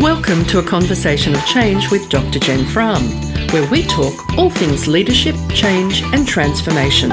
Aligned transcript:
Welcome 0.00 0.46
to 0.46 0.60
a 0.60 0.62
conversation 0.66 1.34
of 1.34 1.44
change 1.44 1.90
with 1.90 2.08
Dr. 2.08 2.38
Jen 2.38 2.64
Frahm, 2.64 3.52
where 3.52 3.70
we 3.70 3.82
talk 3.82 4.14
all 4.38 4.48
things 4.48 4.88
leadership, 4.88 5.34
change, 5.52 6.02
and 6.14 6.26
transformation. 6.26 7.12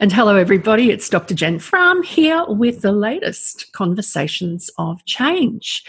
And 0.00 0.10
hello, 0.10 0.36
everybody. 0.36 0.90
It's 0.90 1.10
Dr. 1.10 1.34
Jen 1.34 1.58
Frahm 1.58 2.02
here 2.02 2.46
with 2.48 2.80
the 2.80 2.92
latest 2.92 3.70
conversations 3.72 4.70
of 4.78 5.04
change. 5.04 5.84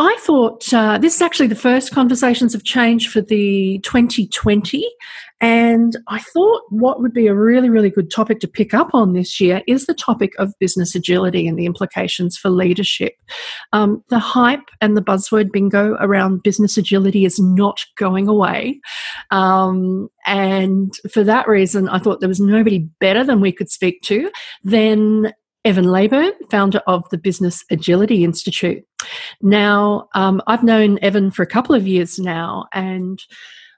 I 0.00 0.16
thought 0.20 0.72
uh, 0.72 0.96
this 0.98 1.16
is 1.16 1.22
actually 1.22 1.48
the 1.48 1.56
first 1.56 1.90
conversations 1.90 2.54
of 2.54 2.62
change 2.62 3.08
for 3.08 3.20
the 3.20 3.80
2020 3.82 4.88
and 5.40 5.96
I 6.06 6.20
thought 6.20 6.62
what 6.68 7.00
would 7.00 7.12
be 7.12 7.26
a 7.26 7.34
really, 7.34 7.68
really 7.68 7.90
good 7.90 8.08
topic 8.08 8.38
to 8.40 8.48
pick 8.48 8.74
up 8.74 8.90
on 8.92 9.12
this 9.12 9.40
year 9.40 9.60
is 9.66 9.86
the 9.86 9.94
topic 9.94 10.34
of 10.38 10.52
business 10.60 10.94
agility 10.94 11.48
and 11.48 11.58
the 11.58 11.66
implications 11.66 12.36
for 12.36 12.48
leadership. 12.48 13.14
Um, 13.72 14.04
the 14.08 14.20
hype 14.20 14.68
and 14.80 14.96
the 14.96 15.02
buzzword 15.02 15.50
bingo 15.50 15.96
around 16.00 16.44
business 16.44 16.76
agility 16.76 17.24
is 17.24 17.40
not 17.40 17.84
going 17.96 18.28
away. 18.28 18.80
Um, 19.32 20.08
and 20.26 20.92
for 21.10 21.24
that 21.24 21.48
reason, 21.48 21.88
I 21.88 21.98
thought 21.98 22.20
there 22.20 22.28
was 22.28 22.40
nobody 22.40 22.88
better 23.00 23.24
than 23.24 23.40
we 23.40 23.50
could 23.50 23.70
speak 23.70 24.02
to 24.02 24.30
than 24.62 25.32
Evan 25.68 25.84
Leybourn, 25.84 26.30
founder 26.50 26.80
of 26.86 27.06
the 27.10 27.18
Business 27.18 27.62
Agility 27.70 28.24
Institute. 28.24 28.82
Now, 29.42 30.08
um, 30.14 30.40
I've 30.46 30.64
known 30.64 30.98
Evan 31.02 31.30
for 31.30 31.42
a 31.42 31.46
couple 31.46 31.74
of 31.74 31.86
years 31.86 32.18
now, 32.18 32.64
and 32.72 33.22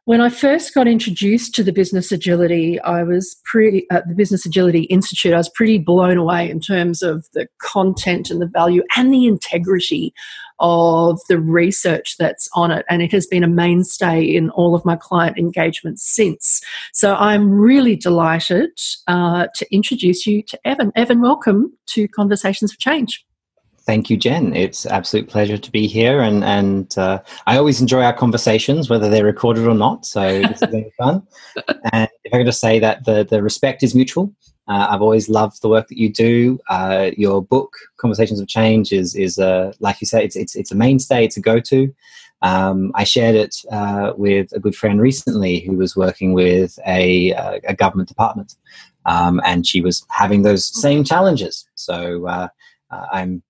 when 0.05 0.21
I 0.21 0.29
first 0.29 0.73
got 0.73 0.87
introduced 0.87 1.53
to 1.57 1.65
the 1.65 1.73
Business 1.73 2.13
Agility, 2.13 2.81
I 2.83 3.03
was 3.03 3.37
pretty 3.45 3.87
at 3.91 4.07
the 4.07 4.15
Business 4.15 4.47
Agility 4.47 4.83
Institute. 4.85 5.35
I 5.35 5.39
was 5.39 5.49
pretty 5.49 5.79
blown 5.79 6.17
away 6.17 6.49
in 6.49 6.61
terms 6.61 7.03
of 7.03 7.27
the 7.35 7.49
content 7.61 8.31
and 8.31 8.41
the 8.41 8.47
value 8.47 8.85
and 8.97 9.13
the 9.13 9.27
integrity 9.27 10.15
of 10.61 11.21
the 11.29 11.39
research 11.39 12.17
that's 12.19 12.49
on 12.55 12.71
it. 12.71 12.85
And 12.89 13.03
it 13.03 13.13
has 13.13 13.27
been 13.27 13.45
a 13.45 13.49
mainstay 13.49 14.23
in 14.23 14.51
all 14.51 14.75
of 14.75 14.85
my 14.85 14.97
client 14.97 15.39
engagements 15.39 16.09
since. 16.09 16.61
So 16.93 17.15
I'm 17.15 17.51
really 17.51 17.97
delighted 17.97 18.79
uh, 19.09 19.49
to 19.55 19.75
introduce 19.75 20.27
you 20.27 20.43
to 20.43 20.59
Evan. 20.65 20.93
Evan, 20.97 21.21
welcome 21.21 21.73
to 21.87 22.09
Conversations 22.09 22.73
for 22.73 22.79
Change. 22.79 23.25
Thank 23.87 24.11
you, 24.11 24.17
Jen. 24.17 24.55
It's 24.55 24.87
absolute 24.87 25.29
pleasure 25.29 25.59
to 25.59 25.71
be 25.73 25.87
here, 25.87 26.21
and 26.21 26.45
and 26.45 26.97
uh, 26.99 27.21
I 27.47 27.57
always 27.57 27.81
enjoy 27.81 28.03
our 28.03 28.13
conversations, 28.13 28.89
whether 28.89 29.09
they're 29.09 29.25
recorded 29.25 29.67
or 29.67 29.75
not. 29.75 30.07
So 30.07 30.43
this 30.43 30.63
is 30.63 30.69
very 30.71 30.93
fun. 30.99 31.27
And 31.93 32.09
if 32.23 32.33
I 32.33 32.37
could 32.37 32.47
just 32.47 32.61
say 32.61 32.79
that 32.79 33.05
the 33.05 33.25
the 33.25 33.43
respect 33.43 33.83
is 33.83 33.95
mutual. 33.95 34.33
Uh, 34.71 34.87
I've 34.89 35.03
always 35.03 35.29
loved 35.29 35.63
the 35.63 35.69
work 35.69 35.89
that 35.89 35.99
you 35.99 36.09
do. 36.09 36.61
Uh, 36.69 37.11
your 37.17 37.43
book, 37.43 37.77
Conversations 37.97 38.39
of 38.39 38.47
Change, 38.47 38.93
is 38.93 39.17
is 39.17 39.37
uh, 39.37 39.73
like 39.81 40.01
you 40.01 40.07
say, 40.07 40.25
it's 40.25 40.37
it's 40.37 40.55
it's 40.55 40.71
a 40.71 40.77
mainstay. 40.77 41.25
It's 41.25 41.37
a 41.37 41.41
go 41.41 41.59
to. 41.59 41.93
Um, 42.43 42.93
I 42.95 43.03
shared 43.03 43.35
it 43.35 43.57
uh, 43.73 44.13
with 44.17 44.53
a 44.53 44.61
good 44.61 44.77
friend 44.77 45.01
recently 45.01 45.59
who 45.61 45.77
was 45.77 45.97
working 45.97 46.33
with 46.35 46.79
a, 46.87 47.35
uh, 47.35 47.59
a 47.65 47.75
government 47.75 48.09
department, 48.09 48.55
um, 49.07 49.43
and 49.45 49.67
she 49.67 49.81
was 49.81 50.07
having 50.09 50.43
those 50.43 50.65
same 50.81 51.03
challenges. 51.05 51.69
So 51.75 52.27
uh, 52.27 52.49
I'm 52.91 53.43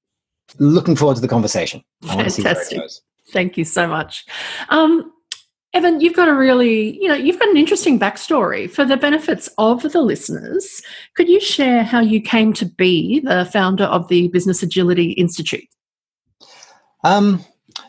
looking 0.59 0.97
forward 0.97 1.17
to 1.17 1.21
the 1.21 1.29
conversation. 1.29 1.85
Fantastic. 2.03 2.81
Thank 3.29 3.57
you 3.59 3.65
so 3.65 3.87
much. 3.87 4.25
Um, 4.71 5.13
Evan, 5.73 6.01
you've 6.01 6.17
got 6.17 6.29
a 6.29 6.35
really, 6.35 7.01
you 7.01 7.07
know, 7.07 7.15
you've 7.15 7.39
got 7.39 7.49
an 7.49 7.57
interesting 7.57 7.99
backstory 7.99 8.69
for 8.69 8.85
the 8.85 8.97
benefits 8.97 9.49
of 9.57 9.83
the 9.83 10.03
listeners. 10.03 10.83
Could 11.15 11.29
you 11.29 11.41
share 11.41 11.85
how 11.85 12.01
you 12.01 12.21
came 12.21 12.53
to 12.55 12.67
be 12.67 13.21
the 13.21 13.49
founder 13.53 13.85
of 13.85 14.09
the 14.09 14.29
Business 14.29 14.63
Agility 14.63 15.13
Institute? 15.13 15.69
Um, 17.05 17.45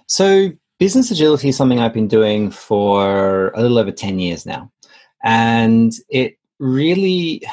so, 0.06 0.52
business 0.78 1.10
agility 1.10 1.50
is 1.50 1.58
something 1.58 1.80
I've 1.80 1.94
been 1.94 2.08
doing 2.08 2.52
for 2.52 3.50
a 3.50 3.62
little 3.62 3.80
over 3.80 3.92
10 3.92 4.20
years 4.20 4.46
now. 4.46 4.72
And 5.24 5.92
it 6.10 6.38
really, 6.60 7.44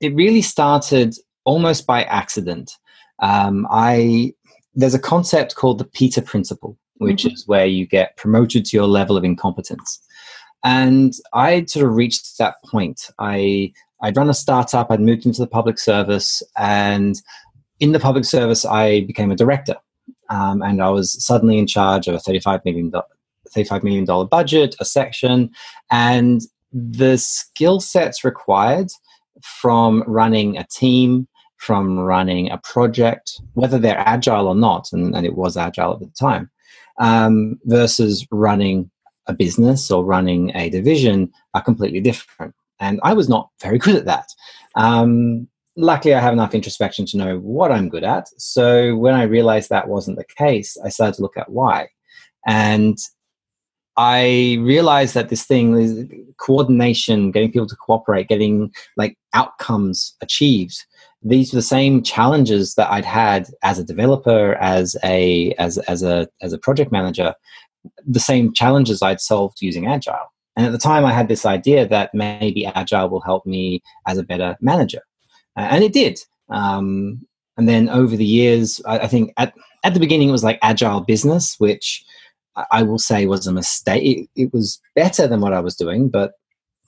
it 0.00 0.14
really 0.14 0.42
started 0.42 1.16
almost 1.44 1.86
by 1.86 2.04
accident. 2.04 2.78
Um, 3.20 3.66
I 3.70 4.34
there's 4.74 4.94
a 4.94 4.98
concept 4.98 5.54
called 5.54 5.78
the 5.78 5.84
Peter 5.84 6.20
Principle, 6.20 6.76
which 7.04 7.24
mm-hmm. 7.24 7.34
is 7.34 7.46
where 7.46 7.66
you 7.66 7.86
get 7.86 8.16
promoted 8.16 8.64
to 8.66 8.76
your 8.76 8.86
level 8.86 9.16
of 9.16 9.24
incompetence. 9.24 10.00
And 10.64 11.12
I 11.32 11.64
sort 11.66 11.86
of 11.86 11.94
reached 11.94 12.38
that 12.38 12.56
point. 12.64 13.10
I 13.18 13.72
I'd 14.02 14.16
run 14.16 14.30
a 14.30 14.34
startup. 14.34 14.90
I'd 14.90 15.00
moved 15.00 15.24
into 15.26 15.40
the 15.40 15.46
public 15.46 15.78
service, 15.78 16.42
and 16.56 17.20
in 17.80 17.92
the 17.92 18.00
public 18.00 18.24
service, 18.24 18.64
I 18.64 19.00
became 19.02 19.30
a 19.30 19.36
director. 19.36 19.76
Um, 20.30 20.62
and 20.62 20.82
I 20.82 20.88
was 20.90 21.22
suddenly 21.24 21.58
in 21.58 21.66
charge 21.66 22.08
of 22.08 22.14
a 22.14 22.18
thirty-five 22.18 22.64
million 22.64 22.92
$35 23.54 23.82
million 23.82 24.26
budget, 24.28 24.74
a 24.80 24.84
section, 24.84 25.50
and 25.90 26.42
the 26.72 27.16
skill 27.16 27.80
sets 27.80 28.24
required 28.24 28.90
from 29.42 30.02
running 30.06 30.56
a 30.56 30.66
team, 30.70 31.28
from 31.56 31.98
running 31.98 32.50
a 32.50 32.58
project, 32.58 33.40
whether 33.54 33.78
they're 33.78 33.98
agile 33.98 34.48
or 34.48 34.54
not, 34.54 34.88
and, 34.92 35.14
and 35.14 35.24
it 35.24 35.36
was 35.36 35.56
agile 35.56 35.92
at 35.94 36.00
the 36.00 36.10
time, 36.18 36.50
um, 36.98 37.58
versus 37.64 38.26
running 38.30 38.90
a 39.26 39.32
business 39.32 39.90
or 39.90 40.04
running 40.04 40.54
a 40.54 40.70
division 40.70 41.32
are 41.54 41.62
completely 41.62 42.00
different. 42.00 42.54
And 42.80 43.00
I 43.02 43.12
was 43.12 43.28
not 43.28 43.50
very 43.62 43.78
good 43.84 43.96
at 43.96 44.04
that. 44.06 44.28
Um, 44.74 45.48
luckily, 45.76 46.14
I 46.14 46.20
have 46.20 46.32
enough 46.32 46.54
introspection 46.54 47.06
to 47.06 47.16
know 47.16 47.38
what 47.38 47.72
I'm 47.72 47.88
good 47.88 48.04
at. 48.04 48.28
So 48.38 48.96
when 48.96 49.14
I 49.14 49.22
realized 49.22 49.70
that 49.70 49.88
wasn't 49.88 50.18
the 50.18 50.24
case, 50.36 50.76
I 50.84 50.88
started 50.88 51.16
to 51.16 51.22
look 51.22 51.36
at 51.36 51.50
why. 51.50 51.88
And 52.46 52.98
I 53.96 54.58
realized 54.60 55.14
that 55.14 55.28
this 55.28 55.44
thing 55.44 55.76
is 55.78 56.06
coordination, 56.38 57.30
getting 57.30 57.52
people 57.52 57.68
to 57.68 57.76
cooperate, 57.76 58.28
getting 58.28 58.72
like 58.96 59.16
outcomes 59.34 60.16
achieved 60.20 60.84
these 61.24 61.52
were 61.52 61.58
the 61.58 61.62
same 61.62 62.02
challenges 62.02 62.74
that 62.74 62.90
I'd 62.90 63.04
had 63.04 63.48
as 63.62 63.78
a 63.78 63.84
developer, 63.84 64.54
as 64.56 64.94
a 65.02 65.52
as 65.58 65.78
as 65.78 66.02
a 66.02 66.28
as 66.42 66.52
a 66.52 66.58
project 66.58 66.92
manager, 66.92 67.34
the 68.06 68.20
same 68.20 68.52
challenges 68.52 69.02
I'd 69.02 69.20
solved 69.20 69.62
using 69.62 69.86
Agile. 69.86 70.32
And 70.56 70.66
at 70.66 70.72
the 70.72 70.78
time, 70.78 71.04
I 71.04 71.12
had 71.12 71.28
this 71.28 71.46
idea 71.46 71.88
that 71.88 72.14
maybe 72.14 72.66
Agile 72.66 73.08
will 73.08 73.22
help 73.22 73.44
me 73.46 73.82
as 74.06 74.18
a 74.18 74.22
better 74.22 74.56
manager, 74.60 75.00
and 75.56 75.82
it 75.82 75.92
did. 75.92 76.20
Um, 76.50 77.26
and 77.56 77.68
then 77.68 77.88
over 77.88 78.16
the 78.16 78.24
years, 78.24 78.80
I, 78.84 79.00
I, 79.00 79.06
think 79.06 79.32
at 79.38 79.54
at 79.82 79.94
the 79.94 80.00
beginning 80.00 80.28
it 80.28 80.32
was 80.32 80.44
like 80.44 80.58
Agile 80.62 81.00
business, 81.00 81.56
which 81.58 82.04
I 82.70 82.82
will 82.82 82.98
say 82.98 83.26
was 83.26 83.46
a 83.46 83.52
mistake. 83.52 84.28
It, 84.36 84.42
it 84.42 84.52
was 84.52 84.80
better 84.94 85.26
than 85.26 85.40
what 85.40 85.54
I 85.54 85.60
was 85.60 85.74
doing, 85.74 86.08
but 86.08 86.32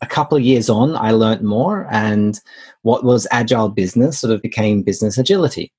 a 0.02 0.06
couple 0.06 0.36
of 0.36 0.44
years 0.44 0.68
on, 0.68 0.96
I 0.96 1.10
learned 1.12 1.42
more, 1.42 1.86
and 1.90 2.38
what 2.82 3.04
was 3.04 3.26
agile 3.30 3.68
business 3.68 4.18
sort 4.18 4.32
of 4.32 4.42
became 4.42 4.82
business 4.82 5.18
agility. 5.18 5.72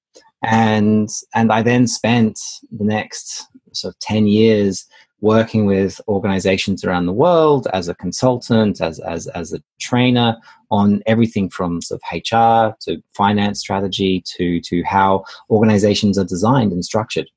And 0.43 1.09
and 1.33 1.51
I 1.51 1.61
then 1.61 1.87
spent 1.87 2.39
the 2.71 2.83
next 2.83 3.45
sort 3.73 3.93
of 3.93 3.99
ten 3.99 4.27
years 4.27 4.85
working 5.19 5.65
with 5.65 5.99
organizations 6.07 6.83
around 6.83 7.07
the 7.07 7.13
world 7.13 7.67
as 7.73 7.87
a 7.87 7.95
consultant, 7.95 8.81
as 8.81 8.99
as 8.99 9.27
as 9.27 9.53
a 9.53 9.61
trainer 9.79 10.37
on 10.69 11.01
everything 11.05 11.49
from 11.49 11.81
sort 11.81 12.01
of 12.01 12.17
HR 12.17 12.75
to 12.81 13.01
finance 13.13 13.59
strategy 13.59 14.23
to 14.35 14.59
to 14.61 14.83
how 14.83 15.23
organizations 15.49 16.17
are 16.17 16.25
designed 16.25 16.71
and 16.71 16.83
structured. 16.83 17.29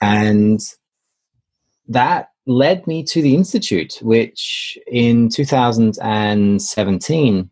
And 0.00 0.60
that 1.88 2.31
led 2.46 2.86
me 2.86 3.02
to 3.04 3.22
the 3.22 3.34
Institute, 3.34 3.98
which 4.02 4.78
in 4.86 5.28
2017, 5.28 7.50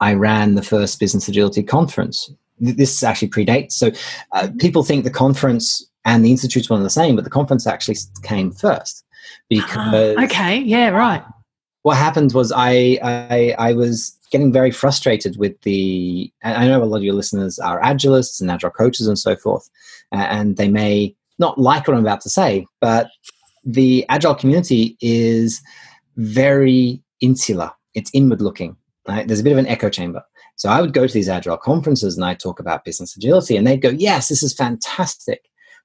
I 0.00 0.14
ran 0.14 0.54
the 0.54 0.62
first 0.62 0.98
Business 1.00 1.28
Agility 1.28 1.62
Conference. 1.62 2.30
This 2.58 3.02
actually 3.02 3.28
predates. 3.28 3.72
So 3.72 3.90
uh, 4.32 4.48
people 4.58 4.82
think 4.82 5.04
the 5.04 5.10
conference 5.10 5.86
and 6.04 6.24
the 6.24 6.30
Institute's 6.30 6.70
one 6.70 6.78
and 6.78 6.86
the 6.86 6.90
same, 6.90 7.16
but 7.16 7.24
the 7.24 7.30
conference 7.30 7.66
actually 7.66 7.96
came 8.22 8.52
first. 8.52 9.04
Because. 9.48 10.16
Uh, 10.16 10.22
okay, 10.24 10.58
yeah, 10.58 10.90
right. 10.90 11.24
What 11.82 11.96
happened 11.96 12.32
was 12.32 12.52
I, 12.52 12.98
I, 13.02 13.54
I 13.58 13.72
was 13.72 14.16
getting 14.30 14.52
very 14.52 14.70
frustrated 14.70 15.36
with 15.36 15.60
the. 15.62 16.32
I 16.42 16.66
know 16.66 16.82
a 16.82 16.84
lot 16.84 16.98
of 16.98 17.04
your 17.04 17.14
listeners 17.14 17.58
are 17.58 17.80
agilists 17.80 18.40
and 18.40 18.50
agile 18.50 18.70
coaches 18.70 19.06
and 19.06 19.18
so 19.18 19.36
forth, 19.36 19.68
and 20.12 20.56
they 20.56 20.68
may 20.68 21.14
not 21.38 21.58
like 21.58 21.86
what 21.86 21.96
I'm 21.96 22.02
about 22.02 22.20
to 22.22 22.30
say, 22.30 22.66
but 22.80 23.08
the 23.66 24.06
agile 24.08 24.34
community 24.34 24.96
is 25.00 25.60
very 26.16 27.02
insular. 27.20 27.72
It's 27.94 28.10
inward 28.14 28.40
looking. 28.40 28.76
Right? 29.08 29.26
There's 29.26 29.40
a 29.40 29.44
bit 29.44 29.52
of 29.52 29.58
an 29.58 29.66
echo 29.66 29.90
chamber. 29.90 30.22
So 30.56 30.68
I 30.68 30.80
would 30.80 30.92
go 30.92 31.06
to 31.06 31.12
these 31.12 31.28
agile 31.28 31.58
conferences 31.58 32.16
and 32.16 32.24
I 32.24 32.34
talk 32.34 32.58
about 32.58 32.84
business 32.84 33.14
agility, 33.16 33.56
and 33.56 33.66
they'd 33.66 33.82
go, 33.82 33.90
"Yes, 33.90 34.28
this 34.28 34.42
is 34.42 34.54
fantastic," 34.54 35.42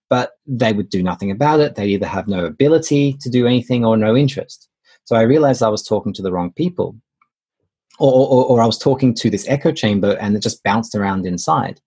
but 0.10 0.32
they 0.48 0.74
would 0.74 0.90
do 0.90 1.04
nothing 1.04 1.30
about 1.30 1.60
it. 1.60 1.76
They 1.76 1.88
either 1.88 2.08
have 2.08 2.28
no 2.28 2.46
ability 2.46 3.18
to 3.22 3.30
do 3.30 3.46
anything 3.46 3.84
or 3.86 3.98
no 3.98 4.16
interest. 4.16 4.70
So 5.04 5.16
I 5.16 5.22
realized 5.22 5.62
I 5.62 5.70
was 5.70 5.84
talking 5.84 6.14
to 6.14 6.22
the 6.22 6.32
wrong 6.32 6.52
people. 6.52 6.96
Or, 8.00 8.12
or, 8.12 8.46
or 8.46 8.62
I 8.62 8.66
was 8.66 8.80
talking 8.80 9.14
to 9.16 9.30
this 9.30 9.48
echo 9.48 9.72
chamber 9.72 10.18
and 10.20 10.36
it 10.36 10.42
just 10.42 10.64
bounced 10.64 10.96
around 10.96 11.28
inside. 11.28 11.80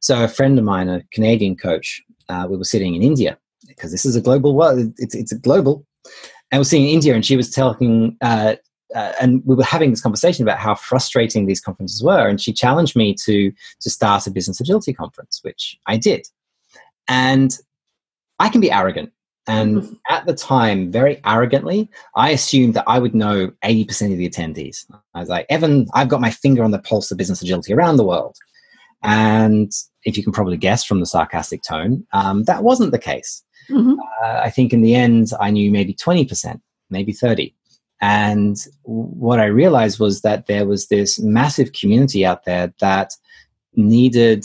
So 0.00 0.22
a 0.22 0.28
friend 0.28 0.58
of 0.58 0.64
mine, 0.64 0.90
a 0.90 1.02
Canadian 1.10 1.56
coach, 1.56 2.02
uh, 2.28 2.46
we 2.50 2.58
were 2.58 2.64
sitting 2.64 2.94
in 2.94 3.02
India 3.02 3.38
because 3.66 3.92
this 3.92 4.04
is 4.04 4.16
a 4.16 4.20
global 4.20 4.54
world. 4.54 4.92
It's, 4.98 5.14
it's 5.14 5.32
a 5.32 5.38
global. 5.38 5.86
And 6.50 6.60
we're 6.60 6.64
seeing 6.64 6.88
India 6.88 7.14
and 7.14 7.24
she 7.24 7.36
was 7.36 7.50
telling, 7.50 8.16
uh, 8.20 8.56
uh, 8.94 9.12
and 9.20 9.42
we 9.44 9.54
were 9.54 9.64
having 9.64 9.90
this 9.90 10.02
conversation 10.02 10.44
about 10.44 10.58
how 10.58 10.74
frustrating 10.74 11.46
these 11.46 11.60
conferences 11.60 12.02
were. 12.02 12.28
And 12.28 12.40
she 12.40 12.52
challenged 12.52 12.96
me 12.96 13.14
to, 13.24 13.52
to 13.80 13.90
start 13.90 14.26
a 14.26 14.30
business 14.30 14.60
agility 14.60 14.92
conference, 14.92 15.40
which 15.42 15.76
I 15.86 15.96
did. 15.96 16.26
And 17.08 17.56
I 18.38 18.48
can 18.48 18.60
be 18.60 18.70
arrogant. 18.70 19.10
And 19.46 19.82
mm-hmm. 19.82 19.94
at 20.08 20.26
the 20.26 20.34
time, 20.34 20.90
very 20.90 21.20
arrogantly, 21.24 21.90
I 22.16 22.30
assumed 22.30 22.74
that 22.74 22.84
I 22.86 22.98
would 22.98 23.14
know 23.14 23.50
80% 23.64 24.12
of 24.12 24.18
the 24.18 24.28
attendees. 24.28 24.86
I 25.14 25.20
was 25.20 25.28
like, 25.28 25.46
Evan, 25.48 25.86
I've 25.94 26.08
got 26.08 26.20
my 26.20 26.30
finger 26.30 26.62
on 26.62 26.70
the 26.70 26.78
pulse 26.78 27.10
of 27.10 27.18
business 27.18 27.42
agility 27.42 27.72
around 27.72 27.96
the 27.96 28.04
world. 28.04 28.36
And 29.02 29.70
if 30.04 30.16
you 30.16 30.22
can 30.22 30.32
probably 30.32 30.56
guess 30.56 30.82
from 30.82 31.00
the 31.00 31.06
sarcastic 31.06 31.62
tone, 31.62 32.06
um, 32.12 32.44
that 32.44 32.64
wasn't 32.64 32.92
the 32.92 32.98
case. 32.98 33.42
Mm-hmm. 33.70 33.98
Uh, 34.22 34.40
I 34.42 34.50
think 34.50 34.72
in 34.72 34.82
the 34.82 34.94
end, 34.94 35.30
I 35.40 35.50
knew 35.50 35.70
maybe 35.70 35.94
20%, 35.94 36.60
maybe 36.90 37.12
30. 37.12 37.54
And 38.00 38.56
what 38.82 39.40
I 39.40 39.46
realized 39.46 39.98
was 39.98 40.22
that 40.22 40.46
there 40.46 40.66
was 40.66 40.88
this 40.88 41.18
massive 41.20 41.72
community 41.72 42.26
out 42.26 42.44
there 42.44 42.74
that 42.80 43.12
needed 43.76 44.44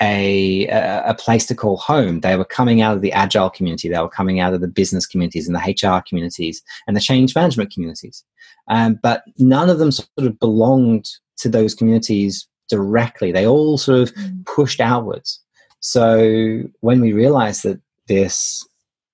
a, 0.00 0.66
a 0.66 1.14
place 1.14 1.46
to 1.46 1.54
call 1.54 1.76
home. 1.76 2.20
They 2.20 2.36
were 2.36 2.44
coming 2.44 2.80
out 2.80 2.96
of 2.96 3.02
the 3.02 3.12
agile 3.12 3.50
community, 3.50 3.88
they 3.88 3.98
were 3.98 4.08
coming 4.08 4.40
out 4.40 4.54
of 4.54 4.60
the 4.60 4.68
business 4.68 5.06
communities 5.06 5.48
and 5.48 5.54
the 5.54 5.60
HR 5.60 6.02
communities 6.06 6.62
and 6.86 6.96
the 6.96 7.00
change 7.00 7.34
management 7.34 7.72
communities. 7.72 8.24
Um, 8.68 8.98
but 9.02 9.24
none 9.38 9.70
of 9.70 9.78
them 9.78 9.92
sort 9.92 10.08
of 10.18 10.38
belonged 10.38 11.10
to 11.38 11.48
those 11.48 11.74
communities 11.74 12.48
directly. 12.68 13.32
They 13.32 13.46
all 13.46 13.78
sort 13.78 14.00
of 14.00 14.14
mm. 14.14 14.46
pushed 14.46 14.80
outwards. 14.80 15.40
So 15.80 16.62
when 16.80 17.00
we 17.00 17.12
realized 17.12 17.62
that 17.64 17.80
this 18.08 18.66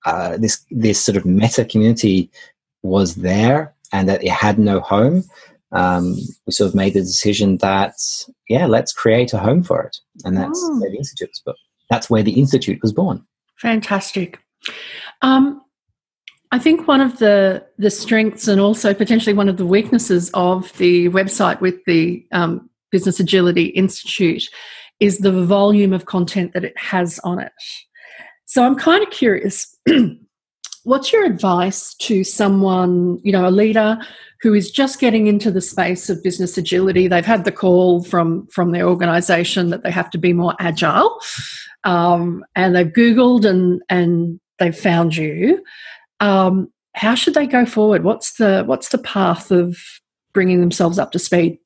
uh, 0.05 0.37
this 0.37 0.65
this 0.71 1.03
sort 1.03 1.15
of 1.15 1.25
meta 1.25 1.65
community 1.65 2.29
was 2.83 3.15
there 3.15 3.73
and 3.93 4.09
that 4.09 4.23
it 4.23 4.31
had 4.31 4.57
no 4.57 4.79
home, 4.79 5.23
um, 5.73 6.15
we 6.45 6.51
sort 6.51 6.69
of 6.69 6.75
made 6.75 6.93
the 6.93 7.01
decision 7.01 7.57
that 7.57 7.93
yeah, 8.49 8.65
let's 8.65 8.93
create 8.93 9.33
a 9.33 9.37
home 9.37 9.63
for 9.63 9.81
it, 9.83 9.97
and 10.25 10.37
that's 10.37 10.59
oh. 10.63 10.79
where 10.79 10.89
the 10.89 10.97
institute 10.97 11.29
was 11.29 11.41
born. 11.45 11.57
That's 11.89 12.09
where 12.09 12.23
the 12.23 12.39
institute 12.39 12.79
was 12.81 12.93
born. 12.93 13.25
Fantastic. 13.57 14.39
Um, 15.21 15.61
I 16.51 16.59
think 16.59 16.87
one 16.87 16.99
of 16.99 17.19
the 17.19 17.65
the 17.77 17.89
strengths 17.89 18.47
and 18.47 18.59
also 18.59 18.93
potentially 18.93 19.33
one 19.33 19.47
of 19.49 19.57
the 19.57 19.65
weaknesses 19.65 20.29
of 20.33 20.75
the 20.77 21.09
website 21.09 21.61
with 21.61 21.83
the 21.85 22.25
um, 22.31 22.69
Business 22.91 23.19
Agility 23.19 23.65
Institute 23.67 24.43
is 24.99 25.19
the 25.19 25.31
volume 25.45 25.93
of 25.93 26.05
content 26.05 26.53
that 26.53 26.65
it 26.65 26.77
has 26.77 27.19
on 27.23 27.39
it. 27.39 27.51
So 28.51 28.65
I'm 28.65 28.75
kind 28.75 29.01
of 29.01 29.09
curious. 29.11 29.77
what's 30.83 31.13
your 31.13 31.23
advice 31.23 31.93
to 31.95 32.25
someone, 32.25 33.17
you 33.23 33.31
know, 33.31 33.47
a 33.47 33.49
leader 33.49 33.97
who 34.41 34.53
is 34.53 34.69
just 34.69 34.99
getting 34.99 35.27
into 35.27 35.51
the 35.51 35.61
space 35.61 36.09
of 36.09 36.21
business 36.21 36.57
agility? 36.57 37.07
They've 37.07 37.25
had 37.25 37.45
the 37.45 37.53
call 37.53 38.03
from 38.03 38.47
from 38.47 38.73
their 38.73 38.89
organisation 38.89 39.69
that 39.69 39.83
they 39.83 39.91
have 39.91 40.09
to 40.09 40.17
be 40.17 40.33
more 40.33 40.53
agile, 40.59 41.17
um, 41.85 42.43
and 42.53 42.75
they've 42.75 42.91
Googled 42.91 43.45
and 43.45 43.81
and 43.87 44.37
they've 44.59 44.77
found 44.77 45.15
you. 45.15 45.63
Um, 46.19 46.73
how 46.93 47.15
should 47.15 47.35
they 47.35 47.47
go 47.47 47.65
forward? 47.65 48.03
What's 48.03 48.33
the 48.33 48.65
what's 48.65 48.89
the 48.89 48.97
path 48.97 49.49
of 49.51 49.77
bringing 50.33 50.59
themselves 50.59 50.99
up 50.99 51.13
to 51.13 51.19
speed? 51.19 51.57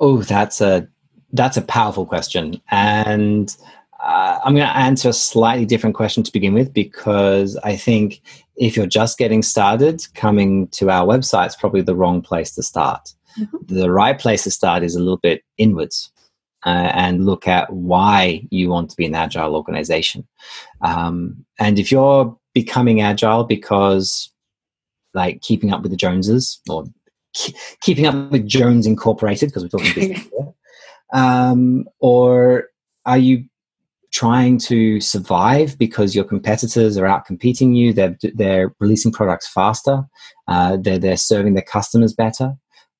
Oh, 0.00 0.22
that's 0.22 0.60
a 0.60 0.88
that's 1.32 1.56
a 1.56 1.62
powerful 1.62 2.06
question, 2.06 2.60
and 2.72 3.56
uh, 4.02 4.38
I'm 4.44 4.54
going 4.54 4.66
to 4.66 4.76
answer 4.76 5.10
a 5.10 5.14
slightly 5.14 5.66
different 5.66 5.94
question 5.94 6.22
to 6.22 6.32
begin 6.32 6.54
with 6.54 6.72
because 6.72 7.56
I 7.58 7.76
think 7.76 8.22
if 8.56 8.76
you're 8.76 8.86
just 8.86 9.18
getting 9.18 9.42
started, 9.42 10.02
coming 10.14 10.68
to 10.68 10.90
our 10.90 11.06
website 11.06 11.48
is 11.48 11.56
probably 11.56 11.82
the 11.82 11.96
wrong 11.96 12.22
place 12.22 12.54
to 12.54 12.62
start. 12.62 13.12
Mm-hmm. 13.38 13.74
The 13.74 13.90
right 13.90 14.18
place 14.18 14.44
to 14.44 14.50
start 14.50 14.82
is 14.82 14.94
a 14.94 15.00
little 15.00 15.18
bit 15.18 15.42
inwards. 15.58 16.10
Uh, 16.66 16.92
and 16.92 17.24
look 17.24 17.48
at 17.48 17.72
why 17.72 18.46
you 18.50 18.68
want 18.68 18.90
to 18.90 18.96
be 18.96 19.06
an 19.06 19.14
agile 19.14 19.56
organization. 19.56 20.28
Um, 20.82 21.46
and 21.58 21.78
if 21.78 21.90
you're 21.90 22.36
becoming 22.52 23.00
agile 23.00 23.44
because, 23.44 24.30
like, 25.14 25.40
keeping 25.40 25.72
up 25.72 25.80
with 25.80 25.90
the 25.90 25.96
Joneses 25.96 26.60
or 26.68 26.84
keeping 27.80 28.06
up 28.06 28.30
with 28.30 28.46
Jones 28.46 28.86
Incorporated, 28.86 29.48
because 29.48 29.62
we're 29.62 29.70
talking 29.70 29.94
business 29.94 30.28
here, 30.28 30.52
um, 31.14 31.86
or 31.98 32.68
are 33.06 33.18
you 33.18 33.46
trying 34.12 34.58
to 34.58 35.00
survive 35.00 35.78
because 35.78 36.14
your 36.14 36.24
competitors 36.24 36.96
are 36.96 37.06
out 37.06 37.24
competing 37.24 37.74
you. 37.74 37.92
They're, 37.92 38.16
they're 38.34 38.74
releasing 38.80 39.12
products 39.12 39.48
faster. 39.48 40.02
Uh, 40.48 40.78
they're, 40.80 40.98
they're 40.98 41.16
serving 41.16 41.54
their 41.54 41.62
customers 41.62 42.12
better. 42.12 42.54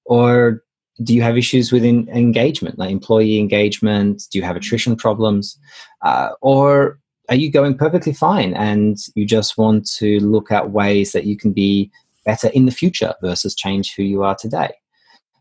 Or 0.05 0.63
do 1.03 1.15
you 1.15 1.23
have 1.23 1.37
issues 1.37 1.73
with 1.73 1.85
in, 1.85 2.09
engagement 2.11 2.79
like 2.79 2.91
employee 2.91 3.39
engagement? 3.39 4.23
Do 4.31 4.39
you 4.39 4.45
have 4.45 4.57
attrition 4.57 4.97
problems? 4.97 5.59
Uh, 6.03 6.31
or 6.43 6.99
are 7.29 7.37
you 7.37 7.51
going 7.51 7.77
perfectly 7.77 8.13
fine 8.13 8.55
and 8.55 8.99
you 9.15 9.25
just 9.25 9.59
want 9.59 9.91
to 9.99 10.21
look 10.21 10.51
at 10.53 10.71
ways 10.71 11.13
that 11.13 11.27
you 11.27 11.37
can 11.37 11.53
be 11.53 11.91
better 12.25 12.49
in 12.49 12.67
the 12.67 12.73
future 12.73 13.15
versus 13.23 13.55
change 13.55 13.95
who 13.95 14.03
you 14.03 14.23
are 14.23 14.37
today? 14.37 14.71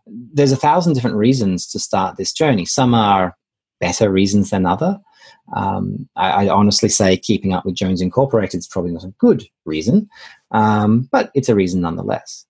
There's 0.08 0.52
a 0.52 0.58
thousand 0.58 0.94
different 0.94 1.18
reasons 1.18 1.68
to 1.68 1.80
start 1.80 2.18
this 2.18 2.34
journey. 2.34 2.66
Some 2.66 2.96
are 2.96 3.36
better 3.80 4.10
reasons 4.12 4.50
than 4.50 4.66
other 4.66 5.00
um, 5.54 6.08
I, 6.16 6.46
I, 6.46 6.50
honestly 6.50 6.90
say 6.90 7.18
keeping 7.18 7.54
up 7.54 7.66
with 7.66 7.76
Jones 7.76 8.02
Incorporated 8.02 8.60
is 8.60 8.68
probably 8.68 8.92
not 8.92 9.04
a 9.04 9.14
good 9.20 9.44
reason, 9.66 10.10
um, 10.52 11.08
but 11.12 11.32
it's 11.34 11.50
a 11.50 11.56
reason 11.56 11.82
nonetheless. 11.82 12.46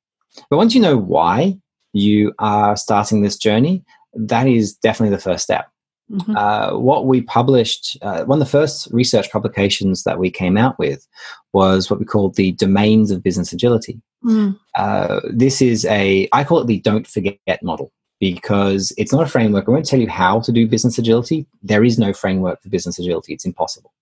But 0.49 0.57
once 0.57 0.75
you 0.75 0.81
know 0.81 0.97
why 0.97 1.57
you 1.93 2.33
are 2.39 2.75
starting 2.75 3.21
this 3.21 3.37
journey, 3.37 3.83
that 4.13 4.47
is 4.47 4.73
definitely 4.75 5.15
the 5.15 5.21
first 5.21 5.43
step. 5.43 5.69
Mm-hmm. 6.11 6.35
Uh, 6.35 6.77
what 6.77 7.05
we 7.05 7.21
published, 7.21 7.97
uh, 8.01 8.23
one 8.25 8.41
of 8.41 8.45
the 8.45 8.51
first 8.51 8.87
research 8.91 9.31
publications 9.31 10.03
that 10.03 10.17
we 10.17 10.31
came 10.31 10.57
out 10.57 10.77
with 10.79 11.07
was 11.53 11.89
what 11.89 11.99
we 11.99 12.05
called 12.05 12.35
the 12.35 12.53
domains 12.53 13.11
of 13.11 13.21
business 13.21 13.53
agility. 13.53 14.01
Mm. 14.25 14.59
Uh, 14.75 15.21
this 15.31 15.61
is 15.61 15.85
a, 15.85 16.27
I 16.33 16.44
call 16.44 16.59
it 16.59 16.68
the 16.68 16.79
don't 16.79 17.06
forget 17.06 17.37
model 17.61 17.91
because 18.19 18.94
it's 18.97 19.14
not 19.14 19.23
a 19.23 19.30
framework. 19.30 19.68
I 19.68 19.71
won't 19.71 19.88
tell 19.88 19.99
you 19.99 20.09
how 20.09 20.42
to 20.42 20.52
do 20.52 20.68
business 20.68 20.97
agility. 20.97 21.45
There 21.64 21.83
is 21.83 21.97
no 21.97 22.14
framework 22.14 22.61
for 22.61 22.69
business 22.69 22.99
agility, 22.99 23.33
it's 23.33 23.45
impossible. 23.45 23.94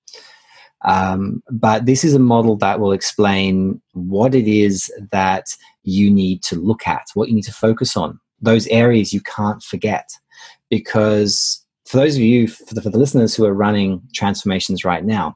Um, 0.85 1.41
but 1.49 1.85
this 1.85 2.03
is 2.03 2.13
a 2.13 2.19
model 2.19 2.55
that 2.57 2.79
will 2.79 2.91
explain 2.91 3.81
what 3.93 4.35
it 4.35 4.47
is 4.47 4.91
that 5.11 5.47
you 5.83 6.11
need 6.11 6.43
to 6.43 6.55
look 6.55 6.87
at, 6.87 7.07
what 7.13 7.29
you 7.29 7.35
need 7.35 7.45
to 7.45 7.53
focus 7.53 7.97
on, 7.97 8.19
those 8.41 8.67
areas 8.67 9.13
you 9.13 9.21
can't 9.21 9.63
forget. 9.63 10.09
Because 10.69 11.63
for 11.85 11.97
those 11.97 12.15
of 12.15 12.21
you, 12.21 12.47
for 12.47 12.73
the, 12.73 12.81
for 12.81 12.89
the 12.89 12.99
listeners 12.99 13.35
who 13.35 13.45
are 13.45 13.53
running 13.53 14.01
transformations 14.13 14.85
right 14.85 15.03
now, 15.03 15.35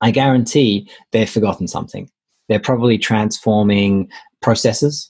I 0.00 0.10
guarantee 0.10 0.88
they've 1.12 1.28
forgotten 1.28 1.68
something. 1.68 2.10
They're 2.48 2.58
probably 2.58 2.98
transforming 2.98 4.10
processes, 4.40 5.09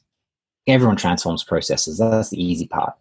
everyone 0.73 0.97
transforms 0.97 1.45
processes. 1.45 1.99
That's 1.99 2.31
the 2.31 2.43
easy 2.43 2.67
part. 2.67 2.95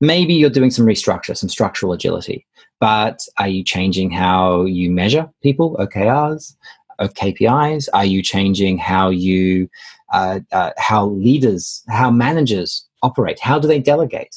Maybe 0.00 0.34
you're 0.34 0.50
doing 0.50 0.70
some 0.70 0.86
restructure, 0.86 1.36
some 1.36 1.48
structural 1.48 1.92
agility, 1.92 2.46
but 2.80 3.20
are 3.38 3.48
you 3.48 3.62
changing 3.62 4.10
how 4.10 4.64
you 4.64 4.90
measure 4.90 5.28
people, 5.42 5.76
OKRs, 5.78 6.54
KPIs? 7.00 7.88
Are 7.94 8.04
you 8.04 8.22
changing 8.22 8.78
how 8.78 9.10
you, 9.10 9.68
uh, 10.12 10.40
uh, 10.52 10.70
how 10.76 11.06
leaders, 11.06 11.82
how 11.88 12.10
managers 12.10 12.86
operate? 13.02 13.40
How 13.40 13.58
do 13.58 13.68
they 13.68 13.78
delegate? 13.78 14.36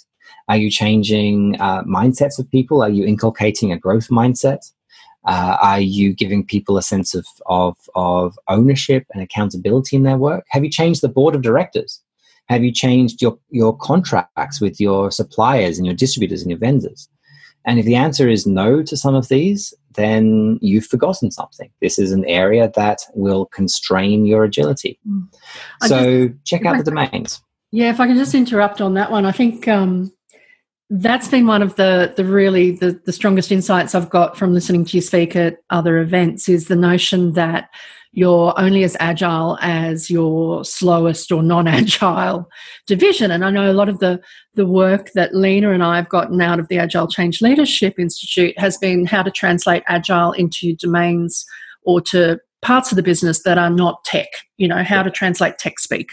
Are 0.49 0.57
you 0.57 0.69
changing 0.69 1.59
uh, 1.59 1.83
mindsets 1.83 2.37
of 2.39 2.49
people? 2.51 2.83
Are 2.83 2.89
you 2.89 3.05
inculcating 3.05 3.71
a 3.71 3.77
growth 3.77 4.09
mindset? 4.09 4.71
Uh, 5.25 5.57
are 5.61 5.79
you 5.79 6.13
giving 6.13 6.45
people 6.45 6.77
a 6.77 6.81
sense 6.81 7.15
of, 7.15 7.25
of, 7.45 7.77
of 7.95 8.37
ownership 8.49 9.05
and 9.13 9.23
accountability 9.23 9.95
in 9.95 10.03
their 10.03 10.17
work? 10.17 10.45
Have 10.49 10.63
you 10.65 10.69
changed 10.69 11.01
the 11.01 11.09
board 11.09 11.33
of 11.33 11.41
directors? 11.41 12.01
Have 12.49 12.63
you 12.63 12.71
changed 12.71 13.21
your, 13.21 13.37
your 13.49 13.75
contracts 13.77 14.59
with 14.59 14.79
your 14.79 15.11
suppliers 15.11 15.77
and 15.77 15.85
your 15.85 15.95
distributors 15.95 16.41
and 16.41 16.51
your 16.51 16.59
vendors? 16.59 17.09
And 17.65 17.79
if 17.79 17.85
the 17.85 17.95
answer 17.95 18.27
is 18.27 18.45
no 18.45 18.83
to 18.83 18.97
some 18.97 19.15
of 19.15 19.29
these, 19.29 19.73
then 19.95 20.59
you've 20.61 20.85
forgotten 20.85 21.31
something. 21.31 21.69
This 21.81 21.97
is 21.97 22.11
an 22.11 22.25
area 22.25 22.71
that 22.75 23.03
will 23.13 23.45
constrain 23.45 24.25
your 24.25 24.43
agility. 24.43 24.99
Mm. 25.07 25.27
So 25.83 26.27
just, 26.27 26.45
check 26.45 26.65
out 26.65 26.77
the 26.77 26.83
domains. 26.83 27.41
Yeah, 27.71 27.89
if 27.89 27.99
I 27.99 28.07
can 28.07 28.17
just 28.17 28.35
interrupt 28.35 28.81
on 28.81 28.95
that 28.95 29.11
one, 29.11 29.25
I 29.25 29.31
think 29.31 29.67
um, 29.67 30.11
that's 30.89 31.27
been 31.27 31.47
one 31.47 31.61
of 31.61 31.75
the 31.75 32.13
the 32.15 32.25
really 32.25 32.71
the, 32.71 33.01
the 33.05 33.13
strongest 33.13 33.51
insights 33.51 33.95
I've 33.95 34.09
got 34.09 34.37
from 34.37 34.53
listening 34.53 34.85
to 34.85 34.97
you 34.97 35.01
speak 35.01 35.35
at 35.35 35.57
other 35.69 35.99
events 35.99 36.49
is 36.49 36.67
the 36.67 36.75
notion 36.75 37.33
that 37.33 37.69
you're 38.13 38.53
only 38.59 38.83
as 38.83 38.95
agile 38.99 39.57
as 39.59 40.09
your 40.09 40.63
slowest 40.63 41.31
or 41.31 41.41
non-agile 41.41 42.47
division. 42.87 43.31
And 43.31 43.43
I 43.43 43.49
know 43.49 43.71
a 43.71 43.73
lot 43.73 43.89
of 43.89 43.99
the 43.99 44.21
the 44.53 44.67
work 44.67 45.11
that 45.13 45.33
Lena 45.33 45.71
and 45.71 45.83
I 45.83 45.95
have 45.95 46.09
gotten 46.09 46.39
out 46.39 46.59
of 46.59 46.67
the 46.67 46.77
Agile 46.77 47.07
Change 47.07 47.41
Leadership 47.41 47.99
Institute 47.99 48.57
has 48.59 48.77
been 48.77 49.07
how 49.07 49.23
to 49.23 49.31
translate 49.31 49.81
agile 49.87 50.31
into 50.31 50.75
domains 50.75 51.43
or 51.81 52.01
to 52.01 52.39
parts 52.61 52.91
of 52.91 52.97
the 52.97 53.03
business 53.03 53.41
that 53.43 53.57
are 53.57 53.71
not 53.71 54.03
tech. 54.05 54.27
You 54.57 54.67
know, 54.67 54.83
how 54.83 55.01
to 55.01 55.09
translate 55.09 55.57
tech 55.57 55.79
speak. 55.79 56.11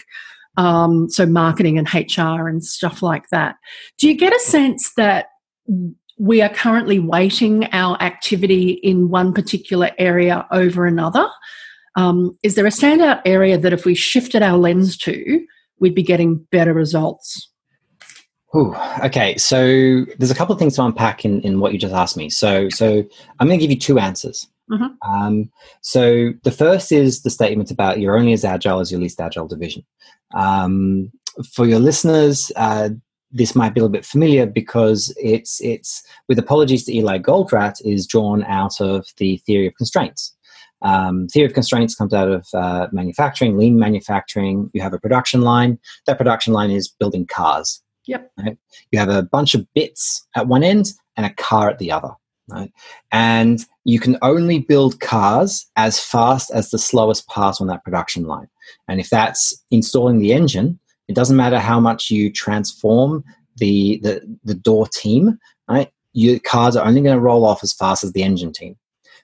Um, 0.57 1.07
so 1.07 1.27
marketing 1.27 1.77
and 1.77 1.87
HR 1.93 2.47
and 2.47 2.63
stuff 2.63 3.03
like 3.03 3.29
that. 3.29 3.57
Do 3.99 4.07
you 4.07 4.15
get 4.15 4.35
a 4.35 4.39
sense 4.39 4.91
that 4.97 5.27
we 6.17 6.41
are 6.41 6.49
currently 6.49 6.97
weighting 6.97 7.65
our 7.73 8.01
activity 8.01 8.71
in 8.71 9.09
one 9.09 9.33
particular 9.33 9.91
area 9.99 10.47
over 10.51 10.87
another? 10.87 11.29
Um, 11.95 12.37
is 12.43 12.55
there 12.55 12.65
a 12.65 12.69
standout 12.69 13.21
area 13.25 13.57
that 13.57 13.73
if 13.73 13.85
we 13.85 13.95
shifted 13.95 14.41
our 14.41 14.57
lens 14.57 14.97
to, 14.99 15.45
we'd 15.79 15.95
be 15.95 16.03
getting 16.03 16.37
better 16.51 16.73
results? 16.73 17.49
Ooh, 18.55 18.75
okay, 19.03 19.37
so 19.37 20.05
there's 20.17 20.31
a 20.31 20.35
couple 20.35 20.53
of 20.53 20.59
things 20.59 20.75
to 20.75 20.83
unpack 20.83 21.23
in, 21.23 21.41
in 21.41 21.59
what 21.59 21.71
you 21.71 21.79
just 21.79 21.93
asked 21.93 22.17
me. 22.17 22.29
So, 22.29 22.67
so 22.69 23.03
I'm 23.39 23.47
going 23.47 23.59
to 23.59 23.63
give 23.63 23.71
you 23.71 23.79
two 23.79 23.97
answers. 23.97 24.47
Mm-hmm. 24.69 25.09
Um, 25.09 25.51
so 25.81 26.33
the 26.43 26.51
first 26.51 26.91
is 26.91 27.23
the 27.23 27.29
statement 27.29 27.71
about 27.71 27.99
you're 27.99 28.17
only 28.17 28.33
as 28.33 28.45
agile 28.45 28.79
as 28.79 28.91
your 28.91 28.99
least 28.99 29.19
agile 29.19 29.47
division. 29.47 29.85
Um, 30.33 31.11
for 31.53 31.65
your 31.65 31.79
listeners, 31.79 32.51
uh, 32.55 32.89
this 33.31 33.55
might 33.55 33.73
be 33.73 33.79
a 33.79 33.83
little 33.83 33.91
bit 33.91 34.05
familiar 34.05 34.45
because 34.45 35.13
it's 35.17 35.61
it's 35.61 36.03
with 36.27 36.37
apologies 36.37 36.83
to 36.85 36.95
Eli 36.95 37.19
Goldratt 37.19 37.81
is 37.85 38.05
drawn 38.05 38.43
out 38.43 38.81
of 38.81 39.07
the 39.17 39.37
theory 39.37 39.67
of 39.67 39.75
constraints. 39.75 40.35
Um, 40.81 41.27
theory 41.27 41.45
of 41.45 41.53
constraints 41.53 41.95
comes 41.95 42.13
out 42.13 42.29
of 42.29 42.47
uh, 42.53 42.87
manufacturing, 42.91 43.57
lean 43.57 43.77
manufacturing. 43.77 44.69
You 44.73 44.81
have 44.81 44.93
a 44.93 44.99
production 44.99 45.41
line. 45.41 45.79
That 46.07 46.17
production 46.17 46.53
line 46.53 46.71
is 46.71 46.87
building 46.87 47.27
cars. 47.27 47.81
Yep. 48.05 48.31
Right? 48.37 48.57
You 48.91 48.99
have 48.99 49.09
a 49.09 49.23
bunch 49.23 49.53
of 49.53 49.65
bits 49.73 50.25
at 50.35 50.47
one 50.47 50.63
end 50.63 50.93
and 51.17 51.25
a 51.25 51.33
car 51.33 51.69
at 51.69 51.79
the 51.79 51.91
other. 51.91 52.11
Right? 52.49 52.71
And 53.11 53.65
you 53.85 53.99
can 53.99 54.17
only 54.21 54.59
build 54.59 54.99
cars 54.99 55.69
as 55.75 55.99
fast 55.99 56.51
as 56.51 56.69
the 56.69 56.79
slowest 56.79 57.27
part 57.27 57.61
on 57.61 57.67
that 57.67 57.83
production 57.83 58.25
line. 58.25 58.47
And 58.87 58.99
if 58.99 59.09
that's 59.09 59.63
installing 59.71 60.19
the 60.19 60.33
engine, 60.33 60.79
it 61.07 61.15
doesn't 61.15 61.37
matter 61.37 61.59
how 61.59 61.79
much 61.79 62.09
you 62.09 62.31
transform 62.31 63.23
the 63.57 63.99
the, 64.01 64.21
the 64.43 64.53
door 64.53 64.87
team, 64.87 65.37
right? 65.69 65.91
Your 66.13 66.39
cars 66.39 66.75
are 66.75 66.85
only 66.85 67.01
going 67.01 67.15
to 67.15 67.21
roll 67.21 67.45
off 67.45 67.63
as 67.63 67.73
fast 67.73 68.03
as 68.03 68.11
the 68.13 68.23
engine 68.23 68.51
team. 68.51 68.75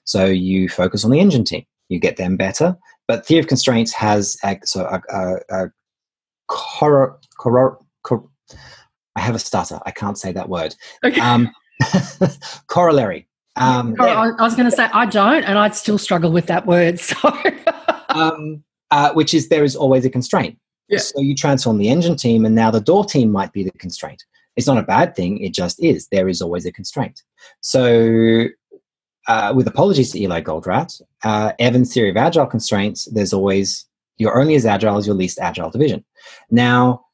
So 0.08 0.24
you 0.24 0.70
focus 0.70 1.04
on 1.04 1.10
the 1.10 1.20
engine 1.20 1.44
team, 1.44 1.66
you 1.90 2.00
get 2.00 2.16
them 2.16 2.38
better. 2.38 2.74
But 3.06 3.26
theory 3.26 3.40
of 3.40 3.46
constraints 3.46 3.92
has 3.92 4.38
a, 4.42 4.58
so 4.64 4.86
a, 4.86 5.02
a, 5.14 5.36
a 5.50 5.70
cor, 6.46 7.20
cor, 7.38 7.78
cor, 8.04 8.26
I 9.16 9.20
have 9.20 9.34
a 9.34 9.38
stutter. 9.38 9.78
I 9.84 9.90
can't 9.90 10.16
say 10.16 10.32
that 10.32 10.48
word. 10.48 10.74
Okay. 11.04 11.20
Um, 11.20 11.50
corollary. 12.68 13.28
Um, 13.56 13.96
I 14.00 14.30
was 14.38 14.54
going 14.54 14.70
to 14.70 14.74
say 14.74 14.88
I 14.94 15.04
don't, 15.04 15.44
and 15.44 15.58
I'd 15.58 15.74
still 15.74 15.98
struggle 15.98 16.32
with 16.32 16.46
that 16.46 16.66
word. 16.66 17.00
So, 17.08 17.34
um, 18.08 18.64
uh, 18.90 19.12
which 19.12 19.34
is 19.34 19.50
there 19.50 19.62
is 19.62 19.76
always 19.76 20.06
a 20.06 20.10
constraint. 20.10 20.58
Yeah. 20.88 21.00
So 21.00 21.20
you 21.20 21.34
transform 21.34 21.76
the 21.76 21.90
engine 21.90 22.16
team, 22.16 22.46
and 22.46 22.54
now 22.54 22.70
the 22.70 22.80
door 22.80 23.04
team 23.04 23.30
might 23.30 23.52
be 23.52 23.62
the 23.62 23.72
constraint. 23.72 24.24
It's 24.56 24.66
not 24.66 24.78
a 24.78 24.82
bad 24.82 25.14
thing. 25.14 25.38
It 25.38 25.52
just 25.52 25.82
is. 25.84 26.08
There 26.08 26.28
is 26.28 26.40
always 26.40 26.64
a 26.64 26.72
constraint. 26.72 27.22
So, 27.60 28.46
uh, 29.28 29.52
with 29.54 29.66
apologies 29.66 30.10
to 30.12 30.20
Eli 30.20 30.40
Goldratt, 30.40 31.00
uh, 31.22 31.52
Evan's 31.58 31.92
theory 31.92 32.10
of 32.10 32.16
agile 32.16 32.46
constraints, 32.46 33.04
there's 33.12 33.32
always 33.32 33.86
you're 34.16 34.40
only 34.40 34.56
as 34.56 34.66
agile 34.66 34.96
as 34.96 35.06
your 35.06 35.14
least 35.14 35.38
agile 35.38 35.70
division. 35.70 36.04
Now, 36.50 37.04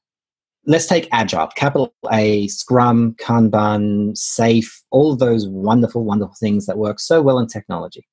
let's 0.67 0.87
take 0.87 1.09
agile, 1.13 1.49
capital 1.49 1.93
A, 2.11 2.49
Scrum, 2.49 3.15
Kanban, 3.21 4.17
Safe, 4.17 4.83
all 4.91 5.13
of 5.13 5.19
those 5.19 5.47
wonderful, 5.47 6.05
wonderful 6.05 6.37
things 6.41 6.65
that 6.67 6.79
work 6.79 6.99
so 6.99 7.21
well 7.21 7.39
in 7.39 7.47
technology. 7.47 8.07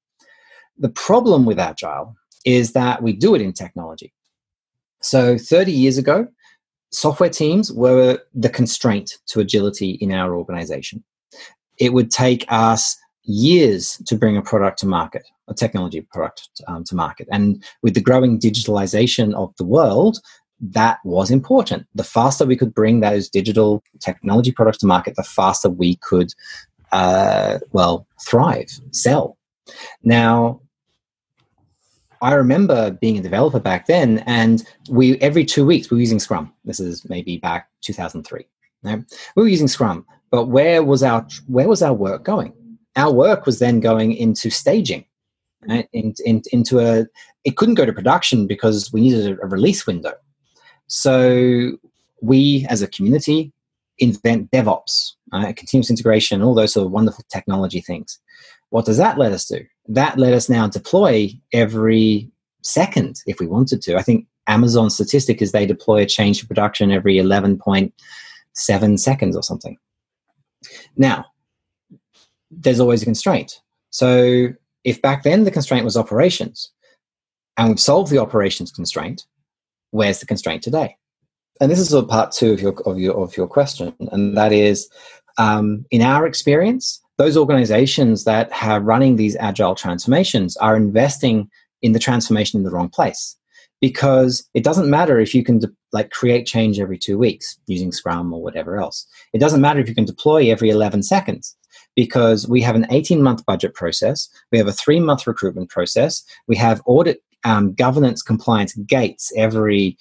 The 0.78 0.90
problem 0.90 1.46
with 1.46 1.60
agile 1.60 2.16
is 2.44 2.74
that 2.74 3.02
we 3.02 3.14
do 3.14 3.36
it 3.36 3.42
in 3.42 3.54
technology. 3.54 4.12
So 5.02 5.38
30 5.38 5.72
years 5.72 5.98
ago, 5.98 6.28
software 6.92 7.30
teams 7.30 7.72
were 7.72 8.20
the 8.34 8.50
constraint 8.50 9.18
to 9.28 9.40
agility 9.40 9.92
in 9.92 10.12
our 10.12 10.36
organization. 10.36 11.04
It 11.78 11.94
would 11.94 12.12
take 12.12 12.46
us 12.50 12.98
years 13.24 14.02
to 14.08 14.16
bring 14.16 14.38
a 14.38 14.42
product 14.42 14.80
to 14.80 14.88
market, 14.88 15.24
a 15.48 15.54
technology 15.54 16.02
product 16.02 16.50
um, 16.68 16.84
to 16.86 16.96
market. 16.96 17.28
And 17.32 17.64
with 17.82 17.94
the 17.94 18.02
growing 18.02 18.40
digitalization 18.40 19.34
of 19.34 19.54
the 19.58 19.64
world, 19.64 20.20
that 20.60 21.00
was 21.04 21.32
important. 21.32 21.88
The 21.96 22.04
faster 22.04 22.46
we 22.46 22.56
could 22.56 22.74
bring 22.74 23.00
those 23.00 23.30
digital 23.30 23.84
technology 24.00 24.52
products 24.52 24.78
to 24.80 24.88
market, 24.88 25.16
the 25.16 25.24
faster 25.24 25.70
we 25.70 25.96
could, 25.98 26.34
uh, 26.92 27.60
well, 27.72 28.08
thrive, 28.24 28.70
sell. 28.92 29.38
Now, 30.04 30.62
I 32.22 32.34
remember 32.34 32.92
being 32.92 33.18
a 33.18 33.22
developer 33.22 33.60
back 33.60 33.88
then, 33.88 34.20
and 34.28 34.64
we 34.90 35.18
every 35.20 35.44
two 35.44 35.66
weeks 35.66 35.90
we 35.90 35.96
were 35.96 36.02
using 36.02 36.20
Scrum. 36.20 36.54
This 36.64 36.80
is 36.80 37.08
maybe 37.10 37.38
back 37.38 37.70
2003. 37.82 38.46
Right? 38.84 39.04
We 39.36 39.42
were 39.42 39.50
using 39.50 39.68
Scrum, 39.68 40.06
but 40.30 40.46
where 40.46 40.84
was 40.84 41.02
our 41.02 41.26
where 41.48 41.68
was 41.68 41.82
our 41.82 41.94
work 41.94 42.24
going? 42.24 42.54
Our 42.96 43.14
work 43.14 43.46
was 43.46 43.60
then 43.60 43.80
going 43.80 44.14
into 44.14 44.50
staging, 44.50 45.06
right? 45.68 45.88
in, 45.94 46.14
in, 46.26 46.42
into 46.52 46.80
a. 46.80 47.06
It 47.44 47.58
couldn't 47.58 47.76
go 47.76 47.86
to 47.86 47.94
production 47.94 48.48
because 48.48 48.92
we 48.94 49.02
needed 49.02 49.40
a, 49.42 49.48
release 49.48 49.88
window. 49.88 50.14
So 50.88 51.78
we, 52.22 52.66
as 52.70 52.82
a 52.82 52.88
community, 52.88 53.52
invent 53.98 54.52
DevOps, 54.52 55.14
uh, 55.32 55.54
continuous 55.56 55.90
integration, 55.90 56.42
all 56.42 56.54
those 56.54 56.74
sort 56.74 56.86
of 56.86 56.92
wonderful 56.92 57.24
technology 57.32 57.82
things. 57.82 58.20
What 58.70 58.86
does 58.86 58.98
that 58.98 59.18
let 59.18 59.32
us 59.32 59.46
do? 59.46 59.66
that 59.88 60.18
let 60.18 60.34
us 60.34 60.50
now 60.50 60.68
deploy 60.68 61.30
every 61.54 62.30
second 62.64 63.22
if 63.26 63.40
we 63.40 63.48
wanted 63.48 63.82
to. 63.82 63.98
I 63.98 64.02
think 64.02 64.28
Amazon's 64.48 64.96
statistic 64.96 65.42
is 65.42 65.52
they 65.52 65.66
deploy 65.66 66.04
a 66.04 66.06
change 66.06 66.40
to 66.40 66.48
production 66.48 66.92
every 66.92 67.16
11.7 67.16 69.00
seconds 69.00 69.36
or 69.36 69.44
something. 69.44 69.78
Now, 70.96 71.26
there's 72.52 72.80
always 72.80 73.02
a 73.02 73.06
constraint. 73.06 73.62
So 73.90 74.50
if 74.84 75.02
back 75.02 75.24
then 75.24 75.44
the 75.44 75.52
constraint 75.52 75.86
was 75.86 75.98
operations, 75.98 76.72
and 77.58 77.70
we've 77.70 77.80
solved 77.80 78.12
the 78.12 78.18
operations 78.18 78.72
constraint, 78.72 79.26
where's 79.92 80.20
the 80.20 80.26
constraint 80.26 80.64
today? 80.64 80.96
And 81.60 81.70
this 81.72 81.80
is 81.80 81.90
sort 81.90 82.04
of 82.04 82.10
part 82.10 82.32
two 82.32 82.54
of 82.54 82.62
your 82.62 82.74
of 82.86 83.00
your 83.00 83.16
of 83.16 83.38
your 83.38 83.48
question, 83.48 83.94
and 84.12 84.36
that 84.38 84.52
is, 84.52 84.90
um, 85.38 85.86
in 85.92 86.02
our 86.02 86.26
experience, 86.26 87.02
those 87.18 87.38
organizations 87.38 88.24
that 88.24 88.50
are 88.64 88.80
running 88.80 89.16
these 89.16 89.36
agile 89.38 89.76
transformations 89.76 90.58
are 90.58 90.76
investing 90.76 91.50
in 91.82 91.92
the 91.92 92.00
transformation 92.00 92.60
in 92.60 92.64
the 92.64 92.72
wrong 92.72 92.90
place 92.90 93.38
because 93.80 94.48
it 94.54 94.64
doesn't 94.64 94.90
matter 94.90 95.20
if 95.20 95.34
you 95.34 95.44
can 95.44 95.60
de- 95.60 95.68
like 95.92 96.12
create 96.12 96.46
change 96.46 96.80
every 96.80 96.98
two 96.98 97.18
weeks 97.18 97.58
using 97.68 97.92
scrum 97.92 98.32
or 98.34 98.42
whatever 98.42 98.78
else 98.78 99.06
it 99.34 99.40
doesn't 99.40 99.62
matter 99.62 99.80
if 99.80 99.90
you 99.90 99.96
can 99.96 100.06
deploy 100.06 100.52
every 100.52 100.70
11 100.70 101.04
seconds 101.04 101.56
because 101.96 102.48
we 102.48 102.62
have 102.62 102.76
an 102.76 102.88
18 102.90 103.22
month 103.22 103.46
budget 103.46 103.74
process 103.74 104.30
we 104.52 104.58
have 104.58 104.68
a 104.68 104.74
three 104.74 105.00
month 105.00 105.28
recruitment 105.28 105.70
process 105.70 106.24
we 106.48 106.56
have 106.56 106.82
audit 106.86 107.24
um, 107.44 107.74
governance 107.74 108.22
compliance 108.22 108.74
gates 108.76 109.32
every 109.36 109.98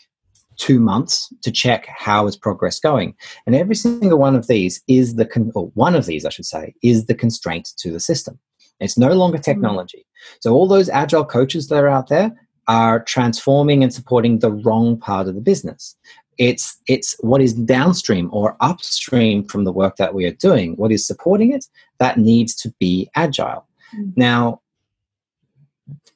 two 0.61 0.79
months 0.79 1.33
to 1.41 1.51
check 1.51 1.87
how 1.89 2.27
is 2.27 2.37
progress 2.37 2.79
going. 2.79 3.15
And 3.47 3.57
every 3.57 3.75
single 3.75 4.19
one 4.19 4.37
of 4.37 4.47
these 4.47 4.83
is 4.89 5.15
the, 5.15 5.25
con- 5.25 5.51
or 5.55 5.69
one 5.69 5.95
of 5.95 6.05
these, 6.05 6.27
I 6.27 6.29
should 6.29 6.45
say, 6.45 6.75
is 6.83 7.07
the 7.07 7.15
constraint 7.15 7.71
to 7.79 7.91
the 7.91 7.99
system. 7.99 8.39
It's 8.79 8.99
no 8.99 9.13
longer 9.13 9.39
hmm. 9.39 9.43
technology. 9.43 10.07
So 10.41 10.53
all 10.53 10.69
those 10.69 10.89
agile 10.91 11.25
coaches 11.25 11.69
that 11.69 11.83
are 11.83 11.89
out 11.89 12.09
there 12.09 12.33
are 12.69 13.03
transforming 13.03 13.83
and 13.83 13.93
supporting 13.93 14.39
the 14.39 14.53
wrong 14.53 14.99
part 14.99 15.29
of 15.29 15.35
the 15.35 15.41
business. 15.41 15.97
It's, 16.41 16.81
it's 16.89 17.17
what 17.21 17.43
is 17.43 17.53
downstream 17.53 18.31
or 18.33 18.57
upstream 18.61 19.45
from 19.45 19.65
the 19.65 19.73
work 19.73 19.97
that 19.97 20.15
we 20.15 20.25
are 20.25 20.33
doing, 20.33 20.73
what 20.77 20.91
is 20.91 21.07
supporting 21.07 21.53
it, 21.53 21.67
that 21.99 22.17
needs 22.17 22.55
to 22.63 22.75
be 22.81 23.11
agile. 23.15 23.67
Mm. 23.95 24.17
Now, 24.17 24.63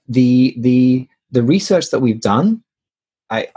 the, 0.09 0.54
the, 0.57 1.07
the 1.31 1.43
research 1.43 1.90
that 1.90 2.00
we've 2.00 2.23
done, 2.23 2.62
I, 3.28 3.49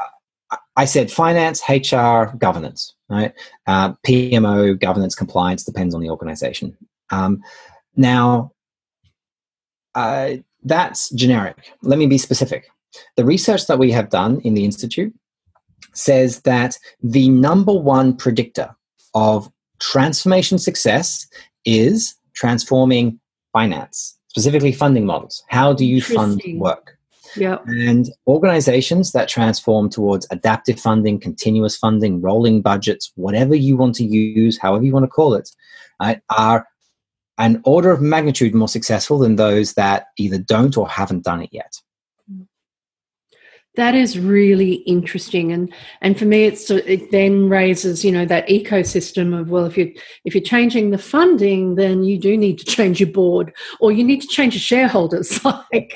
I 0.76 0.84
said 0.84 1.10
finance, 1.10 1.64
HR, 1.70 2.36
governance, 2.38 2.94
right? 3.10 3.34
Uh, 3.66 3.94
PMO, 4.06 4.78
governance, 4.78 5.16
compliance 5.16 5.64
depends 5.64 5.96
on 5.96 6.02
the 6.02 6.10
organization. 6.10 6.76
Um, 7.12 7.42
now, 7.96 8.52
uh, 9.96 10.36
that's 10.64 11.10
generic. 11.12 11.74
Let 11.82 11.98
me 11.98 12.08
be 12.08 12.18
specific. 12.18 12.70
The 13.16 13.24
research 13.24 13.68
that 13.68 13.80
we 13.80 13.92
have 13.92 14.10
done 14.10 14.42
in 14.42 14.54
the 14.54 14.66
Institute 14.66 15.14
says 15.98 16.42
that 16.42 16.78
the 17.02 17.30
number 17.30 17.74
one 17.74 18.16
predictor 18.16 18.76
of 19.14 19.52
transformation 19.80 20.58
success 20.58 21.28
is 21.66 22.16
transforming 22.34 23.20
finance, 23.52 24.18
specifically 24.30 24.72
funding 24.72 25.06
models. 25.06 25.44
How 25.50 25.74
do 25.74 25.86
you 25.86 26.02
fund 26.02 26.42
work? 26.56 26.98
Yeah. 27.36 27.58
And 27.66 28.10
organizations 28.26 29.12
that 29.12 29.28
transform 29.28 29.90
towards 29.90 30.28
adaptive 30.32 30.80
funding, 30.80 31.20
continuous 31.20 31.78
funding, 31.78 32.22
rolling 32.22 32.62
budgets, 32.62 33.12
whatever 33.16 33.56
you 33.56 33.78
want 33.78 33.96
to 33.96 34.04
use, 34.04 34.58
however 34.58 34.86
you 34.86 34.94
want 34.94 35.04
to 35.04 35.10
call 35.10 35.34
it, 35.34 35.50
right, 36.02 36.22
are 36.36 36.68
an 37.38 37.62
order 37.66 37.92
of 37.92 38.02
magnitude 38.02 38.56
more 38.56 38.68
successful 38.68 39.20
than 39.20 39.36
those 39.36 39.74
that 39.74 40.08
either 40.18 40.38
don't 40.38 40.78
or 40.78 40.88
haven't 40.88 41.24
done 41.24 41.42
it 41.42 41.50
yet. 41.52 41.80
That 43.78 43.94
is 43.94 44.18
really 44.18 44.74
interesting, 44.88 45.52
and 45.52 45.72
and 46.02 46.18
for 46.18 46.26
me, 46.26 46.46
it's 46.46 46.70
it 46.72 47.12
then 47.12 47.48
raises 47.48 48.04
you 48.04 48.12
know 48.12 48.26
that 48.26 48.48
ecosystem 48.48 49.40
of 49.40 49.52
well, 49.52 49.66
if 49.66 49.78
you 49.78 49.94
if 50.26 50.34
you're 50.34 50.44
changing 50.44 50.90
the 50.90 50.98
funding, 50.98 51.76
then 51.76 52.04
you 52.04 52.18
do 52.18 52.36
need 52.36 52.58
to 52.58 52.66
change 52.66 53.00
your 53.00 53.12
board, 53.12 53.54
or 53.80 53.92
you 53.92 54.04
need 54.04 54.22
to 54.22 54.28
change 54.28 54.56
your 54.56 54.62
shareholders, 54.62 55.46
like 55.72 55.94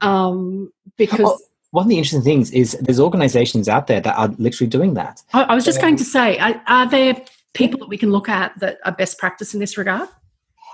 um, 0.00 0.72
because. 0.96 1.20
Well, 1.20 1.38
one 1.70 1.84
of 1.84 1.88
the 1.88 1.98
interesting 1.98 2.22
things 2.22 2.50
is 2.50 2.76
there's 2.80 2.98
organizations 2.98 3.68
out 3.68 3.86
there 3.86 4.00
that 4.00 4.18
are 4.18 4.26
literally 4.38 4.68
doing 4.68 4.94
that. 4.94 5.22
I, 5.32 5.42
I 5.44 5.54
was 5.54 5.64
just 5.64 5.78
um, 5.78 5.82
going 5.82 5.96
to 5.98 6.04
say, 6.04 6.36
are, 6.38 6.60
are, 6.66 6.90
there 6.90 7.14
people 7.54 7.78
that 7.78 7.88
we 7.88 7.96
can 7.96 8.10
look 8.10 8.28
at 8.28 8.58
that 8.58 8.78
are 8.84 8.90
best 8.90 9.18
practice 9.18 9.54
in 9.54 9.60
this 9.60 9.78
regard? 9.78 10.08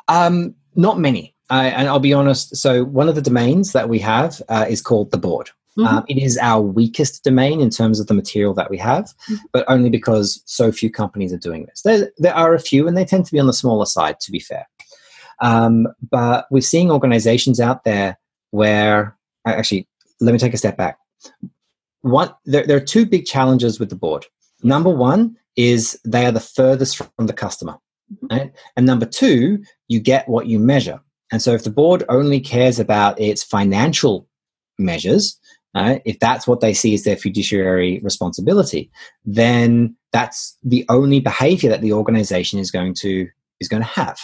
Um, 0.09 0.55
not 0.75 0.99
many. 0.99 1.35
and 1.51 1.87
I'll 1.87 1.99
be 1.99 2.15
honest. 2.15 2.57
So, 2.57 2.83
one 2.83 3.11
of 3.11 3.15
the 3.15 3.21
domains 3.21 3.73
that 3.73 3.91
we 3.91 3.99
have 3.99 4.41
uh, 4.49 4.65
is 4.67 4.81
called 4.81 5.11
the 5.11 5.19
board. 5.19 5.51
Mm-hmm. 5.77 5.87
Um, 5.87 6.05
it 6.09 6.19
is 6.19 6.39
our 6.39 6.63
weakest 6.63 7.23
domain 7.23 7.61
in 7.61 7.71
terms 7.71 8.01
of 8.01 8.07
the 8.07 8.15
material 8.15 8.55
that 8.55 8.71
we 8.71 8.79
have, 8.79 9.05
mm-hmm. 9.05 9.45
but 9.53 9.65
only 9.69 9.91
because 9.91 10.43
so 10.47 10.73
few 10.73 10.91
companies 10.91 11.33
are 11.33 11.39
doing 11.39 11.67
this. 11.67 11.83
There, 11.83 12.11
there 12.19 12.35
are 12.35 12.55
a 12.55 12.61
few, 12.61 12.89
and 12.89 12.97
they 12.97 13.05
tend 13.05 13.27
to 13.27 13.33
be 13.33 13.41
on 13.41 13.47
the 13.47 13.53
smaller 13.53 13.87
side, 13.87 14.19
to 14.21 14.33
be 14.33 14.41
fair. 14.41 14.67
Um, 15.41 15.87
but 16.11 16.47
we're 16.51 16.63
seeing 16.63 16.91
organizations 16.91 17.61
out 17.61 17.85
there 17.85 18.19
where, 18.53 19.17
actually, 19.47 19.87
let 20.21 20.33
me 20.33 20.39
take 20.39 20.55
a 20.55 20.59
step 20.59 20.79
back. 20.79 20.99
One, 22.01 22.33
there, 22.47 22.67
there 22.67 22.77
are 22.79 22.81
two 22.81 23.05
big 23.05 23.27
challenges 23.27 23.79
with 23.79 23.91
the 23.91 23.97
board. 23.97 24.25
Number 24.63 24.91
one 24.91 25.37
is 25.57 26.01
they 26.05 26.25
are 26.25 26.33
the 26.33 26.41
furthest 26.41 26.97
from 26.97 27.27
the 27.27 27.33
customer. 27.33 27.77
Mm-hmm. 28.13 28.27
Right? 28.35 28.53
And 28.77 28.87
number 28.87 29.05
two, 29.05 29.63
you 29.89 30.01
get 30.01 30.29
what 30.29 30.47
you 30.47 30.59
measure. 30.59 31.01
And 31.33 31.43
so 31.43 31.53
if 31.53 31.65
the 31.65 31.71
board 31.71 32.05
only 32.09 32.41
cares 32.41 32.79
about 32.79 33.21
its 33.21 33.43
financial 33.43 34.29
measures, 34.79 35.39
uh, 35.77 35.99
if 36.07 36.19
that's 36.19 36.49
what 36.49 36.61
they 36.61 36.73
see 36.73 36.95
as 36.95 37.05
their 37.05 37.17
fiduciary 37.17 38.01
responsibility, 38.03 38.91
then 39.27 39.95
that's 40.11 40.57
the 40.63 40.87
only 40.89 41.21
behavior 41.21 41.69
that 41.69 41.83
the 41.83 41.93
organization 41.93 42.59
is 42.59 42.71
going 42.71 42.95
to 42.95 43.29
is 43.61 43.69
going 43.69 43.83
to 43.83 43.89
have. 43.89 44.19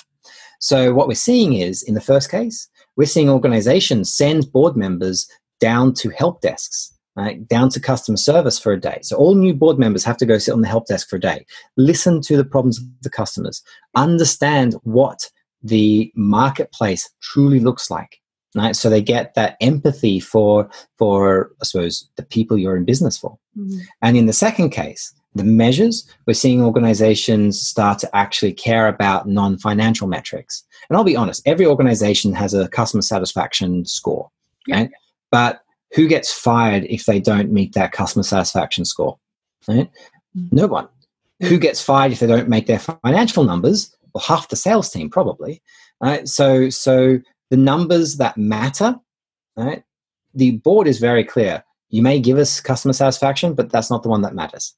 So 0.61 0.95
what 0.95 1.09
we're 1.09 1.15
seeing 1.15 1.53
is, 1.53 1.83
in 1.83 1.95
the 1.95 2.01
first 2.01 2.31
case, 2.31 2.69
we're 2.97 3.05
seeing 3.05 3.29
organizations 3.29 4.15
send 4.15 4.51
board 4.51 4.77
members 4.77 5.29
down 5.61 5.93
to 5.95 6.09
help 6.11 6.41
desks, 6.41 6.91
right, 7.17 7.47
down 7.49 7.69
to 7.71 7.81
customer 7.81 8.17
service 8.17 8.59
for 8.59 8.73
a 8.73 8.81
day. 8.81 9.01
So 9.03 9.17
all 9.17 9.35
new 9.35 9.53
board 9.53 9.79
members 9.79 10.05
have 10.05 10.17
to 10.19 10.27
go 10.27 10.39
sit 10.39 10.53
on 10.53 10.63
the 10.63 10.69
help 10.69 10.87
desk 10.87 11.09
for 11.11 11.17
a 11.17 11.21
day, 11.21 11.45
listen 11.77 12.23
to 12.23 12.37
the 12.37 12.45
problems 12.45 12.79
of 12.79 12.85
the 13.03 13.11
customers, 13.11 13.63
understand 13.95 14.75
what 14.85 15.31
the 15.63 16.11
marketplace 16.17 17.11
truly 17.21 17.61
looks 17.61 17.91
like 17.91 18.22
right? 18.55 18.77
So 18.77 18.91
they 18.91 19.03
get 19.03 19.35
that 19.35 19.57
empathy 19.61 20.21
for 20.21 20.69
for 20.99 21.53
i 21.61 21.65
suppose 21.65 22.09
the 22.17 22.23
people 22.23 22.59
you're 22.59 22.77
in 22.77 22.85
business 22.85 23.19
for. 23.19 23.39
Mm-hmm. 23.57 23.81
and 24.01 24.17
in 24.17 24.27
the 24.27 24.33
second 24.33 24.71
case 24.71 25.13
the 25.35 25.45
measures 25.45 26.09
we're 26.27 26.35
seeing 26.35 26.63
organizations 26.63 27.61
start 27.61 27.99
to 27.99 28.17
actually 28.17 28.53
care 28.53 28.89
about 28.89 29.29
non-financial 29.29 30.09
metrics. 30.09 30.65
And 30.89 30.97
i'll 30.97 31.05
be 31.05 31.17
honest 31.17 31.43
every 31.47 31.67
organization 31.67 32.33
has 32.35 32.55
a 32.55 32.69
customer 32.69 33.03
satisfaction 33.03 33.85
score 33.85 34.31
yeah. 34.67 34.77
right? 34.77 34.91
But 35.31 35.63
who 35.95 36.09
gets 36.09 36.33
fired 36.33 36.85
if 36.85 37.05
they 37.05 37.21
don't 37.21 37.53
meet 37.53 37.75
that 37.75 37.93
customer 37.93 38.23
satisfaction 38.23 38.85
score 38.85 39.19
right? 39.69 39.91
Mm-hmm. 40.37 40.57
no 40.57 40.67
one. 40.67 40.89
Who 41.43 41.59
gets 41.59 41.83
fired 41.83 42.13
if 42.13 42.21
they 42.21 42.29
don't 42.29 42.49
make 42.49 42.67
their 42.67 42.79
financial 42.79 43.43
numbers? 43.43 43.95
Well 44.15 44.23
half 44.23 44.49
the 44.49 44.57
sales 44.57 44.91
team 44.91 45.11
probably 45.11 45.63
right? 46.03 46.29
So 46.29 46.69
so 46.69 47.19
the 47.53 47.59
numbers 47.59 48.17
that 48.17 48.39
matter, 48.39 48.99
right? 49.59 49.85
The 50.33 50.53
board 50.53 50.89
is 50.89 50.99
very 50.99 51.23
clear. 51.23 51.63
You 51.91 52.01
may 52.01 52.19
give 52.19 52.39
us 52.39 52.63
customer 52.63 52.95
satisfaction, 52.95 53.53
but 53.53 53.69
that's 53.69 53.91
not 53.91 54.03
the 54.03 54.09
one 54.09 54.23
that 54.23 54.35
matters. 54.35 54.75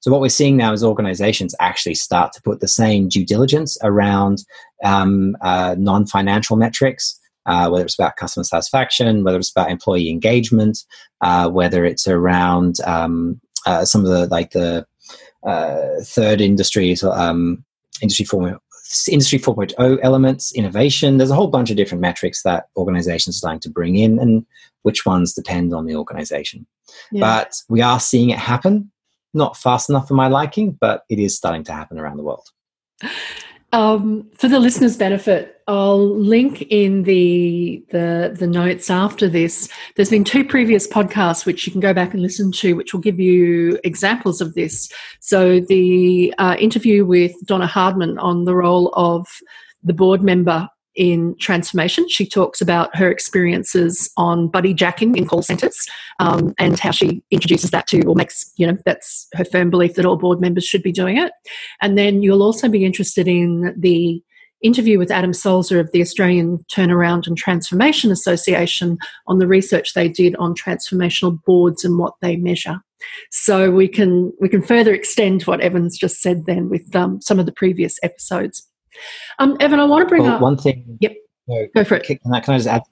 So 0.00 0.10
what 0.10 0.20
we're 0.20 0.28
seeing 0.28 0.56
now 0.56 0.72
is 0.72 0.82
organizations 0.82 1.54
actually 1.60 1.94
start 1.94 2.32
to 2.32 2.42
put 2.42 2.58
the 2.58 2.66
same 2.66 3.08
due 3.08 3.24
diligence 3.24 3.78
around 3.84 4.38
um, 4.82 5.36
uh, 5.40 5.76
non-financial 5.78 6.56
metrics, 6.56 7.16
uh, 7.46 7.68
whether 7.68 7.84
it's 7.84 7.96
about 7.96 8.16
customer 8.16 8.42
satisfaction, 8.42 9.22
whether 9.22 9.38
it's 9.38 9.52
about 9.52 9.70
employee 9.70 10.10
engagement, 10.10 10.78
uh, 11.20 11.48
whether 11.48 11.84
it's 11.84 12.08
around 12.08 12.80
um, 12.86 13.40
uh, 13.66 13.84
some 13.84 14.04
of 14.04 14.10
the 14.10 14.26
like 14.26 14.50
the 14.50 14.84
uh, 15.46 16.02
third 16.02 16.40
industries, 16.40 17.04
um, 17.04 17.64
industry 18.02 18.24
form 18.24 18.58
industry 19.10 19.38
4.0 19.38 19.98
elements, 20.02 20.52
innovation. 20.54 21.18
There's 21.18 21.30
a 21.30 21.34
whole 21.34 21.48
bunch 21.48 21.70
of 21.70 21.76
different 21.76 22.00
metrics 22.00 22.42
that 22.42 22.68
organizations 22.76 23.36
are 23.36 23.38
starting 23.38 23.60
to 23.60 23.70
bring 23.70 23.96
in, 23.96 24.18
and 24.18 24.44
which 24.82 25.04
ones 25.06 25.34
depend 25.34 25.74
on 25.74 25.86
the 25.86 25.96
organization. 25.96 26.66
Yeah. 27.10 27.20
But 27.20 27.54
we 27.68 27.80
are 27.80 28.00
seeing 28.00 28.30
it 28.30 28.38
happen, 28.38 28.90
not 29.34 29.56
fast 29.56 29.90
enough 29.90 30.08
for 30.08 30.14
my 30.14 30.28
liking, 30.28 30.78
but 30.80 31.02
it 31.08 31.18
is 31.18 31.36
starting 31.36 31.64
to 31.64 31.72
happen 31.72 31.98
around 31.98 32.16
the 32.16 32.22
world. 32.22 32.48
Um, 33.72 34.30
for 34.34 34.48
the 34.48 34.60
listeners' 34.60 34.96
benefit, 34.96 35.55
I'll 35.68 36.16
link 36.16 36.62
in 36.62 37.02
the, 37.02 37.82
the 37.90 38.36
the 38.38 38.46
notes 38.46 38.88
after 38.88 39.28
this. 39.28 39.68
There's 39.96 40.10
been 40.10 40.22
two 40.22 40.44
previous 40.44 40.86
podcasts 40.86 41.44
which 41.44 41.66
you 41.66 41.72
can 41.72 41.80
go 41.80 41.92
back 41.92 42.14
and 42.14 42.22
listen 42.22 42.52
to, 42.52 42.74
which 42.74 42.92
will 42.92 43.00
give 43.00 43.18
you 43.18 43.78
examples 43.82 44.40
of 44.40 44.54
this. 44.54 44.90
So 45.20 45.58
the 45.60 46.32
uh, 46.38 46.56
interview 46.58 47.04
with 47.04 47.32
Donna 47.44 47.66
Hardman 47.66 48.18
on 48.18 48.44
the 48.44 48.54
role 48.54 48.92
of 48.94 49.26
the 49.82 49.94
board 49.94 50.22
member 50.22 50.68
in 50.94 51.36
transformation. 51.38 52.08
She 52.08 52.26
talks 52.26 52.60
about 52.60 52.94
her 52.96 53.10
experiences 53.10 54.10
on 54.16 54.48
buddy 54.48 54.72
jacking 54.72 55.14
in 55.16 55.26
call 55.26 55.42
centres 55.42 55.86
um, 56.20 56.54
and 56.58 56.78
how 56.78 56.90
she 56.90 57.22
introduces 57.30 57.70
that 57.70 57.86
to, 57.88 58.02
or 58.06 58.14
makes, 58.14 58.50
you 58.56 58.66
know, 58.66 58.78
that's 58.84 59.28
her 59.34 59.44
firm 59.44 59.68
belief 59.68 59.94
that 59.94 60.06
all 60.06 60.16
board 60.16 60.40
members 60.40 60.64
should 60.64 60.82
be 60.82 60.92
doing 60.92 61.18
it. 61.18 61.32
And 61.82 61.98
then 61.98 62.22
you'll 62.22 62.42
also 62.42 62.68
be 62.68 62.84
interested 62.84 63.28
in 63.28 63.74
the 63.78 64.22
interview 64.62 64.98
with 64.98 65.10
Adam 65.10 65.32
Sulzer 65.32 65.78
of 65.78 65.90
the 65.92 66.00
Australian 66.00 66.58
Turnaround 66.72 67.26
and 67.26 67.36
Transformation 67.36 68.10
Association 68.10 68.98
on 69.26 69.38
the 69.38 69.46
research 69.46 69.94
they 69.94 70.08
did 70.08 70.34
on 70.36 70.54
transformational 70.54 71.42
boards 71.44 71.84
and 71.84 71.98
what 71.98 72.14
they 72.22 72.36
measure. 72.36 72.80
So 73.30 73.70
we 73.70 73.88
can 73.88 74.32
we 74.40 74.48
can 74.48 74.62
further 74.62 74.94
extend 74.94 75.42
what 75.42 75.60
Evan's 75.60 75.98
just 75.98 76.20
said 76.22 76.46
then 76.46 76.68
with 76.68 76.94
um, 76.96 77.20
some 77.20 77.38
of 77.38 77.46
the 77.46 77.52
previous 77.52 77.98
episodes. 78.02 78.66
Um, 79.38 79.56
Evan, 79.60 79.80
I 79.80 79.84
want 79.84 80.06
to 80.06 80.08
bring 80.08 80.22
well, 80.22 80.36
up 80.36 80.40
one 80.40 80.56
thing. 80.56 80.98
Yep. 81.00 81.16
Go 81.74 81.84
for 81.84 81.96
it. 81.96 82.04
Can 82.04 82.18
I, 82.34 82.40
can 82.40 82.54
I 82.54 82.56
just 82.58 82.68
add 82.68 82.82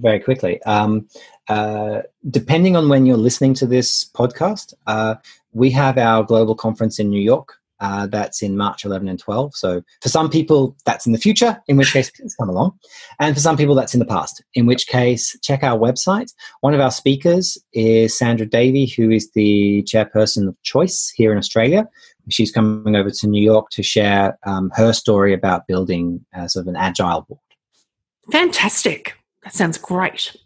very 0.00 0.20
quickly? 0.20 0.62
Um, 0.64 1.08
uh, 1.48 2.02
depending 2.30 2.76
on 2.76 2.88
when 2.88 3.06
you're 3.06 3.16
listening 3.16 3.54
to 3.54 3.66
this 3.66 4.04
podcast, 4.04 4.74
uh, 4.86 5.14
we 5.52 5.70
have 5.70 5.98
our 5.98 6.22
global 6.22 6.54
conference 6.54 6.98
in 6.98 7.08
New 7.08 7.20
York. 7.20 7.58
Uh, 7.82 8.06
that's 8.06 8.42
in 8.42 8.56
March 8.56 8.84
11 8.84 9.08
and 9.08 9.18
12. 9.18 9.56
So 9.56 9.82
for 10.00 10.08
some 10.08 10.30
people, 10.30 10.76
that's 10.86 11.04
in 11.04 11.12
the 11.12 11.18
future, 11.18 11.60
in 11.66 11.76
which 11.76 11.92
case, 11.92 12.10
please 12.10 12.32
come 12.36 12.48
along. 12.48 12.78
And 13.18 13.34
for 13.34 13.40
some 13.40 13.56
people, 13.56 13.74
that's 13.74 13.92
in 13.92 13.98
the 13.98 14.06
past, 14.06 14.40
in 14.54 14.66
which 14.66 14.86
case, 14.86 15.36
check 15.42 15.64
our 15.64 15.76
website. 15.76 16.32
One 16.60 16.74
of 16.74 16.80
our 16.80 16.92
speakers 16.92 17.58
is 17.72 18.16
Sandra 18.16 18.46
Davey, 18.46 18.86
who 18.86 19.10
is 19.10 19.32
the 19.32 19.82
chairperson 19.82 20.46
of 20.46 20.56
Choice 20.62 21.12
here 21.16 21.32
in 21.32 21.38
Australia. 21.38 21.88
She's 22.30 22.52
coming 22.52 22.94
over 22.94 23.10
to 23.10 23.26
New 23.26 23.42
York 23.42 23.70
to 23.70 23.82
share 23.82 24.38
um, 24.46 24.70
her 24.76 24.92
story 24.92 25.34
about 25.34 25.66
building 25.66 26.24
uh, 26.36 26.46
sort 26.46 26.62
of 26.62 26.68
an 26.68 26.76
agile 26.76 27.22
board. 27.22 27.40
Fantastic. 28.30 29.16
That 29.42 29.54
sounds 29.54 29.76
great. 29.76 30.36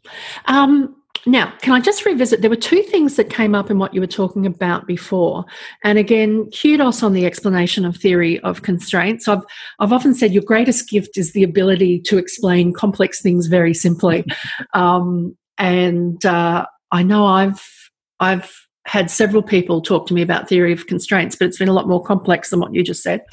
Um, 0.46 0.96
now, 1.27 1.53
can 1.61 1.73
I 1.73 1.81
just 1.81 2.07
revisit? 2.07 2.41
There 2.41 2.51
were 2.51 2.57
two 2.57 2.83
things 2.83 3.17
that 3.17 3.31
came 3.31 3.55
up 3.55 3.69
in 3.69 3.79
what 3.79 3.93
you 3.93 4.01
were 4.01 4.07
talking 4.07 4.47
about 4.47 4.87
before. 4.87 5.45
And 5.83 5.99
again, 5.99 6.49
kudos 6.53 7.03
on 7.03 7.15
the 7.15 7.27
explanation 7.27 7.85
of 7.85 7.97
theory 7.97 8.39
of 8.41 8.62
constraints. 8.62 9.27
I've, 9.27 9.43
I've 9.81 9.93
often 9.93 10.15
said 10.15 10.33
your 10.33 10.45
greatest 10.45 10.89
gift 10.89 11.19
is 11.19 11.33
the 11.33 11.43
ability 11.43 12.01
to 12.03 12.17
explain 12.17 12.73
complex 12.73 13.21
things 13.21 13.49
very 13.49 13.75
simply. 13.75 14.25
Um, 14.73 15.37
and 15.59 16.25
uh, 16.27 16.67
I 16.93 17.03
know 17.03 17.25
I've, 17.27 17.91
I've 18.21 18.55
had 18.85 19.11
several 19.11 19.43
people 19.43 19.81
talk 19.81 20.07
to 20.07 20.15
me 20.15 20.23
about 20.23 20.49
theory 20.49 20.73
of 20.73 20.87
constraints, 20.87 21.35
but 21.35 21.47
it's 21.47 21.59
been 21.59 21.69
a 21.69 21.73
lot 21.73 21.89
more 21.89 22.03
complex 22.03 22.51
than 22.51 22.61
what 22.61 22.75
you 22.75 22.83
just 22.83 23.03
said. 23.03 23.25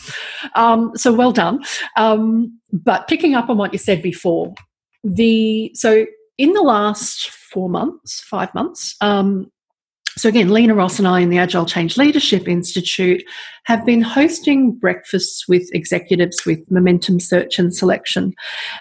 Um, 0.56 0.91
so 0.95 1.13
well 1.13 1.32
done. 1.32 1.63
Um, 1.97 2.60
but 2.71 3.08
picking 3.08 3.36
up 3.36 3.49
on 3.49 3.58
what 3.58 3.73
you 3.73 3.79
said 3.79 4.01
before, 4.01 4.53
the 5.03 5.71
so 5.75 6.06
in 6.43 6.51
the 6.51 6.62
last 6.62 7.29
four 7.29 7.69
months, 7.69 8.19
five 8.19 8.53
months. 8.53 8.97
Um, 8.99 9.49
so 10.17 10.27
again, 10.27 10.49
Lena 10.49 10.75
Ross 10.75 10.99
and 10.99 11.08
I 11.08 11.21
in 11.21 11.29
the 11.29 11.38
Agile 11.38 11.65
Change 11.65 11.97
Leadership 11.97 12.49
Institute 12.49 13.23
have 13.63 13.86
been 13.86 14.01
hosting 14.01 14.73
breakfasts 14.73 15.47
with 15.47 15.69
executives 15.73 16.45
with 16.45 16.60
momentum 16.69 17.21
search 17.21 17.60
and 17.60 17.73
selection. 17.73 18.34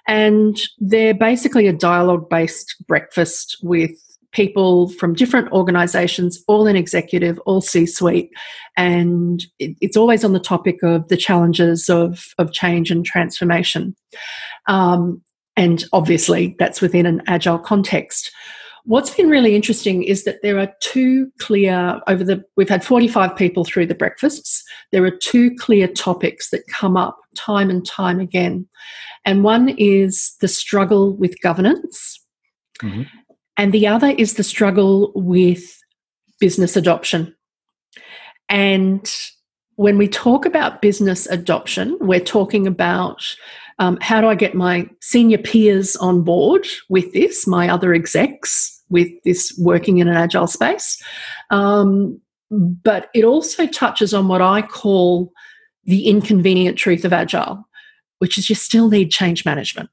And 0.09 0.61
they're 0.79 1.14
basically 1.14 1.68
a 1.68 1.72
dialogue 1.72 2.29
based 2.29 2.75
breakfast 2.88 3.59
with 3.62 3.92
people 4.33 4.88
from 4.88 5.14
different 5.14 5.53
organizations, 5.53 6.42
all 6.48 6.66
in 6.66 6.75
executive, 6.75 7.38
all 7.46 7.61
C 7.61 7.87
suite. 7.87 8.31
And 8.77 9.44
it, 9.61 9.77
it's 9.81 9.96
always 9.96 10.25
on 10.25 10.33
the 10.33 10.40
topic 10.40 10.83
of 10.83 11.07
the 11.07 11.16
challenges 11.16 11.88
of, 11.88 12.25
of 12.38 12.53
change 12.53 12.90
and 12.90 13.05
transformation. 13.05 13.94
Um, 14.66 15.22
and 15.56 15.84
obviously, 15.92 16.56
that's 16.58 16.80
within 16.80 17.06
an 17.06 17.22
agile 17.26 17.58
context. 17.58 18.30
What's 18.84 19.14
been 19.14 19.28
really 19.28 19.54
interesting 19.54 20.02
is 20.02 20.24
that 20.24 20.42
there 20.42 20.58
are 20.58 20.72
two 20.80 21.30
clear, 21.38 22.00
over 22.08 22.24
the, 22.24 22.42
we've 22.56 22.68
had 22.68 22.84
45 22.84 23.36
people 23.36 23.64
through 23.64 23.86
the 23.86 23.94
breakfasts. 23.94 24.64
There 24.90 25.04
are 25.04 25.10
two 25.10 25.54
clear 25.54 25.86
topics 25.86 26.50
that 26.50 26.66
come 26.66 26.96
up 26.96 27.16
time 27.36 27.70
and 27.70 27.86
time 27.86 28.18
again. 28.18 28.66
And 29.24 29.44
one 29.44 29.68
is 29.78 30.34
the 30.40 30.48
struggle 30.48 31.14
with 31.16 31.40
governance, 31.42 32.20
mm-hmm. 32.80 33.02
and 33.56 33.72
the 33.72 33.86
other 33.86 34.08
is 34.08 34.34
the 34.34 34.42
struggle 34.42 35.12
with 35.14 35.78
business 36.40 36.76
adoption. 36.76 37.36
And 38.48 39.08
when 39.76 39.96
we 39.96 40.08
talk 40.08 40.44
about 40.44 40.82
business 40.82 41.26
adoption, 41.26 41.96
we're 42.00 42.20
talking 42.20 42.66
about 42.66 43.22
um, 43.78 43.98
how 44.00 44.20
do 44.20 44.28
I 44.28 44.35
get 44.35 44.54
my 44.54 44.88
senior 45.00 45.38
peers 45.38 45.96
on 45.96 46.22
board 46.22 46.66
with 46.88 47.12
this, 47.12 47.46
my 47.46 47.68
other 47.68 47.94
execs 47.94 48.80
with 48.88 49.08
this 49.24 49.54
working 49.58 49.98
in 49.98 50.08
an 50.08 50.16
agile 50.16 50.46
space. 50.46 51.02
Um, 51.50 52.20
but 52.50 53.08
it 53.14 53.24
also 53.24 53.66
touches 53.66 54.12
on 54.12 54.28
what 54.28 54.42
I 54.42 54.62
call 54.62 55.32
the 55.85 56.06
inconvenient 56.06 56.76
truth 56.76 57.04
of 57.04 57.12
agile, 57.12 57.66
which 58.18 58.37
is 58.37 58.48
you 58.48 58.54
still 58.54 58.88
need 58.88 59.11
change 59.11 59.44
management. 59.44 59.88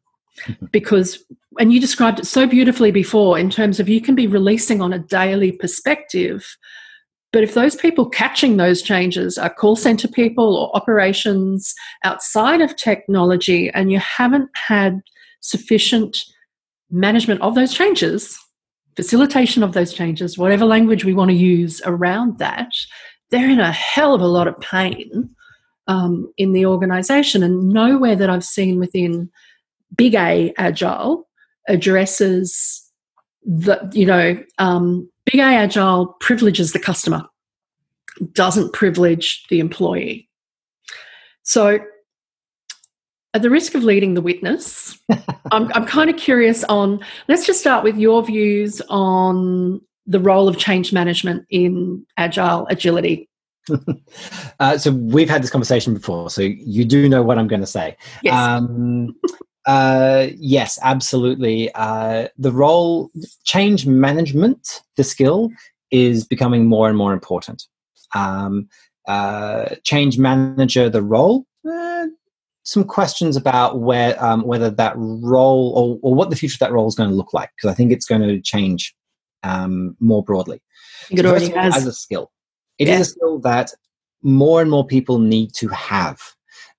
because, 0.72 1.24
and 1.60 1.74
you 1.74 1.80
described 1.80 2.20
it 2.20 2.26
so 2.26 2.46
beautifully 2.46 2.92
before 2.92 3.38
in 3.38 3.50
terms 3.50 3.80
of 3.80 3.90
you 3.90 4.02
can 4.02 4.16
be 4.16 4.28
releasing 4.28 4.82
on 4.82 4.94
a 4.94 5.00
daily 5.00 5.52
perspective 5.52 6.58
but 7.32 7.44
if 7.44 7.54
those 7.54 7.76
people 7.76 8.10
catching 8.10 8.58
those 8.58 8.82
changes 8.82 9.38
are 9.38 9.54
call 9.54 9.76
center 9.76 10.08
people 10.08 10.58
or 10.58 10.76
operations 10.76 11.76
outside 12.04 12.62
of 12.62 12.76
technology, 12.76 13.70
and 13.70 13.92
you 13.92 14.00
haven't 14.00 14.50
had 14.56 15.02
sufficient 15.42 16.18
management 16.90 17.42
of 17.42 17.56
those 17.56 17.74
changes, 17.74 18.38
facilitation 18.96 19.62
of 19.62 19.74
those 19.74 19.94
changes, 19.94 20.38
whatever 20.38 20.66
language 20.66 21.06
we 21.06 21.14
want 21.14 21.30
to 21.30 21.38
use 21.38 21.82
around 21.86 22.40
that, 22.40 22.72
they're 23.30 23.50
in 23.50 23.60
a 23.60 23.72
hell 23.72 24.16
of 24.16 24.22
a 24.22 24.28
lot 24.28 24.48
of 24.48 24.60
pain 24.60 25.30
um, 25.88 26.32
in 26.38 26.54
the 26.54 26.66
organization. 26.66 27.44
And 27.44 27.70
nowhere 27.70 28.16
that 28.16 28.30
I've 28.30 28.44
seen 28.44 28.80
within 28.80 29.30
big 29.96 30.16
A 30.16 30.54
agile 30.58 31.28
addresses 31.68 32.84
the, 33.44 33.90
you 33.94 34.06
know, 34.06 34.44
um, 34.58 35.10
Big 35.32 35.40
A 35.40 35.44
Agile 35.44 36.16
privileges 36.20 36.72
the 36.72 36.80
customer, 36.80 37.24
doesn't 38.34 38.74
privilege 38.74 39.46
the 39.50 39.60
employee. 39.60 40.30
So, 41.44 41.80
at 43.34 43.42
the 43.44 43.50
risk 43.50 43.76
of 43.76 43.84
leading 43.84 44.16
the 44.16 44.22
witness, 44.22 44.98
I'm, 45.52 45.72
I'm 45.74 45.86
kind 45.86 46.10
of 46.10 46.18
curious 46.18 46.64
on 46.64 47.00
let's 47.28 47.46
just 47.46 47.60
start 47.60 47.84
with 47.84 47.98
your 47.98 48.24
views 48.24 48.82
on 48.90 49.82
the 50.08 50.20
role 50.20 50.48
of 50.48 50.58
change 50.58 50.92
management 50.92 51.46
in 51.52 52.06
agile 52.18 52.66
agility. 52.68 53.30
uh, 54.60 54.78
so 54.80 54.92
we've 54.92 55.30
had 55.30 55.44
this 55.44 55.52
conversation 55.52 55.94
before, 55.94 56.32
so 56.32 56.42
you 56.42 56.86
do 56.86 57.08
know 57.08 57.22
what 57.22 57.38
I'm 57.38 57.48
going 57.48 57.62
to 57.62 57.68
say. 57.68 57.96
Yes. 58.24 58.34
Um, 58.34 59.16
uh, 59.70 60.30
yes, 60.36 60.80
absolutely. 60.82 61.72
Uh, 61.76 62.28
the 62.40 62.52
role, 62.52 63.12
change 63.44 63.86
management, 63.86 64.82
the 64.98 65.04
skill, 65.04 65.52
is 65.92 66.26
becoming 66.26 66.66
more 66.66 66.90
and 66.90 66.98
more 66.98 67.14
important. 67.14 67.66
Um, 68.16 68.68
uh, 69.08 69.76
change 69.84 70.18
manager, 70.18 70.90
the 70.90 71.04
role, 71.04 71.46
uh, 71.70 72.08
some 72.64 72.84
questions 72.84 73.38
about 73.38 73.80
where 73.80 74.22
um, 74.24 74.42
whether 74.42 74.72
that 74.72 74.94
role 74.98 75.72
or, 75.76 76.00
or, 76.02 76.16
what 76.16 76.32
the 76.32 76.36
future 76.36 76.56
of 76.56 76.60
that 76.60 76.72
role 76.72 76.88
is 76.88 76.96
going 76.96 77.10
to 77.10 77.16
look 77.16 77.32
like, 77.32 77.52
because 77.56 77.72
I 77.72 77.76
think 77.76 77.92
it's 77.92 78.08
going 78.08 78.22
to 78.22 78.42
change 78.42 78.96
um, 79.44 79.96
more 80.00 80.24
broadly. 80.24 80.64
It 81.12 81.24
already 81.28 81.50
has. 81.50 81.76
As 81.76 81.86
a 81.86 81.94
skill. 81.94 82.32
it 82.80 82.88
yeah. 82.88 82.96
is 82.96 83.02
a 83.02 83.10
skill 83.12 83.38
that 83.42 83.72
more 84.24 84.62
and 84.62 84.72
more 84.72 84.86
people 84.86 85.20
need 85.20 85.54
to 85.56 85.68
have 85.68 86.20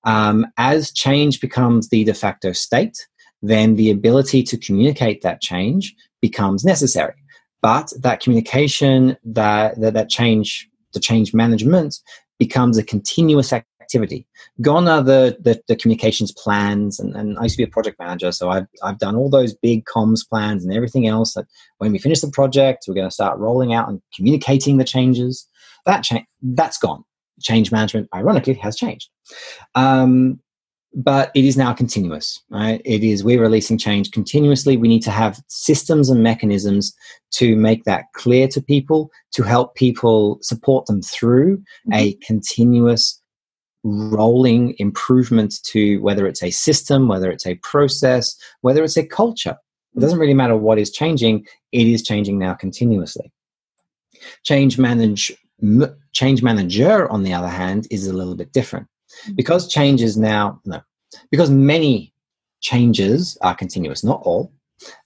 um, 0.05 0.47
as 0.57 0.93
change 0.93 1.41
becomes 1.41 1.89
the 1.89 2.05
de 2.05 2.15
facto 2.15 2.53
state, 2.53 2.97
then 3.43 3.77
the 3.77 3.91
ability 3.91 4.43
to 4.45 4.59
communicate 4.59 5.23
that 5.23 5.41
change 5.41 5.95
becomes 6.21 6.65
necessary. 6.65 7.15
But 7.63 7.93
that 8.01 8.21
communication, 8.21 9.17
that, 9.25 9.81
that, 9.81 9.95
that 9.95 10.09
change, 10.09 10.69
the 10.93 11.01
change 11.01 11.35
management 11.35 11.97
becomes 12.39 12.79
a 12.79 12.83
continuous 12.83 13.53
activity. 13.53 14.27
Gone 14.61 14.89
are 14.89 15.03
the, 15.03 15.37
the, 15.41 15.61
the, 15.69 15.77
communications 15.77 16.33
plans, 16.33 16.99
and, 16.99 17.15
and 17.15 17.39
I 17.39 17.45
used 17.45 17.57
to 17.57 17.65
be 17.65 17.69
a 17.69 17.73
project 17.73 17.99
manager, 17.99 18.33
so 18.33 18.49
I've, 18.49 18.67
I've 18.83 18.99
done 18.99 19.17
all 19.17 19.29
those 19.29 19.53
big 19.53 19.85
comms 19.85 20.27
plans 20.27 20.65
and 20.65 20.73
everything 20.73 21.07
else 21.07 21.35
that 21.35 21.47
when 21.79 21.93
we 21.93 21.99
finish 21.99 22.21
the 22.21 22.31
project, 22.31 22.85
we're 22.87 22.95
going 22.95 23.09
to 23.09 23.15
start 23.15 23.39
rolling 23.39 23.75
out 23.75 23.89
and 23.89 24.01
communicating 24.15 24.79
the 24.79 24.85
changes. 24.85 25.47
That 25.87 26.03
cha- 26.05 26.25
that's 26.43 26.79
gone 26.79 27.05
change 27.41 27.73
management, 27.73 28.09
ironically, 28.15 28.55
has 28.55 28.77
changed. 28.77 29.09
Um, 29.75 30.41
but 30.93 31.31
it 31.35 31.45
is 31.45 31.57
now 31.57 31.73
continuous, 31.73 32.43
right? 32.51 32.83
It 32.85 33.05
is, 33.05 33.23
we're 33.23 33.41
releasing 33.41 33.79
change 33.79 34.11
continuously. 34.11 34.77
We 34.77 34.89
need 34.89 35.03
to 35.03 35.11
have 35.11 35.41
systems 35.47 36.11
and 36.11 36.23
mechanisms 36.23 36.93
to 37.33 37.55
make 37.55 37.85
that 37.85 38.07
clear 38.15 38.49
to 38.49 38.61
people, 38.61 39.11
to 39.33 39.43
help 39.45 39.77
people 39.77 40.39
support 40.43 40.87
them 40.87 41.01
through 41.03 41.59
mm-hmm. 41.59 41.93
a 41.95 42.15
continuous 42.27 43.21
rolling 43.85 44.75
improvement 44.79 45.55
to 45.65 45.99
whether 45.99 46.27
it's 46.27 46.43
a 46.43 46.51
system, 46.51 47.09
whether 47.09 47.31
it's 47.31 47.47
a 47.47 47.55
process, 47.57 48.37
whether 48.61 48.83
it's 48.83 48.97
a 48.97 49.07
culture. 49.07 49.57
It 49.97 50.01
doesn't 50.01 50.19
really 50.19 50.35
matter 50.35 50.57
what 50.57 50.79
is 50.79 50.91
changing, 50.91 51.47
it 51.73 51.87
is 51.87 52.03
changing 52.03 52.39
now 52.39 52.55
continuously. 52.55 53.33
Change 54.45 54.79
manage 54.79 55.33
change 56.13 56.43
manager, 56.43 57.09
on 57.09 57.23
the 57.23 57.33
other 57.33 57.49
hand, 57.49 57.87
is 57.91 58.07
a 58.07 58.13
little 58.13 58.35
bit 58.35 58.53
different. 58.53 58.87
Mm-hmm. 58.87 59.35
Because 59.35 59.69
change 59.69 60.03
is 60.03 60.17
now, 60.17 60.61
no, 60.65 60.81
because 61.31 61.51
many 61.51 62.13
changes 62.61 63.37
are 63.43 63.55
continuous, 63.55 64.05
not 64.05 64.23
all, 64.23 64.53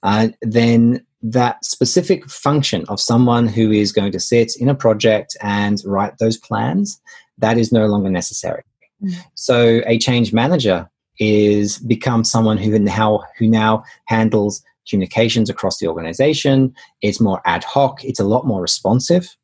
uh, 0.03 0.29
then 0.43 1.05
that 1.23 1.65
specific 1.65 2.29
function 2.29 2.85
of 2.89 3.01
someone 3.01 3.49
who 3.49 3.73
is 3.73 3.93
going 3.93 4.13
to 4.13 4.21
sit 4.21 4.57
in 4.57 4.69
a 4.69 4.75
project 4.75 5.37
and 5.41 5.83
write 5.85 6.19
those 6.19 6.37
plans, 6.37 7.01
that 7.39 7.57
is 7.57 7.73
no 7.73 7.87
longer 7.87 8.11
necessary. 8.11 8.63
Mm-hmm. 9.03 9.21
So 9.35 9.81
a 9.87 9.99
change 9.99 10.33
manager 10.33 10.89
is 11.19 11.79
become 11.79 12.25
someone 12.25 12.59
who 12.59 12.79
now 12.79 13.23
who 13.39 13.47
now 13.47 13.85
handles 14.07 14.63
communications 14.89 15.49
across 15.49 15.79
the 15.79 15.89
organization. 15.89 16.75
It's 17.01 17.21
more 17.21 17.41
ad 17.47 17.65
hoc. 17.65 18.05
It's 18.05 18.21
a 18.21 18.25
lot 18.25 18.47
more 18.47 18.61
responsive. 18.61 19.35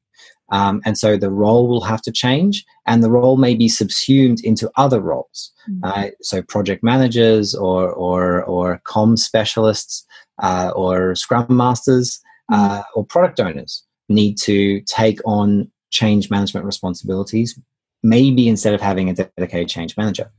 Um, 0.50 0.80
and 0.84 0.98
so 0.98 1.16
the 1.16 1.30
role 1.30 1.68
will 1.68 1.82
have 1.82 2.02
to 2.02 2.12
change, 2.12 2.64
and 2.86 3.02
the 3.02 3.10
role 3.10 3.36
may 3.36 3.54
be 3.54 3.68
subsumed 3.68 4.40
into 4.42 4.70
other 4.76 5.00
roles. 5.00 5.52
Mm-hmm. 5.70 5.84
Uh, 5.84 6.10
so 6.22 6.42
project 6.42 6.82
managers, 6.82 7.54
or 7.54 7.90
or 7.92 8.44
or 8.44 8.80
com 8.84 9.16
specialists, 9.16 10.04
uh, 10.42 10.72
or 10.74 11.14
scrum 11.14 11.56
masters, 11.56 12.20
mm-hmm. 12.50 12.62
uh, 12.62 12.82
or 12.94 13.04
product 13.04 13.40
owners 13.40 13.84
need 14.08 14.36
to 14.38 14.80
take 14.82 15.20
on 15.24 15.70
change 15.90 16.30
management 16.30 16.66
responsibilities. 16.66 17.58
Maybe 18.02 18.48
instead 18.48 18.74
of 18.74 18.80
having 18.80 19.10
a 19.10 19.14
dedicated 19.14 19.68
change 19.68 19.96
manager. 19.96 20.32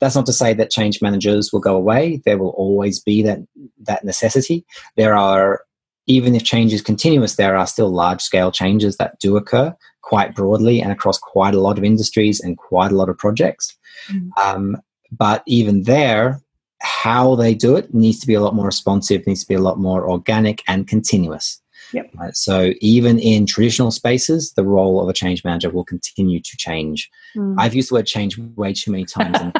That's 0.00 0.14
not 0.14 0.26
to 0.26 0.32
say 0.32 0.52
that 0.54 0.70
change 0.70 1.00
managers 1.00 1.50
will 1.52 1.60
go 1.60 1.74
away. 1.74 2.20
There 2.26 2.38
will 2.38 2.50
always 2.50 3.00
be 3.00 3.22
that 3.22 3.40
that 3.80 4.04
necessity. 4.04 4.64
There 4.96 5.16
are 5.16 5.62
even 6.06 6.34
if 6.34 6.44
change 6.44 6.72
is 6.72 6.82
continuous, 6.82 7.36
there 7.36 7.56
are 7.56 7.66
still 7.66 7.90
large 7.90 8.20
scale 8.20 8.52
changes 8.52 8.96
that 8.96 9.18
do 9.18 9.36
occur 9.36 9.74
quite 10.02 10.34
broadly 10.34 10.80
and 10.80 10.92
across 10.92 11.18
quite 11.18 11.54
a 11.54 11.60
lot 11.60 11.78
of 11.78 11.84
industries 11.84 12.40
and 12.40 12.56
quite 12.56 12.92
a 12.92 12.94
lot 12.94 13.08
of 13.08 13.18
projects. 13.18 13.76
Mm. 14.08 14.30
Um, 14.38 14.76
but 15.10 15.42
even 15.46 15.82
there, 15.82 16.40
how 16.80 17.34
they 17.34 17.54
do 17.54 17.74
it 17.76 17.92
needs 17.92 18.20
to 18.20 18.26
be 18.26 18.34
a 18.34 18.40
lot 18.40 18.54
more 18.54 18.66
responsive, 18.66 19.26
needs 19.26 19.42
to 19.42 19.48
be 19.48 19.54
a 19.54 19.60
lot 19.60 19.78
more 19.78 20.08
organic 20.08 20.62
and 20.68 20.86
continuous. 20.86 21.60
Yep. 21.92 22.10
Right? 22.14 22.36
So 22.36 22.72
even 22.80 23.18
in 23.18 23.46
traditional 23.46 23.90
spaces, 23.90 24.52
the 24.52 24.64
role 24.64 25.00
of 25.00 25.08
a 25.08 25.12
change 25.12 25.44
manager 25.44 25.70
will 25.70 25.84
continue 25.84 26.40
to 26.40 26.56
change. 26.56 27.10
Mm. 27.36 27.56
I've 27.58 27.74
used 27.74 27.90
the 27.90 27.94
word 27.94 28.06
change 28.06 28.38
way 28.56 28.72
too 28.72 28.90
many 28.90 29.04
times. 29.04 29.38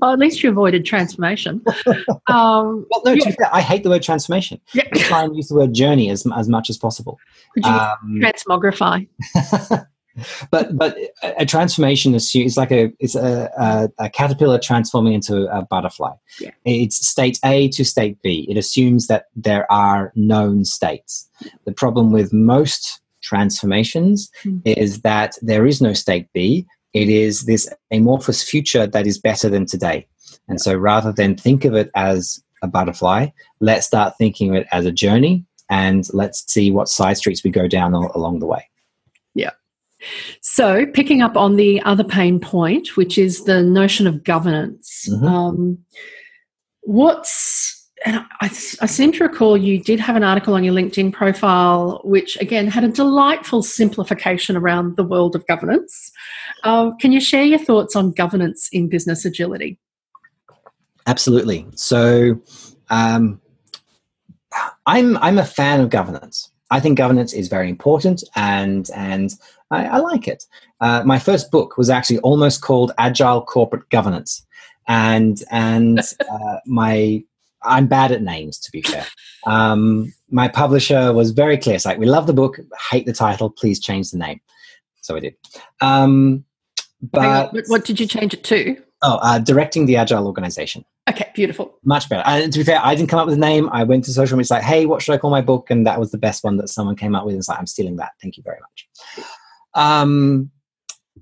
well, 0.00 0.12
at 0.12 0.18
least 0.18 0.42
you 0.42 0.50
avoided 0.50 0.84
transformation. 0.84 1.62
um, 2.26 2.86
well, 2.90 3.02
no, 3.04 3.12
yeah. 3.12 3.30
fair, 3.30 3.48
I 3.52 3.60
hate 3.60 3.82
the 3.82 3.90
word 3.90 4.02
transformation. 4.02 4.60
Yeah. 4.72 4.84
I 4.92 4.98
try 4.98 5.22
and 5.24 5.34
use 5.36 5.48
the 5.48 5.54
word 5.54 5.74
journey 5.74 6.10
as, 6.10 6.26
as 6.36 6.48
much 6.48 6.70
as 6.70 6.76
possible. 6.76 7.18
Could 7.54 7.64
you 7.64 7.72
um, 7.72 8.20
transmogrify? 8.22 9.06
but 10.50 10.76
but 10.76 10.96
a 11.38 11.46
transformation 11.46 12.14
is, 12.14 12.56
like 12.56 12.70
a 12.70 12.92
it's 12.98 13.14
a, 13.14 13.50
a, 13.58 14.04
a, 14.04 14.10
caterpillar 14.10 14.58
transforming 14.58 15.14
into 15.14 15.46
a 15.54 15.62
butterfly. 15.62 16.12
Yeah. 16.40 16.50
It's 16.64 17.06
state 17.06 17.38
A 17.44 17.68
to 17.70 17.84
state 17.84 18.20
B. 18.22 18.46
It 18.48 18.56
assumes 18.56 19.06
that 19.08 19.26
there 19.34 19.70
are 19.70 20.12
known 20.14 20.64
states. 20.64 21.28
The 21.64 21.72
problem 21.72 22.12
with 22.12 22.32
most 22.32 23.00
transformations 23.22 24.30
mm. 24.44 24.60
is 24.64 25.02
that 25.02 25.36
there 25.42 25.66
is 25.66 25.80
no 25.80 25.92
state 25.92 26.28
B. 26.32 26.66
It 26.92 27.08
is 27.08 27.44
this 27.44 27.68
amorphous 27.90 28.42
future 28.42 28.86
that 28.86 29.06
is 29.06 29.18
better 29.18 29.48
than 29.48 29.66
today. 29.66 30.06
And 30.48 30.60
so 30.60 30.74
rather 30.74 31.12
than 31.12 31.36
think 31.36 31.64
of 31.64 31.74
it 31.74 31.90
as 31.94 32.42
a 32.62 32.68
butterfly, 32.68 33.28
let's 33.60 33.86
start 33.86 34.14
thinking 34.16 34.50
of 34.50 34.56
it 34.62 34.66
as 34.72 34.86
a 34.86 34.92
journey 34.92 35.44
and 35.68 36.08
let's 36.12 36.50
see 36.50 36.70
what 36.70 36.88
side 36.88 37.16
streets 37.16 37.42
we 37.44 37.50
go 37.50 37.66
down 37.66 37.92
along 37.92 38.38
the 38.38 38.46
way. 38.46 38.68
So, 40.40 40.86
picking 40.86 41.22
up 41.22 41.36
on 41.36 41.56
the 41.56 41.80
other 41.82 42.04
pain 42.04 42.38
point, 42.38 42.96
which 42.96 43.18
is 43.18 43.44
the 43.44 43.62
notion 43.62 44.06
of 44.06 44.24
governance, 44.24 45.08
mm-hmm. 45.10 45.26
um, 45.26 45.78
what's 46.82 47.76
and 48.04 48.18
I, 48.40 48.46
I, 48.46 48.86
seem 48.86 49.10
to 49.12 49.24
recall 49.24 49.56
you 49.56 49.82
did 49.82 49.98
have 50.00 50.16
an 50.16 50.22
article 50.22 50.54
on 50.54 50.62
your 50.62 50.74
LinkedIn 50.74 51.12
profile, 51.12 52.00
which 52.04 52.36
again 52.40 52.68
had 52.68 52.84
a 52.84 52.88
delightful 52.88 53.62
simplification 53.62 54.56
around 54.56 54.96
the 54.96 55.02
world 55.02 55.34
of 55.34 55.46
governance. 55.46 56.12
Uh, 56.62 56.90
can 57.00 57.10
you 57.10 57.20
share 57.20 57.44
your 57.44 57.58
thoughts 57.58 57.96
on 57.96 58.12
governance 58.12 58.68
in 58.70 58.88
business 58.88 59.24
agility? 59.24 59.78
Absolutely. 61.06 61.66
So, 61.74 62.40
um, 62.90 63.40
I'm 64.86 65.16
I'm 65.18 65.38
a 65.38 65.44
fan 65.44 65.80
of 65.80 65.90
governance. 65.90 66.50
I 66.70 66.80
think 66.80 66.98
governance 66.98 67.32
is 67.32 67.48
very 67.48 67.68
important, 67.68 68.22
and 68.34 68.88
and 68.94 69.34
I, 69.70 69.86
I 69.86 69.96
like 69.98 70.28
it. 70.28 70.44
Uh, 70.80 71.02
my 71.04 71.18
first 71.18 71.50
book 71.50 71.76
was 71.76 71.90
actually 71.90 72.18
almost 72.18 72.62
called 72.62 72.92
Agile 72.98 73.42
Corporate 73.42 73.88
Governance, 73.90 74.44
and 74.88 75.42
and 75.50 76.00
uh, 76.30 76.58
my 76.66 77.22
I'm 77.62 77.86
bad 77.86 78.12
at 78.12 78.22
names 78.22 78.58
to 78.60 78.70
be 78.70 78.82
fair. 78.82 79.06
Um, 79.46 80.12
my 80.30 80.48
publisher 80.48 81.12
was 81.12 81.32
very 81.32 81.58
clear. 81.58 81.76
It's 81.76 81.84
like 81.84 81.98
we 81.98 82.06
love 82.06 82.26
the 82.26 82.32
book, 82.32 82.58
hate 82.90 83.06
the 83.06 83.12
title. 83.12 83.50
Please 83.50 83.80
change 83.80 84.10
the 84.10 84.18
name. 84.18 84.40
So 85.00 85.16
I 85.16 85.20
did. 85.20 85.34
Um, 85.80 86.44
but 87.00 87.52
what 87.68 87.84
did 87.84 88.00
you 88.00 88.06
change 88.06 88.34
it 88.34 88.44
to? 88.44 88.76
Oh, 89.02 89.18
uh, 89.22 89.38
directing 89.38 89.86
the 89.86 89.96
agile 89.96 90.26
organization. 90.26 90.84
Okay, 91.08 91.30
beautiful. 91.34 91.78
Much 91.84 92.08
better. 92.08 92.22
And 92.26 92.52
to 92.52 92.58
be 92.58 92.64
fair, 92.64 92.80
I 92.82 92.94
didn't 92.94 93.10
come 93.10 93.20
up 93.20 93.26
with 93.26 93.36
a 93.36 93.40
name. 93.40 93.68
I 93.70 93.84
went 93.84 94.04
to 94.04 94.12
social 94.12 94.36
media. 94.36 94.42
It's 94.42 94.50
like, 94.50 94.62
hey, 94.62 94.86
what 94.86 95.02
should 95.02 95.12
I 95.12 95.18
call 95.18 95.30
my 95.30 95.42
book? 95.42 95.70
And 95.70 95.86
that 95.86 96.00
was 96.00 96.10
the 96.10 96.18
best 96.18 96.42
one 96.42 96.56
that 96.56 96.68
someone 96.68 96.96
came 96.96 97.14
up 97.14 97.24
with. 97.24 97.36
It's 97.36 97.48
like, 97.48 97.58
I'm 97.58 97.66
stealing 97.66 97.96
that. 97.96 98.12
Thank 98.20 98.36
you 98.36 98.42
very 98.42 98.58
much. 98.60 99.26
Um, 99.76 100.50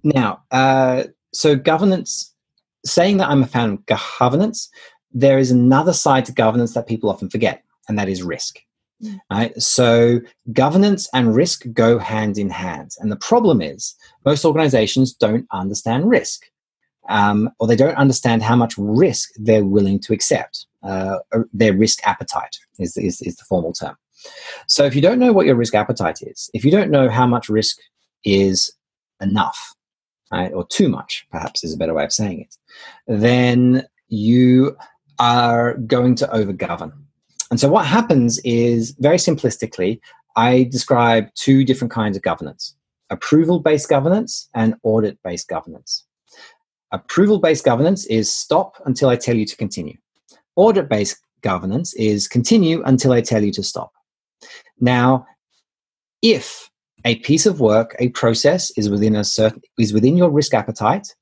now, 0.03 0.43
uh, 0.51 1.05
so 1.33 1.57
governance. 1.57 2.31
Saying 2.87 3.17
that 3.17 3.31
I'm 3.31 3.43
a 3.43 3.47
fan 3.47 3.71
of 3.71 3.87
governance, 4.19 4.69
there 5.11 5.39
is 5.39 5.51
another 5.51 5.95
side 5.95 6.27
to 6.27 6.33
governance 6.33 6.75
that 6.75 6.87
people 6.87 7.09
often 7.09 7.31
forget, 7.31 7.65
and 7.89 7.99
that 7.99 8.11
is 8.11 8.23
risk. 8.23 8.59
Mm. 9.03 9.19
Right? 9.31 9.63
So 9.63 10.21
governance 10.53 11.09
and 11.15 11.35
risk 11.35 11.65
go 11.73 11.99
hand 11.99 12.37
in 12.37 12.51
hand. 12.51 12.91
And 13.01 13.11
the 13.11 13.17
problem 13.17 13.63
is 13.63 13.95
most 14.27 14.45
organizations 14.45 15.15
don't 15.15 15.47
understand 15.51 16.11
risk 16.11 16.43
um, 17.09 17.51
or 17.59 17.67
they 17.67 17.77
don't 17.77 17.97
understand 17.97 18.43
how 18.43 18.57
much 18.57 18.77
risk 18.79 19.31
they're 19.37 19.65
willing 19.65 19.99
to 20.01 20.13
accept. 20.13 20.67
Uh, 20.83 21.19
their 21.53 21.75
risk 21.75 22.07
appetite 22.07 22.59
is, 22.79 22.97
is, 22.97 23.21
is 23.23 23.37
the 23.37 23.45
formal 23.45 23.73
term. 23.73 23.97
So 24.69 24.85
if 24.85 24.95
you 24.95 25.03
don't 25.03 25.19
know 25.19 25.33
what 25.33 25.47
your 25.47 25.55
risk 25.55 25.75
appetite 25.75 26.21
is, 26.23 26.51
if 26.55 26.65
you 26.65 26.71
don't 26.71 26.91
know 26.91 27.09
how 27.09 27.27
much 27.27 27.49
risk 27.49 27.79
is 28.25 28.73
enough, 29.21 29.75
right, 30.33 30.53
or 30.53 30.67
too 30.67 30.89
much, 30.89 31.27
perhaps 31.31 31.65
is 31.65 31.75
a 31.75 31.77
better 31.77 31.95
way 31.95 32.05
of 32.05 32.13
saying 32.13 32.41
it, 32.41 32.57
then 33.07 33.85
you 34.09 34.77
are 35.19 35.75
going 35.79 36.15
to 36.17 36.31
overgovern. 36.35 36.93
And 37.51 37.61
so 37.61 37.69
what 37.69 37.87
happens 37.87 38.39
is, 38.45 38.97
very 38.99 39.17
simplistically, 39.17 40.01
I 40.37 40.65
describe 40.65 41.33
two 41.35 41.65
different 41.65 41.93
kinds 41.93 42.17
of 42.17 42.23
governance 42.23 42.75
approval 43.11 43.61
based 43.61 43.89
governance 43.89 44.49
and 44.55 44.75
audit 44.83 45.19
based 45.23 45.49
governance. 45.49 46.05
Approval 46.91 47.39
based 47.39 47.65
governance 47.65 48.07
is 48.07 48.33
stop 48.33 48.77
until 48.87 49.09
I 49.09 49.17
tell 49.17 49.37
you 49.37 49.47
to 49.47 49.57
continue. 49.57 49.97
Audit 50.57 50.89
based 50.89 51.19
governance 51.43 51.95
is 51.95 52.27
continue 52.27 52.83
until 52.85 53.13
I 53.13 53.21
tell 53.21 53.45
you 53.45 53.53
to 53.53 53.63
stop. 53.63 53.93
Now, 54.81 55.27
if 56.23 56.71
a 57.05 57.17
piece 57.17 57.47
of 57.47 57.61
work, 57.61 57.95
a 57.99 58.09
process 58.11 58.71
is 58.77 58.89
within 58.89 59.15
a 59.15 59.25
certain 59.25 59.63
is 59.79 59.93
within 59.93 60.17
your 60.17 60.31
risk 60.31 60.55
appetite, 60.55 61.15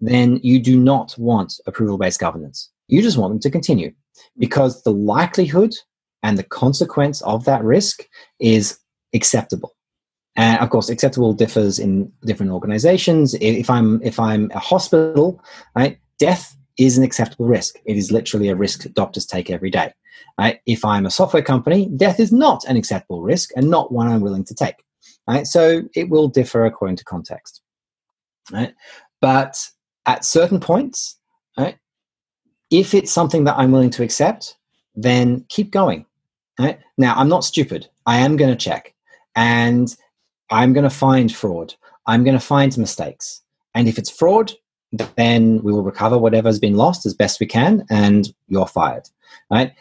then 0.00 0.40
you 0.42 0.58
do 0.58 0.78
not 0.78 1.14
want 1.18 1.60
approval 1.66 1.98
based 1.98 2.20
governance. 2.20 2.70
You 2.88 3.02
just 3.02 3.18
want 3.18 3.32
them 3.32 3.40
to 3.40 3.50
continue 3.50 3.92
because 4.38 4.82
the 4.82 4.92
likelihood 4.92 5.74
and 6.22 6.38
the 6.38 6.42
consequence 6.42 7.20
of 7.22 7.44
that 7.44 7.62
risk 7.62 8.06
is 8.40 8.78
acceptable. 9.14 9.74
And 10.36 10.60
of 10.60 10.70
course, 10.70 10.88
acceptable 10.88 11.32
differs 11.32 11.78
in 11.78 12.12
different 12.24 12.52
organizations. 12.52 13.34
If 13.40 13.70
I'm 13.70 14.02
if 14.02 14.20
I'm 14.20 14.50
a 14.54 14.58
hospital, 14.58 15.42
right, 15.74 15.98
death 16.18 16.56
is 16.78 16.98
an 16.98 17.04
acceptable 17.04 17.46
risk. 17.46 17.76
It 17.86 17.96
is 17.96 18.12
literally 18.12 18.48
a 18.48 18.56
risk 18.56 18.86
doctors 18.92 19.24
take 19.24 19.50
every 19.50 19.70
day. 19.70 19.92
Right? 20.38 20.60
If 20.66 20.84
I'm 20.84 21.06
a 21.06 21.10
software 21.10 21.42
company, 21.42 21.90
death 21.96 22.20
is 22.20 22.32
not 22.32 22.64
an 22.64 22.76
acceptable 22.76 23.22
risk 23.22 23.50
and 23.56 23.70
not 23.70 23.92
one 23.92 24.08
I'm 24.08 24.20
willing 24.20 24.44
to 24.44 24.54
take. 24.54 24.76
Right? 25.28 25.46
So 25.46 25.82
it 25.94 26.08
will 26.08 26.28
differ 26.28 26.64
according 26.64 26.96
to 26.96 27.04
context. 27.04 27.62
Right? 28.52 28.74
But 29.20 29.58
at 30.06 30.24
certain 30.24 30.60
points, 30.60 31.18
right, 31.58 31.76
if 32.70 32.94
it's 32.94 33.12
something 33.12 33.44
that 33.44 33.56
I'm 33.58 33.72
willing 33.72 33.90
to 33.90 34.02
accept, 34.02 34.56
then 34.94 35.44
keep 35.48 35.70
going. 35.70 36.06
Right? 36.58 36.78
Now, 36.96 37.14
I'm 37.16 37.28
not 37.28 37.44
stupid. 37.44 37.88
I 38.06 38.18
am 38.18 38.36
going 38.36 38.50
to 38.50 38.56
check. 38.56 38.94
And 39.34 39.94
I'm 40.50 40.72
going 40.72 40.84
to 40.84 40.90
find 40.90 41.34
fraud. 41.34 41.74
I'm 42.06 42.24
going 42.24 42.38
to 42.38 42.44
find 42.44 42.76
mistakes. 42.78 43.42
And 43.74 43.88
if 43.88 43.98
it's 43.98 44.10
fraud, 44.10 44.52
then 45.16 45.60
we 45.62 45.72
will 45.72 45.82
recover 45.82 46.16
whatever's 46.16 46.58
been 46.58 46.76
lost 46.76 47.04
as 47.04 47.12
best 47.12 47.40
we 47.40 47.46
can, 47.46 47.84
and 47.90 48.32
you're 48.46 48.68
fired, 48.68 49.08
right? 49.50 49.74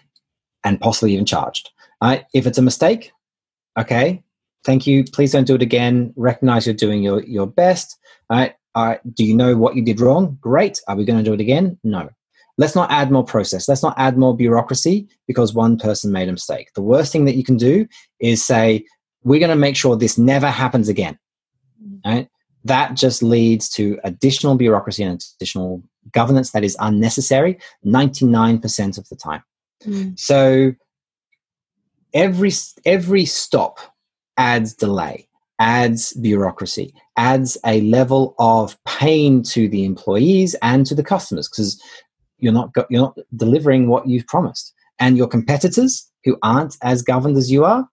And 0.63 0.81
possibly 0.81 1.13
even 1.13 1.25
charged. 1.25 1.69
Right? 2.01 2.25
If 2.33 2.47
it's 2.47 2.57
a 2.57 2.63
mistake, 2.63 3.11
okay, 3.79 4.23
thank 4.65 4.87
you. 4.87 5.03
Please 5.03 5.31
don't 5.31 5.47
do 5.47 5.55
it 5.55 5.61
again. 5.61 6.13
Recognize 6.15 6.65
you're 6.65 6.75
doing 6.75 7.03
your, 7.03 7.23
your 7.23 7.47
best. 7.47 7.97
Right? 8.29 8.53
All 8.73 8.85
right. 8.85 9.15
Do 9.15 9.23
you 9.23 9.35
know 9.35 9.55
what 9.55 9.75
you 9.75 9.83
did 9.83 10.01
wrong? 10.01 10.37
Great. 10.41 10.81
Are 10.87 10.95
we 10.95 11.05
going 11.05 11.19
to 11.19 11.23
do 11.23 11.33
it 11.33 11.39
again? 11.39 11.77
No. 11.83 12.09
Let's 12.57 12.75
not 12.75 12.91
add 12.91 13.11
more 13.11 13.23
process. 13.23 13.67
Let's 13.67 13.83
not 13.83 13.95
add 13.97 14.17
more 14.17 14.35
bureaucracy 14.35 15.07
because 15.27 15.53
one 15.53 15.77
person 15.77 16.11
made 16.11 16.29
a 16.29 16.31
mistake. 16.31 16.69
The 16.73 16.81
worst 16.81 17.11
thing 17.11 17.25
that 17.25 17.35
you 17.35 17.43
can 17.43 17.57
do 17.57 17.87
is 18.19 18.43
say, 18.43 18.85
we're 19.23 19.39
going 19.39 19.49
to 19.49 19.55
make 19.55 19.75
sure 19.75 19.95
this 19.95 20.17
never 20.17 20.49
happens 20.49 20.89
again. 20.89 21.17
Right? 22.05 22.29
That 22.63 22.95
just 22.95 23.21
leads 23.21 23.69
to 23.69 23.99
additional 24.03 24.55
bureaucracy 24.55 25.03
and 25.03 25.23
additional 25.37 25.83
governance 26.11 26.51
that 26.51 26.63
is 26.63 26.77
unnecessary 26.79 27.59
99% 27.85 28.97
of 28.97 29.07
the 29.09 29.15
time. 29.15 29.43
Mm. 29.83 30.17
So 30.17 30.73
every 32.13 32.51
every 32.85 33.25
stop 33.25 33.79
adds 34.37 34.73
delay, 34.73 35.27
adds 35.59 36.13
bureaucracy, 36.13 36.93
adds 37.17 37.57
a 37.65 37.81
level 37.81 38.35
of 38.39 38.77
pain 38.85 39.43
to 39.43 39.67
the 39.67 39.85
employees 39.85 40.55
and 40.61 40.85
to 40.85 40.95
the 40.95 41.03
customers 41.03 41.47
because 41.47 41.81
you're 42.39 42.53
not 42.53 42.71
you're 42.89 43.01
not 43.01 43.17
delivering 43.35 43.87
what 43.87 44.07
you've 44.07 44.27
promised. 44.27 44.73
And 44.99 45.17
your 45.17 45.27
competitors 45.27 46.09
who 46.23 46.37
aren't 46.41 46.77
as 46.81 47.01
governed 47.01 47.37
as 47.37 47.51
you 47.51 47.65
are 47.65 47.87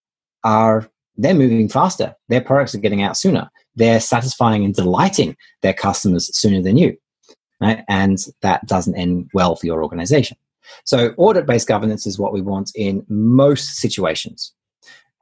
are 0.44 0.88
they're 1.16 1.34
moving 1.34 1.68
faster. 1.68 2.14
Their 2.28 2.40
products 2.40 2.74
are 2.74 2.78
getting 2.78 3.02
out 3.02 3.16
sooner. 3.16 3.50
They're 3.76 4.00
satisfying 4.00 4.64
and 4.64 4.74
delighting 4.74 5.36
their 5.62 5.74
customers 5.74 6.36
sooner 6.36 6.62
than 6.62 6.76
you. 6.76 6.96
Right? 7.60 7.84
And 7.88 8.18
that 8.40 8.66
doesn't 8.66 8.96
end 8.96 9.30
well 9.34 9.54
for 9.54 9.66
your 9.66 9.82
organization. 9.82 10.36
So, 10.84 11.14
audit 11.16 11.46
based 11.46 11.68
governance 11.68 12.06
is 12.06 12.18
what 12.18 12.32
we 12.32 12.40
want 12.40 12.72
in 12.74 13.04
most 13.08 13.76
situations. 13.76 14.52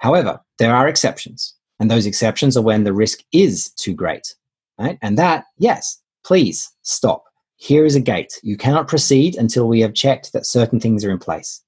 However, 0.00 0.40
there 0.58 0.74
are 0.74 0.88
exceptions. 0.88 1.54
And 1.78 1.90
those 1.90 2.04
exceptions 2.04 2.56
are 2.56 2.62
when 2.62 2.84
the 2.84 2.92
risk 2.92 3.20
is 3.32 3.70
too 3.72 3.94
great. 3.94 4.34
Right? 4.78 4.98
And 5.00 5.16
that, 5.16 5.44
yes, 5.58 6.00
please 6.24 6.70
stop. 6.82 7.24
Here 7.56 7.84
is 7.84 7.94
a 7.94 8.00
gate. 8.00 8.32
You 8.42 8.56
cannot 8.56 8.88
proceed 8.88 9.36
until 9.36 9.68
we 9.68 9.80
have 9.80 9.94
checked 9.94 10.32
that 10.32 10.46
certain 10.46 10.80
things 10.80 11.04
are 11.04 11.10
in 11.10 11.18
place. 11.18 11.62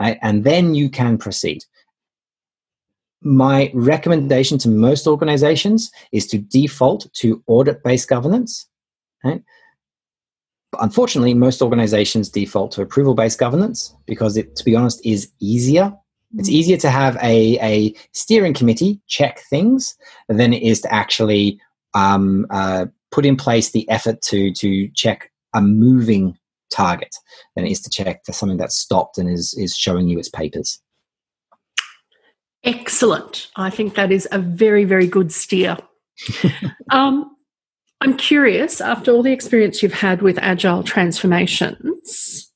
Right? 0.00 0.18
And 0.22 0.44
then 0.44 0.74
you 0.74 0.88
can 0.88 1.18
proceed 1.18 1.62
my 3.24 3.70
recommendation 3.74 4.58
to 4.58 4.68
most 4.68 5.06
organizations 5.06 5.90
is 6.10 6.26
to 6.26 6.38
default 6.38 7.12
to 7.14 7.42
audit 7.46 7.82
based 7.84 8.08
governance. 8.08 8.66
Right? 9.24 9.42
Unfortunately, 10.80 11.34
most 11.34 11.62
organizations 11.62 12.28
default 12.28 12.72
to 12.72 12.82
approval 12.82 13.14
based 13.14 13.38
governance 13.38 13.94
because 14.06 14.36
it, 14.36 14.56
to 14.56 14.64
be 14.64 14.74
honest, 14.74 15.04
is 15.04 15.30
easier. 15.38 15.92
It's 16.38 16.48
easier 16.48 16.76
to 16.78 16.90
have 16.90 17.16
a, 17.16 17.58
a 17.60 17.94
steering 18.12 18.54
committee 18.54 19.00
check 19.06 19.40
things 19.50 19.94
than 20.28 20.52
it 20.52 20.62
is 20.62 20.80
to 20.80 20.92
actually 20.92 21.60
um, 21.94 22.46
uh, 22.50 22.86
put 23.10 23.26
in 23.26 23.36
place 23.36 23.70
the 23.70 23.88
effort 23.90 24.22
to 24.22 24.52
to 24.52 24.88
check 24.94 25.30
a 25.54 25.60
moving 25.60 26.38
target 26.70 27.14
than 27.54 27.66
it 27.66 27.70
is 27.70 27.80
to 27.82 27.90
check 27.90 28.24
for 28.24 28.32
something 28.32 28.56
that's 28.56 28.76
stopped 28.76 29.18
and 29.18 29.28
is 29.28 29.54
is 29.54 29.76
showing 29.76 30.08
you 30.08 30.18
its 30.18 30.28
papers. 30.28 30.80
Excellent. 32.64 33.50
I 33.56 33.70
think 33.70 33.94
that 33.94 34.10
is 34.10 34.26
a 34.32 34.38
very 34.38 34.84
very 34.84 35.06
good 35.06 35.32
steer. 35.32 35.76
um, 36.90 37.36
I'm 38.00 38.16
curious, 38.16 38.80
after 38.80 39.12
all 39.12 39.22
the 39.22 39.32
experience 39.32 39.82
you've 39.82 39.92
had 39.92 40.22
with 40.22 40.36
agile 40.38 40.82
transformations, 40.82 42.52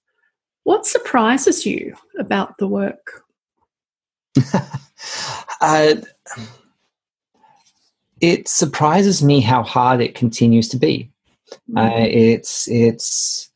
what 0.64 0.86
surprises 0.86 1.64
you 1.64 1.94
about 2.18 2.58
the 2.58 2.66
work? 2.66 3.22
uh, 5.60 5.94
it 8.20 8.48
surprises 8.48 9.22
me 9.22 9.40
how 9.40 9.62
hard 9.62 10.00
it 10.00 10.14
continues 10.14 10.68
to 10.68 10.76
be. 10.76 11.10
Uh, 11.76 11.82
mm-hmm. 11.82 12.04
it's 12.04 12.68
it's 12.68 13.50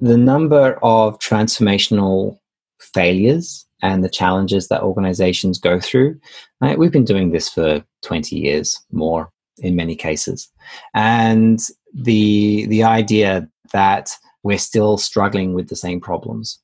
the 0.00 0.16
number 0.16 0.78
of 0.82 1.18
transformational 1.18 2.38
failures 2.80 3.66
and 3.82 4.02
the 4.02 4.08
challenges 4.08 4.68
that 4.68 4.82
organizations 4.82 5.58
go 5.58 5.78
through. 5.78 6.18
Uh, 6.60 6.74
we've 6.76 6.92
been 6.92 7.04
doing 7.04 7.30
this 7.30 7.48
for 7.48 7.84
20 8.02 8.36
years 8.36 8.80
more 8.90 9.30
in 9.58 9.76
many 9.76 9.94
cases. 9.94 10.48
And 10.94 11.60
the 11.94 12.66
the 12.66 12.82
idea 12.82 13.48
that 13.72 14.10
we're 14.42 14.58
still 14.58 14.96
struggling 14.96 15.54
with 15.54 15.68
the 15.68 15.76
same 15.76 16.00
problems. 16.00 16.58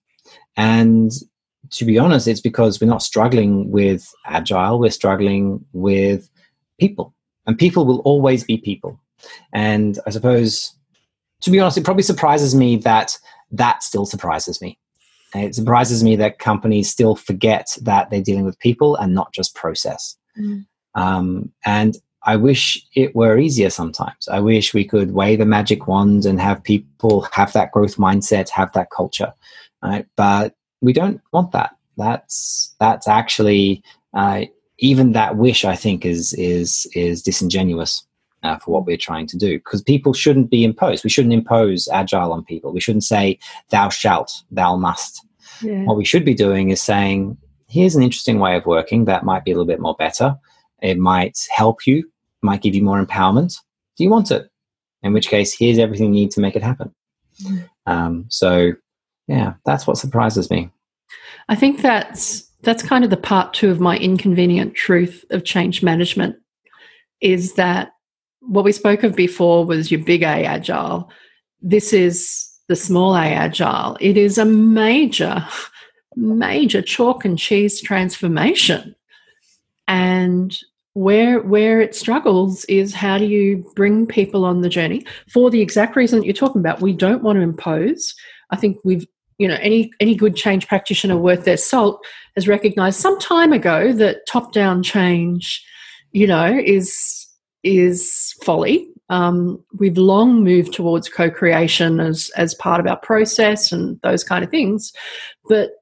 And 0.57 1.11
to 1.71 1.85
be 1.85 1.99
honest, 1.99 2.29
it's 2.29 2.41
because 2.41 2.81
we're 2.81 2.87
not 2.87 3.03
struggling 3.03 3.71
with 3.71 4.13
agile, 4.27 4.79
we're 4.79 4.91
struggling 4.91 5.65
with 5.73 6.29
people. 6.79 7.15
And 7.47 7.59
people 7.59 7.85
will 7.85 8.01
always 8.01 8.45
be 8.45 8.59
people. 8.59 9.01
And 9.53 9.99
I 10.07 10.11
suppose, 10.11 10.75
to 11.43 11.51
be 11.51 11.61
honest, 11.61 11.79
it 11.79 11.85
probably 11.85 12.03
surprises 12.03 12.55
me 12.55 12.77
that 12.77 13.17
that 13.53 13.83
still 13.83 14.07
surprises 14.07 14.61
me. 14.61 14.79
It 15.35 15.55
surprises 15.55 16.05
me 16.05 16.17
that 16.17 16.39
companies 16.39 16.91
still 16.91 17.17
forget 17.17 17.77
that 17.83 18.11
they're 18.11 18.23
dealing 18.23 18.45
with 18.45 18.59
people 18.59 18.97
and 18.97 19.15
not 19.15 19.33
just 19.33 19.55
process. 19.55 20.17
Mm. 20.39 20.67
Um, 20.95 21.53
and 21.65 21.97
I 22.25 22.37
wish 22.37 22.85
it 22.95 23.17
were 23.17 23.39
easier 23.39 23.71
sometimes. 23.71 24.29
I 24.29 24.41
wish 24.41 24.75
we 24.75 24.85
could 24.85 25.13
wave 25.13 25.39
the 25.39 25.47
magic 25.47 25.87
wand 25.87 26.27
and 26.27 26.41
have 26.41 26.63
people 26.63 27.23
have 27.33 27.53
that 27.55 27.73
growth 27.73 27.97
mindset, 27.97 28.49
have 28.51 28.73
that 28.73 28.91
culture. 28.91 29.33
Right? 29.83 30.07
But 30.17 30.55
we 30.83 30.93
don't 30.93 31.21
want 31.33 31.53
that. 31.53 31.77
That's 31.97 32.75
that's 32.79 33.09
actually 33.09 33.83
uh, 34.15 34.43
even 34.79 35.13
that 35.13 35.37
wish. 35.37 35.65
I 35.65 35.77
think 35.77 36.05
is 36.05 36.35
is 36.35 36.87
is 36.95 37.23
disingenuous 37.23 38.07
uh, 38.43 38.59
for 38.59 38.73
what 38.73 38.85
we're 38.85 38.97
trying 38.97 39.27
to 39.29 39.39
do 39.39 39.59
because 39.59 39.83
people 39.83 40.13
shouldn't 40.13 40.51
be 40.51 40.65
imposed. 40.65 41.05
We 41.05 41.11
shouldn't 41.11 41.35
impose 41.35 41.89
agile 41.93 42.33
on 42.33 42.45
people. 42.45 42.73
We 42.73 42.81
shouldn't 42.81 43.05
say 43.05 43.39
thou 43.71 43.89
shalt, 43.89 44.43
thou 44.51 44.77
must. 44.77 45.25
Yeah. 45.63 45.85
What 45.85 45.97
we 45.97 46.05
should 46.05 46.25
be 46.25 46.35
doing 46.35 46.71
is 46.71 46.83
saying 46.83 47.37
here's 47.69 47.95
an 47.95 48.03
interesting 48.03 48.39
way 48.39 48.57
of 48.57 48.67
working 48.67 49.07
that 49.07 49.25
might 49.25 49.45
be 49.45 49.53
a 49.53 49.55
little 49.55 49.67
bit 49.67 49.81
more 49.81 49.95
better. 49.97 50.37
It 50.83 50.99
might 50.99 51.39
help 51.51 51.87
you 51.87 52.05
might 52.43 52.63
give 52.63 52.75
you 52.75 52.83
more 52.83 53.05
empowerment. 53.05 53.57
Do 53.97 54.05
you 54.05 54.11
want 54.11 54.31
it? 54.31 54.51
In 55.03 55.13
which 55.13 55.29
case, 55.29 55.57
here's 55.57 55.79
everything 55.79 56.07
you 56.07 56.23
need 56.23 56.31
to 56.33 56.41
make 56.41 56.57
it 56.57 56.63
happen. 56.63 56.95
Mm. 57.45 57.69
Um, 57.87 58.25
so, 58.29 58.73
yeah, 59.29 59.55
that's 59.65 59.87
what 59.87 59.99
surprises 59.99 60.51
me. 60.51 60.71
I 61.49 61.55
think 61.55 61.83
that's 61.83 62.49
that's 62.63 62.83
kind 62.83 63.05
of 63.05 63.11
the 63.11 63.17
part 63.17 63.55
two 63.55 63.71
of 63.71 63.81
my 63.81 63.97
inconvenient 63.99 64.75
truth 64.75 65.25
of 65.31 65.45
change 65.45 65.83
management 65.83 66.37
is 67.21 67.55
that 67.55 67.93
what 68.41 68.65
we 68.65 68.73
spoke 68.73 69.03
of 69.03 69.17
before 69.17 69.65
was 69.65 69.91
your 69.91 70.05
big 70.05 70.23
A 70.23 70.45
agile. 70.45 71.11
This 71.61 71.93
is 71.93 72.49
the 72.69 72.77
small 72.77 73.15
A 73.15 73.27
agile. 73.27 73.97
It 74.01 74.17
is 74.17 74.39
a 74.39 74.45
major, 74.45 75.47
major 76.17 76.83
chalk 76.83 77.25
and 77.25 77.39
cheese 77.39 77.81
transformation. 77.81 78.95
And 79.89 80.57
where 80.95 81.41
where 81.41 81.81
it 81.81 81.95
struggles 81.95 82.65
is 82.67 82.95
how 82.95 83.17
do 83.17 83.25
you 83.25 83.65
bring 83.75 84.07
people 84.07 84.45
on 84.45 84.61
the 84.61 84.69
journey 84.69 85.05
for 85.33 85.51
the 85.51 85.61
exact 85.61 85.97
reason 85.97 86.19
that 86.19 86.27
you're 86.27 86.35
talking 86.35 86.61
about 86.61 86.83
we 86.83 86.93
don't 86.93 87.23
want 87.23 87.37
to 87.37 87.43
impose 87.43 88.15
i 88.51 88.57
think 88.57 88.77
we've 88.85 89.07
you 89.39 89.49
know 89.49 89.59
any 89.61 89.91
any 90.01 90.15
good 90.15 90.37
change 90.37 90.69
practitioner 90.69 91.17
worth 91.17 91.45
their 91.45 91.57
salt 91.57 92.05
has 92.37 92.49
recognized 92.49 93.01
some 93.01 93.19
time 93.19 93.53
ago 93.53 93.93
that 93.93 94.27
top 94.27 94.53
down 94.53 94.83
change 94.83 95.65
you 96.13 96.27
know 96.27 96.61
is 96.65 97.27
is 97.63 98.35
folly 98.43 98.89
um, 99.09 99.63
we've 99.79 99.99
long 99.99 100.43
moved 100.43 100.73
towards 100.73 101.09
co-creation 101.09 102.01
as 102.01 102.31
as 102.37 102.55
part 102.55 102.81
of 102.81 102.87
our 102.87 102.99
process 102.99 103.73
and 103.73 104.01
those 104.03 104.25
kind 104.25 104.45
of 104.45 104.51
things 104.51 104.93
but 105.49 105.73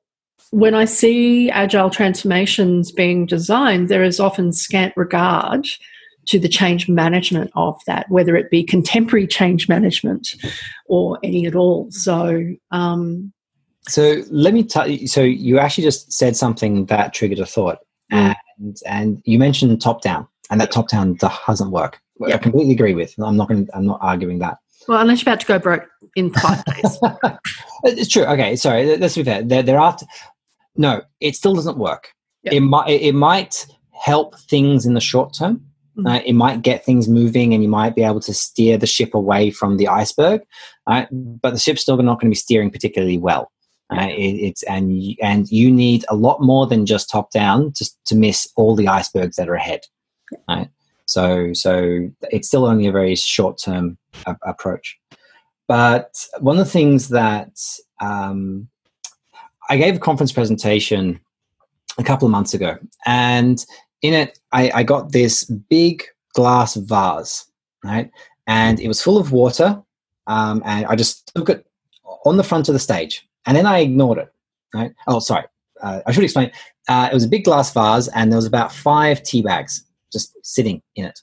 when 0.51 0.75
I 0.75 0.85
see 0.85 1.49
agile 1.51 1.91
transformations 1.91 2.91
being 2.91 3.25
designed, 3.25 3.89
there 3.89 4.03
is 4.03 4.19
often 4.19 4.53
scant 4.53 4.93
regard 4.97 5.69
to 6.27 6.39
the 6.39 6.49
change 6.49 6.89
management 6.89 7.51
of 7.55 7.81
that, 7.87 8.07
whether 8.11 8.37
it 8.37 8.51
be 8.51 8.63
contemporary 8.63 9.27
change 9.27 9.69
management 9.69 10.35
or 10.87 11.19
any 11.23 11.47
at 11.47 11.55
all. 11.55 11.91
So, 11.91 12.53
um, 12.71 13.33
so 13.88 14.23
let 14.31 14.55
me 14.55 14.62
tell 14.62 14.88
you. 14.88 15.07
So 15.07 15.23
you 15.23 15.59
actually 15.59 15.85
just 15.85 16.12
said 16.12 16.37
something 16.37 16.87
that 16.87 17.14
triggered 17.14 17.38
a 17.38 17.47
thought, 17.47 17.79
mm. 18.12 18.35
and 18.61 18.77
and 18.87 19.23
you 19.25 19.38
mentioned 19.38 19.81
top 19.81 20.03
down, 20.03 20.27
and 20.51 20.61
that 20.61 20.71
top 20.71 20.88
down 20.88 21.16
doesn't 21.47 21.71
work. 21.71 22.01
Yep. 22.21 22.35
I 22.35 22.38
completely 22.38 22.73
agree 22.73 22.95
with. 22.95 23.14
I'm 23.19 23.37
not 23.37 23.49
going. 23.49 23.69
I'm 23.73 23.87
not 23.87 23.99
arguing 24.03 24.38
that. 24.40 24.59
Well, 24.88 25.01
unless 25.01 25.23
you're 25.23 25.33
about 25.33 25.40
to 25.40 25.47
go 25.47 25.59
broke 25.59 25.87
in 26.16 26.33
five 26.33 26.64
days. 26.64 26.99
it's 27.85 28.09
true. 28.09 28.25
Okay, 28.25 28.57
sorry. 28.57 28.97
Let's 28.97 29.14
be 29.14 29.25
fair. 29.25 29.43
There, 29.43 29.62
there 29.62 29.79
are 29.79 29.97
no, 30.77 31.03
it 31.21 31.37
still 31.37 31.55
doesn't 31.55 31.79
work. 31.79 32.12
Yep. 32.45 32.55
It 32.55 32.61
might 32.61 32.88
it 32.88 33.14
might 33.14 33.66
help 33.93 34.38
things 34.40 34.87
in 34.87 34.95
the 34.95 35.01
short 35.01 35.35
term. 35.35 35.64
Mm-hmm. 35.97 36.07
Uh, 36.07 36.21
it 36.25 36.33
might 36.33 36.62
get 36.62 36.85
things 36.85 37.09
moving, 37.09 37.53
and 37.53 37.62
you 37.62 37.69
might 37.69 37.95
be 37.95 38.03
able 38.03 38.21
to 38.21 38.35
steer 38.35 38.79
the 38.79 38.87
ship 38.87 39.14
away 39.14 39.51
from 39.51 39.77
the 39.77 39.88
iceberg. 39.88 40.43
Right? 40.88 41.09
But 41.11 41.53
the 41.53 41.59
ship's 41.59 41.83
still 41.83 41.97
not 41.97 42.21
going 42.21 42.31
to 42.31 42.35
be 42.35 42.35
steering 42.35 42.71
particularly 42.71 43.19
well. 43.19 43.51
Uh, 43.90 44.07
it, 44.09 44.35
it's 44.37 44.62
and 44.64 45.16
and 45.20 45.50
you 45.50 45.70
need 45.70 46.05
a 46.09 46.14
lot 46.14 46.40
more 46.40 46.66
than 46.66 46.87
just 46.87 47.11
top 47.11 47.31
down 47.33 47.72
to 47.72 47.90
to 48.05 48.14
miss 48.14 48.48
all 48.57 48.76
the 48.76 48.88
icebergs 48.88 49.37
that 49.37 49.48
are 49.48 49.55
ahead. 49.55 49.81
Right? 50.48 50.68
So 51.07 51.53
so 51.53 52.09
it's 52.31 52.46
still 52.46 52.66
only 52.66 52.87
a 52.87 52.92
very 52.92 53.16
short 53.16 53.59
term 53.59 53.98
a- 54.26 54.37
approach. 54.46 54.98
But 55.66 56.26
one 56.40 56.59
of 56.59 56.64
the 56.64 56.70
things 56.70 57.09
that 57.09 57.59
um, 58.00 58.68
I 59.68 59.76
gave 59.76 59.96
a 59.96 60.00
conference 60.00 60.33
presentation 60.33 61.20
a 61.98 62.05
couple 62.05 62.26
of 62.26 62.33
months 62.33 62.55
ago, 62.55 62.76
and 63.07 63.64
in 64.03 64.14
it, 64.14 64.38
I, 64.53 64.70
I 64.74 64.83
got 64.83 65.12
this 65.12 65.44
big 65.44 66.05
glass 66.33 66.74
vase, 66.74 67.46
right? 67.85 68.11
And 68.46 68.81
it 68.81 68.88
was 68.88 69.03
full 69.03 69.18
of 69.18 69.33
water, 69.33 69.81
um, 70.26 70.62
and 70.64 70.87
I 70.87 70.96
just 70.96 71.33
took 71.35 71.48
it 71.48 71.66
on 72.24 72.37
the 72.37 72.44
front 72.44 72.68
of 72.68 72.72
the 72.72 72.79
stage, 72.79 73.29
and 73.46 73.57
then 73.57 73.66
I 73.66 73.81
ignored 73.81 74.18
it. 74.18 74.33
Right? 74.74 74.92
Oh, 75.07 75.18
sorry. 75.18 75.44
Uh, 75.83 76.00
I 76.07 76.12
should 76.12 76.24
explain. 76.24 76.50
Uh, 76.88 77.09
it 77.11 77.14
was 77.14 77.24
a 77.24 77.29
big 77.29 77.44
glass 77.44 77.72
vase, 77.72 78.09
and 78.09 78.31
there 78.31 78.37
was 78.37 78.46
about 78.46 78.72
five 78.72 79.22
tea 79.22 79.42
bags 79.42 79.85
just 80.12 80.37
sitting 80.44 80.83
in 80.96 81.07
it, 81.07 81.20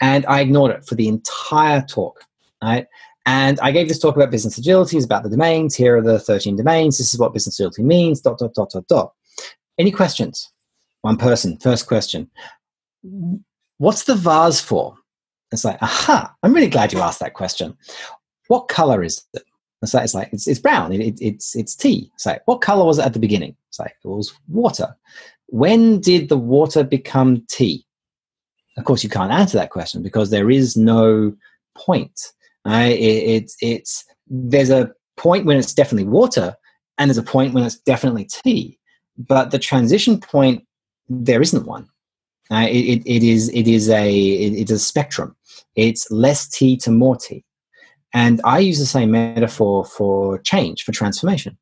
and 0.00 0.24
I 0.26 0.40
ignored 0.40 0.70
it 0.72 0.86
for 0.86 0.94
the 0.94 1.08
entire 1.08 1.82
talk. 1.82 2.24
Right? 2.62 2.86
And 3.26 3.58
I 3.60 3.70
gave 3.70 3.88
this 3.88 3.98
talk 3.98 4.16
about 4.16 4.30
business 4.30 4.58
agility, 4.58 4.96
it's 4.96 5.06
about 5.06 5.22
the 5.22 5.30
domains. 5.30 5.74
Here 5.74 5.96
are 5.96 6.02
the 6.02 6.18
13 6.18 6.56
domains. 6.56 6.98
This 6.98 7.14
is 7.14 7.20
what 7.20 7.32
business 7.32 7.58
agility 7.58 7.82
means, 7.82 8.20
dot, 8.20 8.38
dot, 8.38 8.54
dot, 8.54 8.70
dot, 8.70 8.86
dot. 8.86 9.12
Any 9.78 9.90
questions? 9.90 10.52
One 11.00 11.16
person, 11.16 11.58
first 11.58 11.86
question. 11.86 12.30
What's 13.78 14.04
the 14.04 14.14
vase 14.14 14.60
for? 14.60 14.94
It's 15.52 15.64
like, 15.64 15.78
aha, 15.82 16.34
I'm 16.42 16.52
really 16.52 16.68
glad 16.68 16.92
you 16.92 17.00
asked 17.00 17.20
that 17.20 17.34
question. 17.34 17.76
What 18.48 18.68
color 18.68 19.02
is 19.02 19.24
it? 19.32 19.42
It's 19.84 19.94
like, 19.94 20.04
it's, 20.04 20.14
like, 20.14 20.32
it's, 20.32 20.46
it's 20.46 20.60
brown, 20.60 20.92
it, 20.92 21.00
it, 21.00 21.18
it's, 21.20 21.54
it's 21.54 21.74
tea. 21.74 22.10
It's 22.14 22.26
like, 22.26 22.42
what 22.46 22.60
color 22.60 22.84
was 22.84 22.98
it 22.98 23.06
at 23.06 23.12
the 23.12 23.18
beginning? 23.18 23.56
It's 23.68 23.78
like, 23.78 23.94
it 24.04 24.08
was 24.08 24.34
water. 24.48 24.96
When 25.46 26.00
did 26.00 26.28
the 26.28 26.38
water 26.38 26.82
become 26.82 27.44
tea? 27.48 27.86
Of 28.76 28.84
course, 28.84 29.04
you 29.04 29.10
can't 29.10 29.32
answer 29.32 29.56
that 29.56 29.70
question 29.70 30.02
because 30.02 30.30
there 30.30 30.50
is 30.50 30.76
no 30.76 31.32
point 31.76 32.32
Right? 32.64 32.98
It, 32.98 32.98
it's 32.98 33.56
it's 33.60 34.04
there's 34.26 34.70
a 34.70 34.90
point 35.16 35.44
when 35.44 35.58
it's 35.58 35.74
definitely 35.74 36.08
water, 36.08 36.56
and 36.98 37.08
there's 37.08 37.18
a 37.18 37.22
point 37.22 37.52
when 37.52 37.64
it's 37.64 37.78
definitely 37.78 38.24
tea. 38.24 38.78
But 39.18 39.50
the 39.50 39.58
transition 39.58 40.18
point, 40.18 40.66
there 41.08 41.42
isn't 41.42 41.66
one. 41.66 41.88
Uh, 42.50 42.66
it, 42.68 42.76
it, 42.76 43.02
it 43.06 43.22
is 43.22 43.50
it 43.50 43.68
is 43.68 43.88
a 43.90 44.10
it, 44.10 44.54
it's 44.54 44.70
a 44.70 44.78
spectrum. 44.78 45.36
It's 45.76 46.10
less 46.10 46.48
tea 46.48 46.76
to 46.78 46.90
more 46.90 47.16
tea, 47.16 47.44
and 48.14 48.40
I 48.44 48.60
use 48.60 48.78
the 48.78 48.86
same 48.86 49.10
metaphor 49.10 49.84
for 49.84 50.38
change, 50.38 50.84
for 50.84 50.92
transformation, 50.92 51.58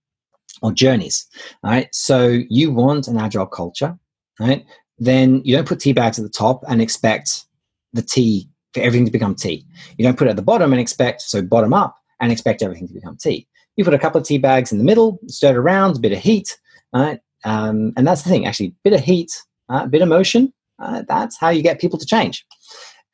or 0.63 0.71
journeys. 0.71 1.27
Right. 1.65 1.89
So 1.93 2.41
you 2.49 2.71
want 2.71 3.09
an 3.09 3.19
agile 3.19 3.47
culture, 3.47 3.99
right? 4.39 4.65
Then 4.99 5.43
you 5.45 5.57
don't 5.57 5.67
put 5.67 5.81
tea 5.81 5.93
bags 5.93 6.19
at 6.19 6.23
the 6.23 6.31
top 6.31 6.63
and 6.69 6.81
expect 6.81 7.47
the 7.93 8.03
tea 8.03 8.49
for 8.73 8.81
everything 8.81 9.07
to 9.07 9.13
become 9.13 9.35
tea. 9.35 9.67
You 9.99 10.05
don't 10.05 10.17
put 10.17 10.29
it 10.29 10.31
at 10.31 10.37
the 10.37 10.43
bottom 10.43 10.73
and 10.73 10.81
expect, 10.81 11.23
so 11.23 11.43
bottom 11.43 11.75
up, 11.75 11.97
and 12.21 12.31
expect 12.31 12.63
everything 12.63 12.87
to 12.89 12.95
become 12.95 13.17
tea. 13.17 13.49
You 13.77 13.85
put 13.85 13.95
a 13.95 13.99
couple 13.99 14.21
of 14.21 14.27
tea 14.27 14.39
bags 14.39 14.71
in 14.71 14.79
the 14.79 14.85
middle, 14.85 15.19
stir 15.27 15.51
it 15.51 15.57
around, 15.57 15.97
a 15.97 16.01
bit 16.01 16.13
of 16.13 16.19
heat, 16.19 16.59
right? 16.95 17.21
Um, 17.45 17.93
and 17.97 18.07
that's 18.07 18.23
the 18.23 18.31
thing, 18.31 18.47
actually, 18.47 18.75
bit 18.85 18.93
of 18.93 19.01
heat, 19.01 19.31
uh, 19.69 19.83
a 19.85 19.89
bit 19.89 20.03
of 20.03 20.09
motion, 20.09 20.53
uh, 20.79 21.03
that's 21.09 21.39
how 21.39 21.49
you 21.49 21.63
get 21.63 21.81
people 21.81 21.99
to 21.99 22.07
change. 22.07 22.45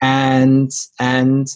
And, 0.00 0.70
and 1.00 1.46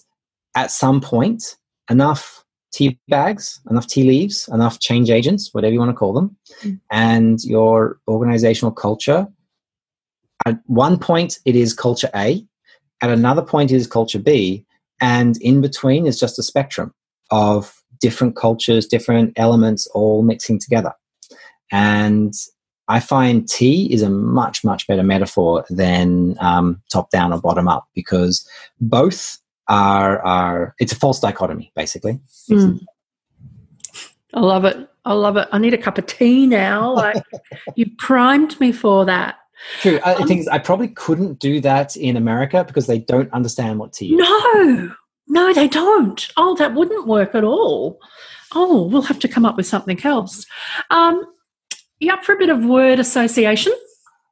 at 0.56 0.70
some 0.70 1.00
point, 1.00 1.56
enough 1.90 2.44
tea 2.72 2.98
bags, 3.08 3.60
enough 3.70 3.86
tea 3.86 4.04
leaves, 4.04 4.48
enough 4.52 4.80
change 4.80 5.10
agents, 5.10 5.50
whatever 5.52 5.72
you 5.72 5.78
want 5.78 5.90
to 5.90 5.96
call 5.96 6.12
them, 6.12 6.36
mm. 6.62 6.80
and 6.90 7.44
your 7.44 7.98
organizational 8.08 8.72
culture. 8.72 9.26
At 10.46 10.58
one 10.66 10.98
point, 10.98 11.38
it 11.44 11.54
is 11.54 11.74
culture 11.74 12.10
A, 12.14 12.44
at 13.02 13.10
another 13.10 13.42
point, 13.42 13.72
it 13.72 13.76
is 13.76 13.86
culture 13.88 14.20
B, 14.20 14.64
and 15.00 15.36
in 15.38 15.60
between 15.60 16.06
is 16.06 16.18
just 16.18 16.38
a 16.38 16.42
spectrum 16.42 16.94
of 17.32 17.82
different 18.00 18.36
cultures, 18.36 18.86
different 18.86 19.32
elements 19.36 19.88
all 19.88 20.22
mixing 20.22 20.60
together. 20.60 20.92
And 21.72 22.32
I 22.86 23.00
find 23.00 23.48
tea 23.48 23.92
is 23.92 24.02
a 24.02 24.10
much, 24.10 24.64
much 24.64 24.86
better 24.86 25.02
metaphor 25.02 25.64
than 25.68 26.36
um, 26.40 26.80
top 26.92 27.10
down 27.10 27.32
or 27.32 27.40
bottom 27.40 27.66
up 27.66 27.88
because 27.94 28.48
both 28.80 29.38
are, 29.72 30.22
are 30.22 30.74
it's 30.78 30.92
a 30.92 30.96
false 30.96 31.18
dichotomy, 31.18 31.72
basically. 31.74 32.20
Mm. 32.50 32.84
I 34.34 34.40
love 34.40 34.66
it. 34.66 34.88
I 35.04 35.14
love 35.14 35.36
it. 35.36 35.48
I 35.50 35.58
need 35.58 35.74
a 35.74 35.78
cup 35.78 35.98
of 35.98 36.06
tea 36.06 36.46
now. 36.46 36.94
Like 37.02 37.22
you 37.74 37.86
primed 37.98 38.60
me 38.60 38.70
for 38.70 39.04
that. 39.06 39.36
True. 39.80 39.98
I 40.04 40.14
um, 40.14 40.28
think 40.28 40.46
I 40.50 40.58
probably 40.58 40.88
couldn't 40.88 41.38
do 41.38 41.60
that 41.60 41.96
in 41.96 42.16
America 42.16 42.64
because 42.64 42.86
they 42.86 42.98
don't 42.98 43.32
understand 43.32 43.78
what 43.78 43.92
tea 43.92 44.14
is. 44.14 44.18
No, 44.18 44.92
no, 45.28 45.52
they 45.54 45.68
don't. 45.68 46.28
Oh, 46.36 46.54
that 46.56 46.74
wouldn't 46.74 47.06
work 47.06 47.34
at 47.34 47.44
all. 47.44 47.98
Oh, 48.54 48.86
we'll 48.88 49.02
have 49.02 49.18
to 49.20 49.28
come 49.28 49.46
up 49.46 49.56
with 49.56 49.66
something 49.66 50.04
else. 50.04 50.44
Um, 50.90 51.24
you 52.00 52.12
up 52.12 52.24
for 52.24 52.34
a 52.34 52.38
bit 52.38 52.50
of 52.50 52.64
word 52.64 52.98
association? 52.98 53.72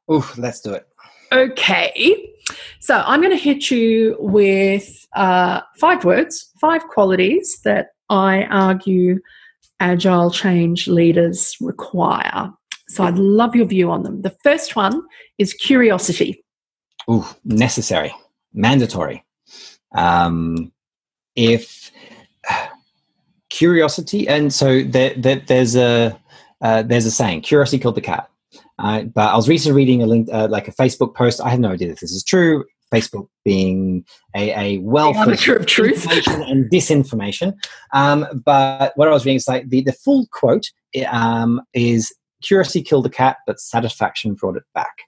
Oh, 0.07 0.31
let's 0.37 0.61
do 0.61 0.73
it. 0.73 0.87
Okay. 1.31 2.30
So 2.79 3.03
I'm 3.05 3.21
going 3.21 3.35
to 3.35 3.43
hit 3.43 3.71
you 3.71 4.15
with 4.19 5.07
uh, 5.15 5.61
five 5.79 6.03
words, 6.05 6.51
five 6.59 6.87
qualities 6.87 7.59
that 7.63 7.89
I 8.09 8.43
argue 8.45 9.19
agile 9.79 10.31
change 10.31 10.87
leaders 10.87 11.55
require. 11.61 12.51
So 12.87 13.03
I'd 13.03 13.17
love 13.17 13.55
your 13.55 13.65
view 13.65 13.89
on 13.89 14.03
them. 14.03 14.21
The 14.21 14.35
first 14.43 14.75
one 14.75 15.01
is 15.37 15.53
curiosity. 15.53 16.43
Ooh, 17.09 17.25
necessary, 17.45 18.13
mandatory. 18.53 19.23
Um, 19.93 20.71
if 21.35 21.91
curiosity, 23.49 24.27
and 24.27 24.53
so 24.53 24.83
there, 24.83 25.13
there, 25.15 25.41
there's 25.47 25.75
a 25.75 26.19
uh, 26.61 26.83
there's 26.83 27.05
a 27.05 27.11
saying, 27.11 27.41
"Curiosity 27.41 27.79
killed 27.79 27.95
the 27.95 28.01
cat." 28.01 28.30
Uh, 28.81 29.03
but 29.03 29.33
I 29.33 29.35
was 29.35 29.47
recently 29.47 29.75
reading 29.75 30.01
a 30.01 30.07
link, 30.07 30.27
uh, 30.31 30.47
like 30.49 30.67
a 30.67 30.73
Facebook 30.73 31.15
post. 31.15 31.39
I 31.41 31.49
have 31.49 31.59
no 31.59 31.71
idea 31.71 31.91
if 31.91 31.99
this 31.99 32.11
is 32.11 32.23
true. 32.23 32.65
Facebook 32.93 33.27
being 33.45 34.03
a, 34.35 34.75
a 34.75 34.77
wealth 34.79 35.15
of 35.25 35.39
truth 35.65 36.05
and 36.11 36.69
disinformation. 36.69 37.53
Um, 37.93 38.27
but 38.43 38.91
what 38.95 39.07
I 39.07 39.11
was 39.11 39.25
reading 39.25 39.37
is 39.37 39.47
like 39.47 39.69
the, 39.69 39.81
the 39.81 39.93
full 39.93 40.27
quote 40.31 40.65
um, 41.09 41.61
is 41.73 42.13
curiosity 42.43 42.81
killed 42.81 43.05
the 43.05 43.09
cat, 43.09 43.37
but 43.47 43.59
satisfaction 43.59 44.33
brought 44.33 44.57
it 44.57 44.63
back. 44.73 45.03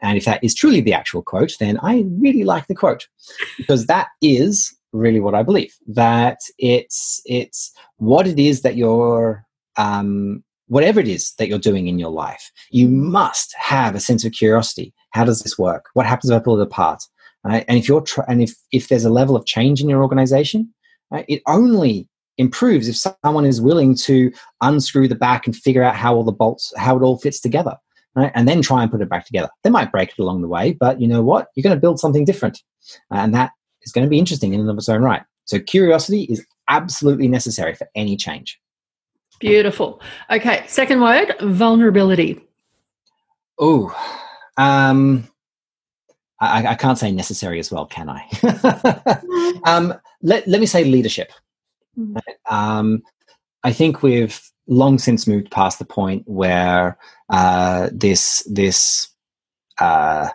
And 0.00 0.16
if 0.16 0.24
that 0.24 0.42
is 0.42 0.54
truly 0.54 0.80
the 0.80 0.94
actual 0.94 1.22
quote, 1.22 1.52
then 1.58 1.78
I 1.82 2.04
really 2.18 2.44
like 2.44 2.66
the 2.68 2.74
quote 2.74 3.08
because 3.56 3.86
that 3.86 4.08
is 4.22 4.74
really 4.92 5.20
what 5.20 5.34
I 5.34 5.42
believe. 5.42 5.74
That 5.88 6.38
it's 6.58 7.20
it's 7.26 7.72
what 7.96 8.26
it 8.26 8.38
is 8.38 8.62
that 8.62 8.76
you're 8.76 9.44
um, 9.76 10.44
whatever 10.68 11.00
it 11.00 11.08
is 11.08 11.32
that 11.38 11.48
you're 11.48 11.58
doing 11.58 11.88
in 11.88 11.98
your 11.98 12.10
life, 12.10 12.50
you 12.70 12.88
must 12.88 13.54
have 13.58 13.94
a 13.94 14.00
sense 14.00 14.24
of 14.24 14.32
curiosity. 14.32 14.94
How 15.10 15.24
does 15.24 15.40
this 15.40 15.58
work? 15.58 15.86
What 15.94 16.06
happens 16.06 16.30
if 16.30 16.36
I 16.36 16.42
pull 16.42 16.60
it 16.60 16.64
apart? 16.64 17.02
Right? 17.44 17.64
And 17.68 17.78
if 17.78 17.88
you're 17.88 18.02
tr- 18.02 18.22
and 18.28 18.42
if 18.42 18.54
if 18.72 18.88
there's 18.88 19.04
a 19.04 19.10
level 19.10 19.36
of 19.36 19.46
change 19.46 19.80
in 19.80 19.88
your 19.88 20.02
organization, 20.02 20.72
right, 21.10 21.24
it 21.28 21.42
only 21.46 22.08
improves 22.36 22.88
if 22.88 22.96
someone 22.96 23.44
is 23.44 23.60
willing 23.60 23.94
to 23.96 24.32
unscrew 24.60 25.08
the 25.08 25.14
back 25.14 25.46
and 25.46 25.56
figure 25.56 25.82
out 25.82 25.96
how 25.96 26.14
all 26.14 26.24
the 26.24 26.32
bolts, 26.32 26.72
how 26.76 26.96
it 26.96 27.02
all 27.02 27.18
fits 27.18 27.40
together, 27.40 27.76
right? 28.14 28.32
And 28.34 28.46
then 28.46 28.62
try 28.62 28.82
and 28.82 28.90
put 28.90 29.02
it 29.02 29.08
back 29.08 29.26
together. 29.26 29.48
They 29.64 29.70
might 29.70 29.90
break 29.92 30.10
it 30.10 30.18
along 30.18 30.42
the 30.42 30.48
way, 30.48 30.76
but 30.78 31.00
you 31.00 31.08
know 31.08 31.22
what? 31.22 31.48
You're 31.54 31.62
going 31.62 31.76
to 31.76 31.80
build 31.80 31.98
something 31.98 32.24
different. 32.24 32.62
Uh, 33.12 33.18
and 33.18 33.34
that 33.34 33.52
is 33.82 33.92
going 33.92 34.06
to 34.06 34.10
be 34.10 34.18
interesting 34.18 34.54
in 34.54 34.60
and 34.60 34.70
of 34.70 34.78
its 34.78 34.88
own 34.88 35.02
right. 35.02 35.22
So 35.44 35.58
curiosity 35.58 36.22
is 36.24 36.44
absolutely 36.68 37.28
necessary 37.28 37.74
for 37.74 37.88
any 37.94 38.16
change. 38.16 38.58
Beautiful. 39.38 40.00
Okay, 40.30 40.64
second 40.66 41.00
word, 41.00 41.34
vulnerability. 41.40 42.40
Oh, 43.58 43.94
um, 44.56 45.28
I, 46.40 46.68
I, 46.68 46.74
can't 46.74 46.98
say 46.98 47.10
necessary 47.10 47.58
as 47.58 47.70
well, 47.70 47.86
can 47.86 48.08
I? 48.08 49.20
um, 49.64 49.94
let, 50.22 50.46
let 50.46 50.60
me 50.60 50.66
say 50.66 50.84
leadership. 50.84 51.32
Mm. 51.98 52.20
Um, 52.48 53.02
I 53.64 53.72
think 53.72 54.02
we've 54.02 54.40
long 54.68 54.98
since 54.98 55.26
moved 55.26 55.50
past 55.50 55.78
the 55.78 55.84
point 55.84 56.22
where 56.26 56.98
uh, 57.30 57.88
this 57.92 58.42
this 58.50 59.08
uh, 59.78 60.28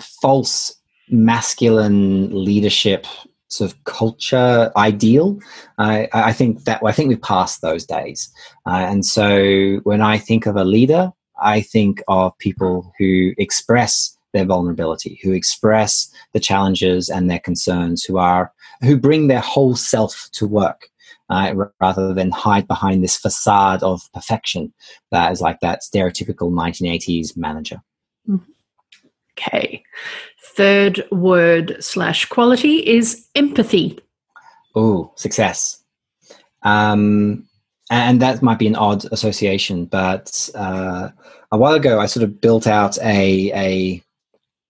false 0.00 0.74
masculine 1.10 2.44
leadership 2.44 3.06
sort 3.48 3.72
of 3.72 3.84
culture 3.84 4.70
ideal. 4.76 5.38
I, 5.78 6.08
I 6.12 6.32
think 6.32 6.64
that 6.64 6.80
I 6.84 6.92
think 6.92 7.08
we've 7.08 7.22
passed 7.22 7.60
those 7.60 7.84
days, 7.84 8.30
uh, 8.66 8.86
and 8.88 9.04
so 9.04 9.80
when 9.84 10.00
I 10.00 10.18
think 10.18 10.46
of 10.46 10.56
a 10.56 10.64
leader, 10.64 11.12
I 11.40 11.60
think 11.60 12.02
of 12.08 12.36
people 12.38 12.92
who 12.98 13.32
express 13.38 14.16
their 14.32 14.44
vulnerability, 14.44 15.18
who 15.22 15.32
express 15.32 16.12
the 16.32 16.40
challenges 16.40 17.08
and 17.08 17.30
their 17.30 17.38
concerns, 17.38 18.04
who 18.04 18.18
are 18.18 18.52
who 18.82 18.96
bring 18.96 19.28
their 19.28 19.40
whole 19.40 19.74
self 19.74 20.28
to 20.32 20.46
work. 20.46 20.88
Uh, 21.30 21.54
rather 21.78 22.14
than 22.14 22.30
hide 22.30 22.66
behind 22.66 23.04
this 23.04 23.18
facade 23.18 23.82
of 23.82 24.00
perfection 24.14 24.72
that 25.12 25.30
is 25.30 25.42
like 25.42 25.60
that 25.60 25.82
stereotypical 25.82 26.50
1980s 26.50 27.36
manager. 27.36 27.82
Mm-hmm. 28.26 28.50
Okay. 29.38 29.84
Third 30.42 31.06
word 31.12 31.76
slash 31.80 32.24
quality 32.26 32.78
is 32.86 33.26
empathy. 33.34 33.98
Oh, 34.74 35.12
success. 35.16 35.82
Um, 36.62 37.46
and 37.90 38.20
that 38.20 38.42
might 38.42 38.58
be 38.58 38.66
an 38.66 38.76
odd 38.76 39.04
association, 39.12 39.86
but 39.86 40.50
uh, 40.54 41.10
a 41.52 41.58
while 41.58 41.74
ago 41.74 42.00
I 42.00 42.06
sort 42.06 42.24
of 42.24 42.40
built 42.40 42.66
out 42.66 42.98
a, 42.98 43.52
a 43.54 44.02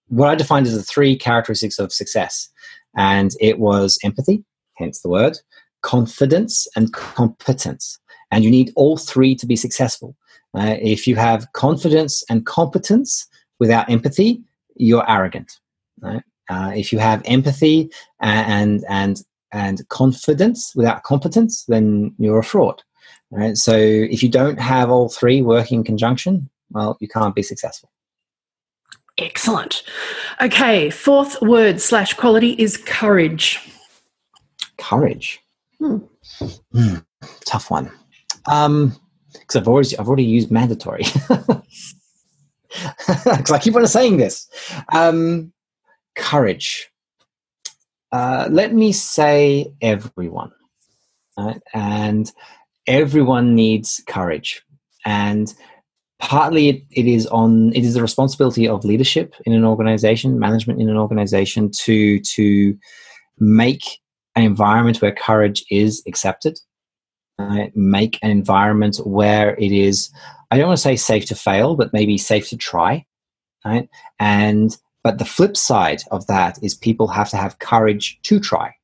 what 0.07 0.29
I 0.29 0.35
defined 0.35 0.67
as 0.67 0.75
the 0.75 0.83
three 0.83 1.17
characteristics 1.17 1.79
of 1.79 1.91
success. 1.91 2.49
And 2.95 3.31
it 3.39 3.59
was 3.59 3.99
empathy, 4.03 4.43
hence 4.75 5.01
the 5.01 5.09
word, 5.09 5.37
confidence, 5.81 6.67
and 6.75 6.93
competence. 6.93 7.99
And 8.31 8.43
you 8.43 8.51
need 8.51 8.71
all 8.75 8.97
three 8.97 9.35
to 9.35 9.45
be 9.45 9.55
successful. 9.55 10.15
Uh, 10.55 10.75
if 10.81 11.07
you 11.07 11.15
have 11.15 11.51
confidence 11.53 12.23
and 12.29 12.45
competence 12.45 13.27
without 13.59 13.89
empathy, 13.89 14.41
you're 14.79 15.09
arrogant. 15.09 15.59
Right? 16.01 16.23
Uh, 16.49 16.71
if 16.75 16.91
you 16.91 16.97
have 16.97 17.21
empathy 17.25 17.91
and 18.19 18.83
and 18.89 19.21
and 19.51 19.87
confidence 19.89 20.73
without 20.75 21.03
competence, 21.03 21.65
then 21.67 22.13
you're 22.17 22.39
a 22.39 22.43
fraud. 22.43 22.81
Right? 23.31 23.55
So 23.55 23.75
if 23.75 24.23
you 24.23 24.29
don't 24.29 24.59
have 24.59 24.89
all 24.89 25.09
three 25.09 25.41
working 25.41 25.79
in 25.79 25.83
conjunction, 25.83 26.49
well, 26.71 26.97
you 26.99 27.07
can't 27.07 27.35
be 27.35 27.43
successful. 27.43 27.91
Excellent. 29.19 29.83
Okay, 30.41 30.89
fourth 30.89 31.41
word 31.41 31.81
slash 31.81 32.13
quality 32.13 32.51
is 32.53 32.77
courage. 32.77 33.59
Courage. 34.77 35.41
Hmm. 35.77 35.97
Hmm, 36.71 36.95
tough 37.45 37.69
one. 37.69 37.91
Um, 38.47 38.95
because 39.33 39.57
I've 39.57 39.67
already 39.67 39.97
I've 39.97 40.07
already 40.07 40.23
used 40.23 40.51
mandatory. 40.51 41.03
Because 43.07 43.51
I 43.51 43.59
keep 43.59 43.75
on 43.75 43.85
saying 43.87 44.17
this. 44.17 44.47
Um, 44.93 45.51
courage. 46.15 46.89
Uh, 48.11 48.47
let 48.49 48.73
me 48.73 48.91
say 48.91 49.71
everyone, 49.81 50.51
right? 51.37 51.61
and 51.73 52.31
everyone 52.87 53.53
needs 53.53 54.01
courage, 54.07 54.63
and 55.05 55.53
partly 56.19 56.69
it, 56.69 56.83
it 56.91 57.05
is 57.05 57.27
on 57.27 57.71
it 57.73 57.83
is 57.83 57.93
the 57.93 58.01
responsibility 58.01 58.67
of 58.67 58.83
leadership 58.83 59.35
in 59.45 59.53
an 59.53 59.63
organization 59.63 60.39
management 60.39 60.81
in 60.81 60.89
an 60.89 60.97
organization 60.97 61.69
to 61.71 62.19
to 62.21 62.75
make 63.39 63.83
an 64.35 64.43
environment 64.43 65.01
where 65.01 65.13
courage 65.13 65.63
is 65.69 66.03
accepted 66.07 66.59
right? 67.39 67.71
make 67.75 68.19
an 68.21 68.29
environment 68.29 68.97
where 69.05 69.55
it 69.55 69.71
is 69.71 70.11
i 70.51 70.57
don't 70.57 70.67
want 70.67 70.77
to 70.77 70.81
say 70.81 70.95
safe 70.95 71.25
to 71.25 71.35
fail 71.35 71.75
but 71.75 71.93
maybe 71.93 72.17
safe 72.17 72.49
to 72.49 72.57
try 72.57 73.05
right 73.65 73.89
and 74.19 74.77
but 75.03 75.17
the 75.17 75.25
flip 75.25 75.55
side 75.55 76.03
of 76.11 76.27
that 76.27 76.61
is 76.61 76.75
people 76.75 77.07
have 77.07 77.29
to 77.29 77.37
have 77.37 77.59
courage 77.59 78.19
to 78.23 78.39
try. 78.39 78.75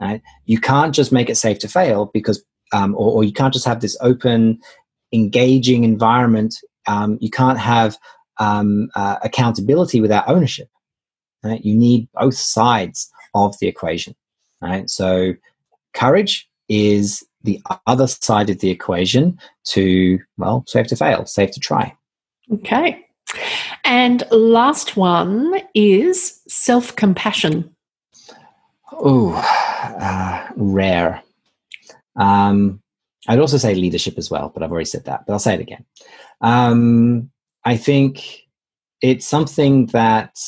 Right? 0.00 0.20
You 0.46 0.58
can't 0.58 0.94
just 0.94 1.12
make 1.12 1.30
it 1.30 1.36
safe 1.36 1.60
to 1.60 1.68
fail 1.68 2.10
because, 2.12 2.44
um, 2.72 2.94
or, 2.94 3.12
or, 3.12 3.24
you 3.24 3.32
can't 3.32 3.52
just 3.52 3.66
have 3.66 3.80
this 3.80 3.96
open, 4.00 4.58
engaging 5.12 5.84
environment. 5.84 6.56
Um, 6.88 7.18
you 7.20 7.30
can't 7.30 7.58
have 7.58 7.96
um, 8.38 8.90
uh, 8.96 9.18
accountability 9.22 10.00
without 10.00 10.28
ownership. 10.28 10.68
Right? 11.44 11.64
You 11.64 11.76
need 11.76 12.08
both 12.14 12.34
sides 12.34 13.12
of 13.34 13.56
the 13.60 13.68
equation. 13.68 14.16
Right? 14.60 14.90
So, 14.90 15.34
courage 15.94 16.48
is 16.68 17.24
the 17.44 17.60
other 17.86 18.06
side 18.06 18.50
of 18.50 18.58
the 18.60 18.70
equation 18.70 19.38
to 19.64 20.18
well, 20.36 20.64
safe 20.66 20.86
to 20.88 20.96
fail, 20.96 21.26
safe 21.26 21.50
to 21.52 21.60
try. 21.60 21.94
Okay. 22.52 23.04
And 23.84 24.24
last 24.30 24.96
one 24.96 25.60
is 25.74 26.40
self 26.48 26.94
compassion. 26.96 27.74
Oh, 28.92 29.32
uh, 29.34 30.48
rare. 30.56 31.22
Um, 32.16 32.80
I'd 33.28 33.38
also 33.38 33.56
say 33.56 33.74
leadership 33.74 34.18
as 34.18 34.30
well, 34.30 34.50
but 34.52 34.62
I've 34.62 34.70
already 34.70 34.86
said 34.86 35.04
that, 35.04 35.26
but 35.26 35.32
I'll 35.32 35.38
say 35.38 35.54
it 35.54 35.60
again. 35.60 35.84
Um, 36.40 37.30
I 37.64 37.76
think 37.76 38.42
it's 39.00 39.26
something 39.26 39.86
that 39.86 40.38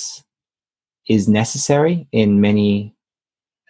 is 1.09 1.29
necessary 1.29 2.07
in 2.13 2.41
many 2.41 2.95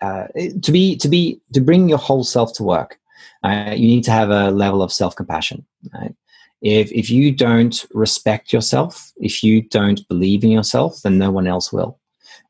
uh, 0.01 0.27
to 0.63 0.73
be 0.73 0.97
to 0.97 1.09
be 1.09 1.41
to 1.53 1.61
bring 1.61 1.89
your 1.89 1.99
whole 1.99 2.25
self 2.25 2.53
to 2.55 2.63
work. 2.63 2.99
Uh, 3.43 3.73
you 3.77 3.87
need 3.87 4.05
to 4.05 4.11
have 4.11 4.31
a 4.31 4.51
level 4.51 4.83
of 4.83 4.93
self 4.93 5.15
compassion. 5.17 5.65
Right? 5.93 6.15
If, 6.63 6.91
if 6.93 7.11
you 7.11 7.31
don't 7.31 7.85
respect 7.93 8.53
yourself, 8.53 9.13
if 9.17 9.43
you 9.43 9.63
don't 9.63 10.07
believe 10.09 10.45
in 10.45 10.51
yourself, 10.51 11.03
then 11.03 11.19
no 11.19 11.31
one 11.31 11.47
else 11.47 11.73
will. 11.73 11.99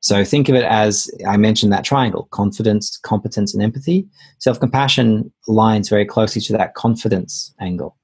So 0.00 0.22
think 0.22 0.48
of 0.48 0.54
it 0.54 0.64
as 0.64 1.10
I 1.26 1.36
mentioned 1.36 1.72
that 1.72 1.82
triangle 1.82 2.28
confidence, 2.30 2.98
competence, 2.98 3.54
and 3.54 3.62
empathy. 3.62 4.06
Self 4.38 4.60
compassion 4.60 5.32
aligns 5.48 5.90
very 5.90 6.04
closely 6.04 6.42
to 6.42 6.52
that 6.54 6.74
confidence 6.74 7.54
angle. 7.60 7.96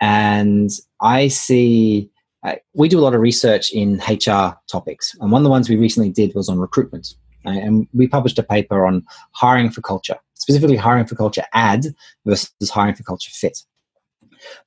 And 0.00 0.70
I 1.00 1.28
see, 1.28 2.10
uh, 2.42 2.56
we 2.74 2.88
do 2.88 2.98
a 2.98 3.02
lot 3.02 3.14
of 3.14 3.20
research 3.20 3.72
in 3.72 4.00
HR 4.08 4.56
topics. 4.70 5.16
And 5.20 5.32
one 5.32 5.40
of 5.40 5.44
the 5.44 5.50
ones 5.50 5.68
we 5.68 5.76
recently 5.76 6.10
did 6.10 6.34
was 6.34 6.48
on 6.48 6.58
recruitment. 6.58 7.14
Uh, 7.46 7.50
and 7.50 7.88
we 7.94 8.06
published 8.06 8.38
a 8.38 8.42
paper 8.42 8.86
on 8.86 9.04
hiring 9.32 9.70
for 9.70 9.80
culture, 9.80 10.16
specifically 10.34 10.76
hiring 10.76 11.06
for 11.06 11.14
culture 11.14 11.44
add 11.52 11.86
versus 12.26 12.70
hiring 12.70 12.94
for 12.94 13.02
culture 13.02 13.30
fit. 13.32 13.58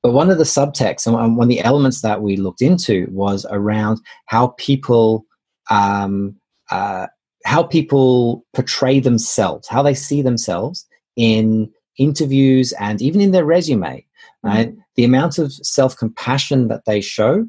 But 0.02 0.12
one 0.12 0.30
of 0.30 0.38
the 0.38 0.44
subtexts 0.44 1.06
and 1.06 1.36
one 1.36 1.46
of 1.46 1.48
the 1.48 1.60
elements 1.60 2.02
that 2.02 2.22
we 2.22 2.36
looked 2.36 2.62
into 2.62 3.08
was 3.10 3.46
around 3.50 4.00
how 4.26 4.48
people 4.58 5.24
um, 5.70 6.36
uh, 6.70 7.06
how 7.44 7.62
people 7.62 8.44
portray 8.54 9.00
themselves, 9.00 9.68
how 9.68 9.82
they 9.82 9.94
see 9.94 10.22
themselves 10.22 10.86
in 11.16 11.70
interviews 11.98 12.72
and 12.80 13.02
even 13.02 13.20
in 13.20 13.32
their 13.32 13.44
resume. 13.44 14.04
Right, 14.42 14.68
mm-hmm. 14.68 14.80
the 14.96 15.04
amount 15.04 15.38
of 15.38 15.52
self 15.52 15.96
compassion 15.96 16.68
that 16.68 16.84
they 16.84 17.00
show, 17.00 17.46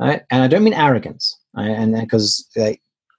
right? 0.00 0.22
and 0.30 0.42
I 0.42 0.46
don't 0.48 0.64
mean 0.64 0.72
arrogance, 0.72 1.36
right? 1.54 1.68
and 1.68 1.94
because 1.94 2.48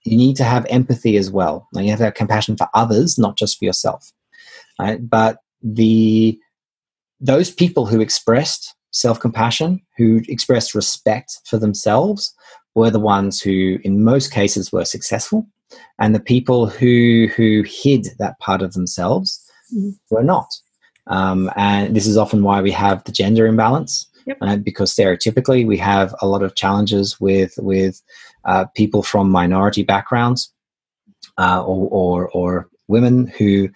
you 0.03 0.17
need 0.17 0.35
to 0.37 0.43
have 0.43 0.65
empathy 0.69 1.17
as 1.17 1.29
well. 1.29 1.67
Like 1.73 1.85
you 1.85 1.91
have 1.91 1.99
to 1.99 2.05
have 2.05 2.13
compassion 2.13 2.57
for 2.57 2.67
others, 2.73 3.17
not 3.17 3.37
just 3.37 3.57
for 3.57 3.65
yourself. 3.65 4.11
Right? 4.79 5.07
But 5.07 5.39
the 5.61 6.39
those 7.19 7.51
people 7.51 7.85
who 7.85 7.99
expressed 7.99 8.75
self 8.91 9.19
compassion, 9.19 9.81
who 9.97 10.21
expressed 10.27 10.73
respect 10.73 11.39
for 11.45 11.57
themselves, 11.57 12.33
were 12.75 12.89
the 12.89 12.99
ones 12.99 13.41
who, 13.41 13.77
in 13.83 14.03
most 14.03 14.31
cases, 14.31 14.71
were 14.71 14.85
successful. 14.85 15.47
And 15.99 16.15
the 16.15 16.19
people 16.19 16.67
who, 16.67 17.27
who 17.35 17.63
hid 17.67 18.07
that 18.17 18.39
part 18.39 18.61
of 18.61 18.73
themselves 18.73 19.45
mm. 19.75 19.93
were 20.09 20.23
not. 20.23 20.47
Um, 21.07 21.51
and 21.55 21.95
this 21.95 22.07
is 22.07 22.17
often 22.17 22.43
why 22.43 22.61
we 22.61 22.71
have 22.71 23.03
the 23.03 23.11
gender 23.11 23.45
imbalance. 23.45 24.07
Yep. 24.25 24.37
Uh, 24.41 24.57
because 24.57 24.93
stereotypically 24.93 25.65
we 25.65 25.77
have 25.77 26.13
a 26.21 26.27
lot 26.27 26.43
of 26.43 26.53
challenges 26.53 27.19
with 27.19 27.53
with 27.57 27.99
uh, 28.45 28.65
people 28.75 29.03
from 29.03 29.29
minority 29.29 29.83
backgrounds 29.83 30.53
uh, 31.37 31.63
or, 31.63 31.87
or, 31.89 32.29
or 32.29 32.69
women 32.87 33.27
who 33.27 33.69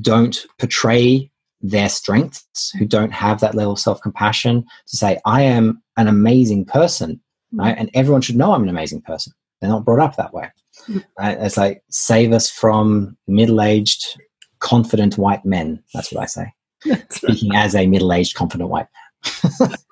don't 0.00 0.46
portray 0.58 1.30
their 1.60 1.88
strengths, 1.88 2.70
who 2.78 2.84
don't 2.84 3.12
have 3.12 3.40
that 3.40 3.54
level 3.54 3.72
of 3.72 3.78
self 3.78 4.00
compassion 4.00 4.64
to 4.86 4.96
say, 4.96 5.18
I 5.24 5.42
am 5.42 5.82
an 5.96 6.08
amazing 6.08 6.64
person, 6.64 7.20
mm. 7.54 7.60
right? 7.60 7.76
And 7.76 7.90
everyone 7.94 8.22
should 8.22 8.36
know 8.36 8.52
I'm 8.52 8.62
an 8.62 8.68
amazing 8.68 9.02
person. 9.02 9.32
They're 9.60 9.70
not 9.70 9.84
brought 9.84 10.00
up 10.00 10.16
that 10.16 10.32
way. 10.32 10.50
Mm. 10.88 11.04
Right? 11.18 11.38
It's 11.40 11.56
like, 11.56 11.82
save 11.90 12.32
us 12.32 12.50
from 12.50 13.16
middle 13.26 13.60
aged, 13.60 14.20
confident 14.60 15.18
white 15.18 15.44
men. 15.44 15.82
That's 15.94 16.12
what 16.12 16.22
I 16.22 16.26
say. 16.26 16.52
Speaking 17.10 17.56
as 17.56 17.74
a 17.74 17.86
middle 17.86 18.12
aged, 18.12 18.36
confident 18.36 18.70
white 18.70 18.86
man. 19.60 19.70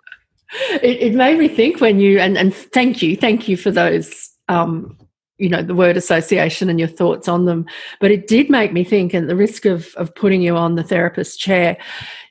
it, 0.83 1.01
it, 1.01 1.15
made 1.15 1.39
me 1.39 1.49
think 1.49 1.81
when 1.81 1.99
you, 1.99 2.19
and, 2.19 2.39
and 2.39 2.55
thank 2.55 3.03
you, 3.03 3.17
thank 3.17 3.49
you 3.49 3.57
for 3.57 3.71
those 3.71 4.31
um, 4.49 4.97
you 5.39 5.49
know 5.49 5.63
the 5.63 5.75
word 5.75 5.97
association 5.97 6.71
and 6.71 6.79
your 6.79 6.89
thoughts 6.89 7.29
on 7.29 7.45
them. 7.45 7.67
But 8.01 8.11
it 8.11 8.27
did 8.27 8.49
make 8.49 8.73
me 8.73 8.85
think 8.85 9.13
and 9.13 9.29
the 9.29 9.37
risk 9.37 9.65
of 9.65 9.95
of 9.97 10.15
putting 10.15 10.41
you 10.43 10.57
on 10.57 10.77
the 10.77 10.83
therapist 10.83 11.39
chair 11.39 11.77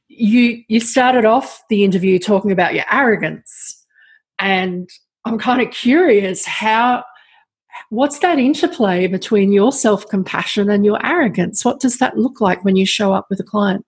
you 0.07 0.63
you 0.68 0.80
started 0.80 1.26
off 1.26 1.61
the 1.70 1.84
interview 1.84 2.20
talking 2.20 2.51
about 2.51 2.74
your 2.74 2.86
arrogance. 2.91 3.84
And 4.39 4.89
i'm 5.26 5.39
kind 5.39 5.61
of 5.61 5.74
curious 5.74 6.45
how 6.45 7.03
what's 7.89 8.20
that 8.20 8.39
interplay 8.39 9.07
between 9.07 9.51
your 9.51 9.72
self-compassion 9.72 10.70
and 10.70 10.86
your 10.86 11.03
arrogance? 11.05 11.66
What 11.66 11.80
does 11.80 11.97
that 11.97 12.18
look 12.18 12.39
like 12.39 12.63
when 12.63 12.76
you 12.76 12.86
show 12.86 13.13
up 13.13 13.28
with 13.30 13.39
a 13.39 13.43
client 13.43 13.86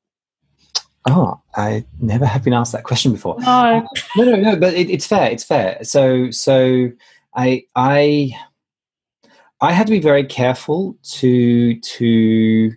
Oh, 1.07 1.41
I 1.55 1.85
never 1.99 2.25
have 2.25 2.43
been 2.43 2.53
asked 2.53 2.73
that 2.73 2.83
question 2.83 3.13
before. 3.13 3.37
No, 3.39 3.87
no, 4.17 4.23
no, 4.23 4.35
no. 4.35 4.55
But 4.57 4.73
it, 4.73 4.89
it's 4.89 5.07
fair. 5.07 5.31
It's 5.31 5.43
fair. 5.43 5.83
So, 5.83 6.31
so 6.31 6.91
I, 7.33 7.63
I, 7.75 8.37
I 9.61 9.71
had 9.71 9.87
to 9.87 9.91
be 9.91 9.99
very 9.99 10.25
careful 10.25 10.97
to 11.03 11.79
to 11.79 12.73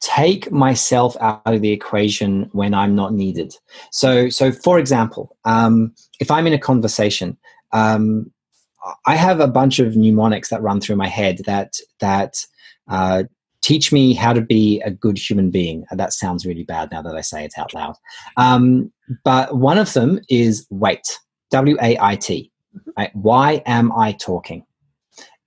take 0.00 0.50
myself 0.50 1.16
out 1.20 1.42
of 1.46 1.60
the 1.62 1.70
equation 1.70 2.50
when 2.52 2.74
I'm 2.74 2.96
not 2.96 3.14
needed. 3.14 3.54
So, 3.92 4.28
so 4.28 4.50
for 4.50 4.80
example, 4.80 5.36
um, 5.44 5.94
if 6.18 6.28
I'm 6.30 6.46
in 6.48 6.52
a 6.52 6.58
conversation, 6.58 7.38
um, 7.72 8.32
I 9.06 9.14
have 9.14 9.38
a 9.38 9.46
bunch 9.46 9.78
of 9.78 9.96
mnemonics 9.96 10.50
that 10.50 10.60
run 10.60 10.80
through 10.80 10.96
my 10.96 11.06
head 11.06 11.38
that 11.46 11.76
that 12.00 12.44
uh, 12.88 13.24
teach 13.62 13.92
me 13.92 14.12
how 14.12 14.32
to 14.32 14.40
be 14.40 14.80
a 14.82 14.90
good 14.90 15.18
human 15.18 15.50
being. 15.50 15.84
That 15.90 16.12
sounds 16.12 16.44
really 16.44 16.64
bad 16.64 16.90
now 16.90 17.00
that 17.02 17.16
I 17.16 17.22
say 17.22 17.44
it 17.44 17.54
out 17.56 17.72
loud. 17.72 17.94
Um, 18.36 18.92
but 19.24 19.56
one 19.56 19.78
of 19.78 19.92
them 19.92 20.20
is 20.28 20.66
wait, 20.70 21.18
W 21.50 21.76
A 21.80 21.96
I 22.00 22.16
T. 22.16 22.50
Right? 22.96 23.14
Why 23.14 23.62
am 23.66 23.92
I 23.92 24.12
talking? 24.12 24.64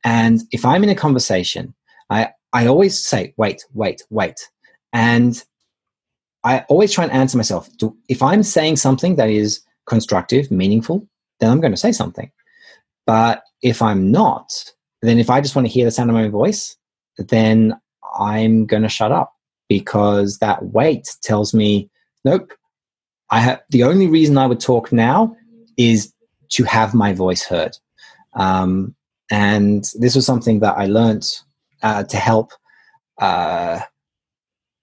And 0.04 0.42
if 0.52 0.64
I'm 0.64 0.84
in 0.84 0.90
a 0.90 0.96
conversation, 0.96 1.74
I, 2.10 2.30
I 2.54 2.68
always 2.68 3.04
say, 3.04 3.34
wait, 3.38 3.66
wait, 3.74 4.04
wait. 4.12 4.40
And 4.94 5.44
I 6.44 6.60
always 6.70 6.92
try 6.92 7.04
and 7.04 7.12
answer 7.12 7.38
myself 7.38 7.68
do, 7.78 7.98
if 8.08 8.22
I'm 8.22 8.44
saying 8.44 8.76
something 8.76 9.16
that 9.16 9.32
is 9.32 9.62
constructive, 9.88 10.52
meaningful, 10.52 11.08
then 11.40 11.50
I'm 11.50 11.60
going 11.60 11.74
to 11.74 11.78
say 11.78 11.92
something. 11.92 12.32
But 13.08 13.44
if 13.64 13.82
I'm 13.82 14.12
not, 14.12 14.54
then 15.02 15.18
if 15.18 15.32
I 15.32 15.42
just 15.42 15.56
want 15.56 15.68
to 15.68 15.74
hear 15.74 15.86
the 15.86 15.92
sound 15.92 16.12
of 16.12 16.16
my 16.16 16.28
voice, 16.28 16.78
then 17.18 17.76
I'm 18.20 18.66
going 18.66 18.84
to 18.84 18.90
shut 18.90 19.12
up 19.12 19.34
because 19.70 20.38
that 20.40 20.64
wait 20.68 21.08
tells 21.24 21.54
me, 21.54 21.90
nope, 22.24 22.54
I 23.32 23.40
have 23.40 23.62
the 23.70 23.84
only 23.84 24.08
reason 24.08 24.38
I 24.38 24.48
would 24.48 24.60
talk 24.60 24.92
now 24.92 25.36
is 25.78 26.14
to 26.50 26.64
have 26.64 26.94
my 26.94 27.14
voice 27.14 27.44
heard. 27.44 27.78
Um, 28.34 28.96
and 29.32 29.86
this 29.96 30.16
was 30.16 30.26
something 30.26 30.60
that 30.60 30.78
I 30.78 30.86
learned 30.86 31.28
uh, 31.82 32.04
to 32.04 32.18
help 32.18 32.52
uh, 33.20 33.80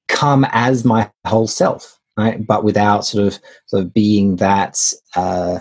come 0.08 0.46
as 0.50 0.84
my 0.84 1.10
whole 1.26 1.46
self, 1.46 1.98
right? 2.16 2.44
But 2.44 2.64
without 2.64 3.04
sort 3.04 3.26
of 3.26 3.38
sort 3.66 3.84
of 3.84 3.94
being 3.94 4.36
that 4.36 4.78
uh, 5.14 5.60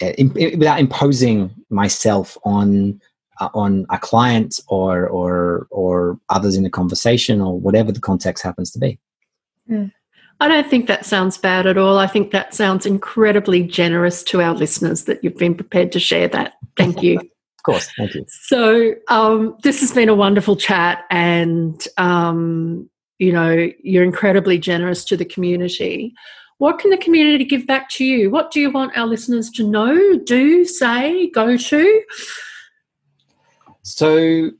without 0.00 0.78
imposing 0.78 1.54
myself 1.70 2.36
on 2.44 3.00
on 3.40 3.86
a 3.90 3.98
client 3.98 4.60
or 4.68 5.06
or 5.08 5.66
or 5.70 6.18
others 6.30 6.56
in 6.56 6.62
the 6.62 6.70
conversation 6.70 7.40
or 7.40 7.58
whatever 7.58 7.92
the 7.92 8.00
context 8.00 8.42
happens 8.42 8.70
to 8.70 8.78
be. 8.78 8.98
Yeah. 9.66 9.86
I 10.38 10.48
don't 10.48 10.68
think 10.68 10.86
that 10.86 11.06
sounds 11.06 11.38
bad 11.38 11.66
at 11.66 11.78
all. 11.78 11.98
I 11.98 12.06
think 12.06 12.30
that 12.30 12.54
sounds 12.54 12.84
incredibly 12.84 13.62
generous 13.62 14.22
to 14.24 14.42
our 14.42 14.54
listeners 14.54 15.04
that 15.04 15.24
you've 15.24 15.38
been 15.38 15.54
prepared 15.54 15.92
to 15.92 16.00
share 16.00 16.28
that. 16.28 16.54
Thank 16.76 17.02
you. 17.02 17.18
of 17.18 17.62
course. 17.64 17.90
Thank 17.96 18.14
you. 18.14 18.24
So, 18.28 18.94
um, 19.08 19.56
this 19.62 19.80
has 19.80 19.92
been 19.92 20.10
a 20.10 20.14
wonderful 20.14 20.56
chat, 20.56 21.04
and, 21.10 21.82
um, 21.96 22.90
you 23.18 23.32
know, 23.32 23.70
you're 23.82 24.04
incredibly 24.04 24.58
generous 24.58 25.04
to 25.06 25.16
the 25.16 25.24
community. 25.24 26.14
what 26.58 26.78
can 26.78 26.90
the 26.90 26.96
community 26.96 27.44
give 27.44 27.66
back 27.66 27.90
to 27.90 28.04
you? 28.04 28.30
What 28.30 28.50
do 28.50 28.60
you 28.60 28.70
want 28.70 28.96
our 28.96 29.06
listeners 29.06 29.50
to 29.50 29.62
know, 29.62 30.18
do, 30.18 30.64
say, 30.64 31.28
go 31.30 31.56
to? 31.56 32.02
So, 33.86 34.50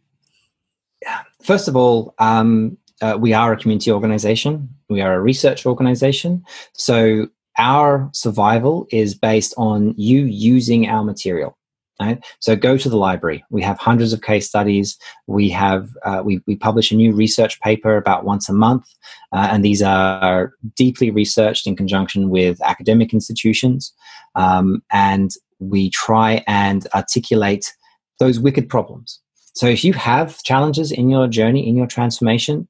first 1.42 1.66
of 1.66 1.74
all, 1.74 2.14
um, 2.20 2.78
uh, 3.02 3.18
we 3.20 3.32
are 3.32 3.52
a 3.52 3.56
community 3.56 3.90
organization. 3.90 4.68
We 4.88 5.00
are 5.00 5.14
a 5.14 5.20
research 5.20 5.66
organization. 5.66 6.44
So, 6.74 7.26
our 7.58 8.08
survival 8.12 8.86
is 8.92 9.16
based 9.16 9.52
on 9.56 9.94
you 9.96 10.26
using 10.26 10.88
our 10.88 11.02
material. 11.02 11.58
Right? 11.98 12.22
So 12.40 12.54
go 12.54 12.76
to 12.76 12.90
the 12.90 12.98
library. 12.98 13.42
We 13.48 13.62
have 13.62 13.78
hundreds 13.78 14.12
of 14.12 14.20
case 14.20 14.46
studies. 14.46 14.98
We 15.26 15.48
have 15.48 15.88
uh, 16.04 16.20
we, 16.22 16.42
we 16.46 16.54
publish 16.54 16.92
a 16.92 16.94
new 16.94 17.12
research 17.14 17.58
paper 17.62 17.96
about 17.96 18.26
once 18.26 18.50
a 18.50 18.52
month, 18.52 18.84
uh, 19.32 19.48
and 19.50 19.64
these 19.64 19.80
are 19.80 20.52
deeply 20.76 21.10
researched 21.10 21.66
in 21.66 21.74
conjunction 21.74 22.28
with 22.28 22.60
academic 22.62 23.14
institutions. 23.14 23.94
Um, 24.34 24.82
and 24.92 25.30
we 25.58 25.88
try 25.88 26.44
and 26.46 26.86
articulate 26.94 27.72
those 28.18 28.40
wicked 28.40 28.68
problems. 28.68 29.20
So 29.54 29.66
if 29.66 29.84
you 29.84 29.92
have 29.94 30.42
challenges 30.42 30.92
in 30.92 31.08
your 31.08 31.28
journey, 31.28 31.66
in 31.66 31.76
your 31.76 31.86
transformation, 31.86 32.68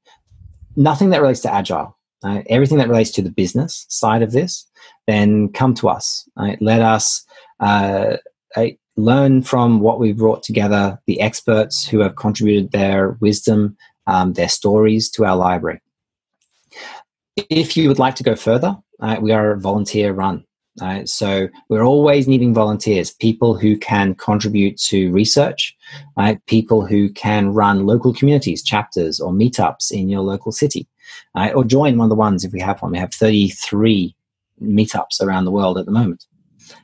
nothing 0.75 1.09
that 1.09 1.21
relates 1.21 1.41
to 1.41 1.53
agile, 1.53 1.97
right? 2.23 2.45
everything 2.49 2.77
that 2.77 2.87
relates 2.87 3.11
to 3.11 3.21
the 3.21 3.29
business 3.29 3.85
side 3.89 4.21
of 4.21 4.31
this, 4.31 4.65
then 5.05 5.49
come 5.49 5.73
to 5.75 5.89
us. 5.89 6.27
Right? 6.37 6.61
Let 6.61 6.81
us 6.81 7.25
uh, 7.59 8.17
learn 8.97 9.43
from 9.43 9.79
what 9.79 9.99
we've 9.99 10.17
brought 10.17 10.43
together, 10.43 10.99
the 11.05 11.21
experts 11.21 11.87
who 11.87 11.99
have 11.99 12.15
contributed 12.15 12.71
their 12.71 13.17
wisdom, 13.21 13.77
um, 14.07 14.33
their 14.33 14.49
stories 14.49 15.09
to 15.11 15.25
our 15.25 15.35
library. 15.35 15.79
If 17.35 17.77
you 17.77 17.87
would 17.87 17.99
like 17.99 18.15
to 18.15 18.23
go 18.23 18.35
further, 18.35 18.75
uh, 18.99 19.17
we 19.21 19.31
are 19.31 19.55
volunteer 19.57 20.11
run. 20.11 20.43
Uh, 20.81 21.05
so 21.05 21.47
we're 21.69 21.83
always 21.83 22.27
needing 22.27 22.53
volunteers, 22.53 23.11
people 23.11 23.55
who 23.55 23.77
can 23.77 24.13
contribute 24.15 24.77
to 24.77 25.11
research, 25.11 25.75
right? 26.15 26.43
people 26.45 26.85
who 26.85 27.09
can 27.09 27.53
run 27.53 27.85
local 27.85 28.13
communities, 28.13 28.61
chapters, 28.61 29.19
or 29.19 29.31
meetups 29.31 29.91
in 29.91 30.09
your 30.09 30.21
local 30.21 30.51
city, 30.51 30.87
right? 31.35 31.53
or 31.55 31.63
join 31.63 31.97
one 31.97 32.05
of 32.05 32.09
the 32.09 32.15
ones 32.15 32.43
if 32.43 32.51
we 32.51 32.59
have 32.59 32.81
one. 32.81 32.91
We 32.91 32.99
have 32.99 33.13
33 33.13 34.15
meetups 34.61 35.21
around 35.21 35.45
the 35.45 35.51
world 35.51 35.77
at 35.77 35.85
the 35.85 35.91
moment. 35.91 36.25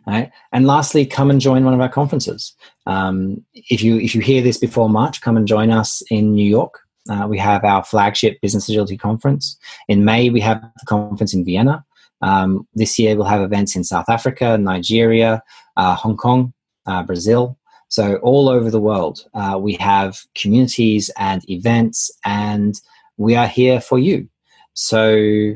Right? 0.07 0.31
And 0.53 0.65
lastly, 0.65 1.05
come 1.05 1.29
and 1.29 1.41
join 1.41 1.65
one 1.65 1.73
of 1.73 1.81
our 1.81 1.89
conferences. 1.89 2.53
Um, 2.85 3.43
if 3.53 3.83
you 3.83 3.97
if 3.97 4.15
you 4.15 4.21
hear 4.21 4.41
this 4.41 4.57
before 4.57 4.89
March, 4.89 5.19
come 5.19 5.35
and 5.35 5.45
join 5.45 5.71
us 5.71 6.01
in 6.09 6.33
New 6.33 6.45
York. 6.45 6.79
Uh, 7.09 7.27
we 7.29 7.37
have 7.37 7.65
our 7.65 7.83
flagship 7.83 8.39
Business 8.41 8.69
Agility 8.69 8.97
Conference. 8.97 9.57
In 9.89 10.05
May, 10.05 10.29
we 10.29 10.39
have 10.39 10.61
the 10.61 10.85
conference 10.85 11.33
in 11.33 11.43
Vienna. 11.43 11.83
Um, 12.23 12.67
this 12.73 12.97
year, 12.97 13.15
we'll 13.15 13.25
have 13.25 13.41
events 13.41 13.75
in 13.75 13.83
South 13.83 14.09
Africa, 14.09 14.57
Nigeria, 14.57 15.43
uh, 15.77 15.95
Hong 15.95 16.17
Kong, 16.17 16.53
uh, 16.87 17.03
Brazil. 17.03 17.57
So, 17.89 18.15
all 18.17 18.49
over 18.49 18.71
the 18.71 18.79
world, 18.79 19.25
uh, 19.35 19.59
we 19.61 19.73
have 19.73 20.19
communities 20.33 21.11
and 21.17 21.47
events, 21.49 22.09
and 22.25 22.79
we 23.17 23.35
are 23.35 23.47
here 23.47 23.79
for 23.79 23.99
you. 23.99 24.27
So, 24.73 25.53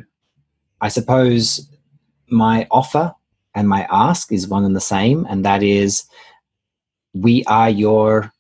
I 0.82 0.90
suppose 0.90 1.68
my 2.30 2.68
offer 2.70 3.14
and 3.56 3.68
my 3.68 3.88
ask 3.90 4.32
is 4.32 4.48
one 4.48 4.66
and 4.66 4.76
the 4.76 4.82
same, 4.82 5.26
and 5.30 5.44
that 5.46 5.64
is 5.64 6.04
we 7.14 7.44
are 7.46 7.70
your 7.70 8.32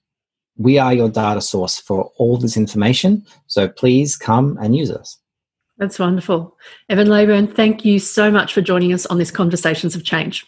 we 0.58 0.78
are 0.78 0.94
your 0.94 1.10
data 1.10 1.42
source 1.42 1.80
for 1.80 2.12
all 2.18 2.38
this 2.38 2.58
information. 2.58 3.26
So 3.48 3.68
please 3.68 4.16
come 4.16 4.58
and 4.62 4.76
use 4.76 4.92
us. 4.92 5.18
That's 5.78 6.00
wonderful. 6.00 6.58
Evan 6.90 7.08
Leybourn, 7.08 7.56
thank 7.56 7.86
you 7.86 8.00
so 8.00 8.32
much 8.32 8.54
for 8.54 8.62
joining 8.62 8.94
us 8.94 9.06
on 9.06 9.18
this 9.18 9.32
Conversations 9.32 9.96
of 9.96 10.04
Change. 10.04 10.46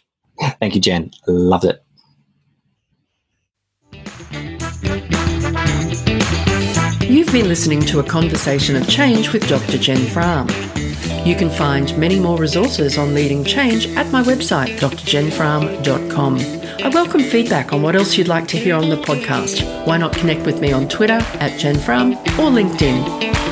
Thank 0.60 0.76
you, 0.76 0.82
Jen. 0.82 1.12
Loved 1.28 1.66
it. 1.66 1.84
You've 7.04 7.32
been 7.32 7.48
listening 7.48 7.82
to 7.82 8.00
a 8.00 8.04
conversation 8.04 8.76
of 8.76 8.88
change 8.88 9.34
with 9.34 9.48
Dr. 9.48 9.78
Jen 9.78 9.98
Frahm. 9.98 10.48
You 11.26 11.36
can 11.36 11.50
find 11.50 11.96
many 11.98 12.20
more 12.20 12.38
resources 12.38 12.98
on 12.98 13.14
leading 13.14 13.44
change 13.44 13.88
at 13.90 14.12
my 14.12 14.24
website, 14.24 14.78
drjenfrahm.com. 14.78 16.38
I 16.82 16.88
welcome 16.88 17.22
feedback 17.22 17.74
on 17.74 17.82
what 17.82 17.96
else 17.96 18.18
you'd 18.18 18.30
like 18.30 18.48
to 18.48 18.58
hear 18.58 18.76
on 18.76 18.90
the 18.90 18.96
podcast. 18.96 19.86
Why 19.86 19.98
not 19.98 20.14
connect 20.14 20.46
with 20.46 20.62
me 20.62 20.72
on 20.72 20.88
Twitter 20.88 21.20
at 21.40 21.60
jenfrahm 21.60 22.16
or 22.40 22.50
LinkedIn? 22.50 23.49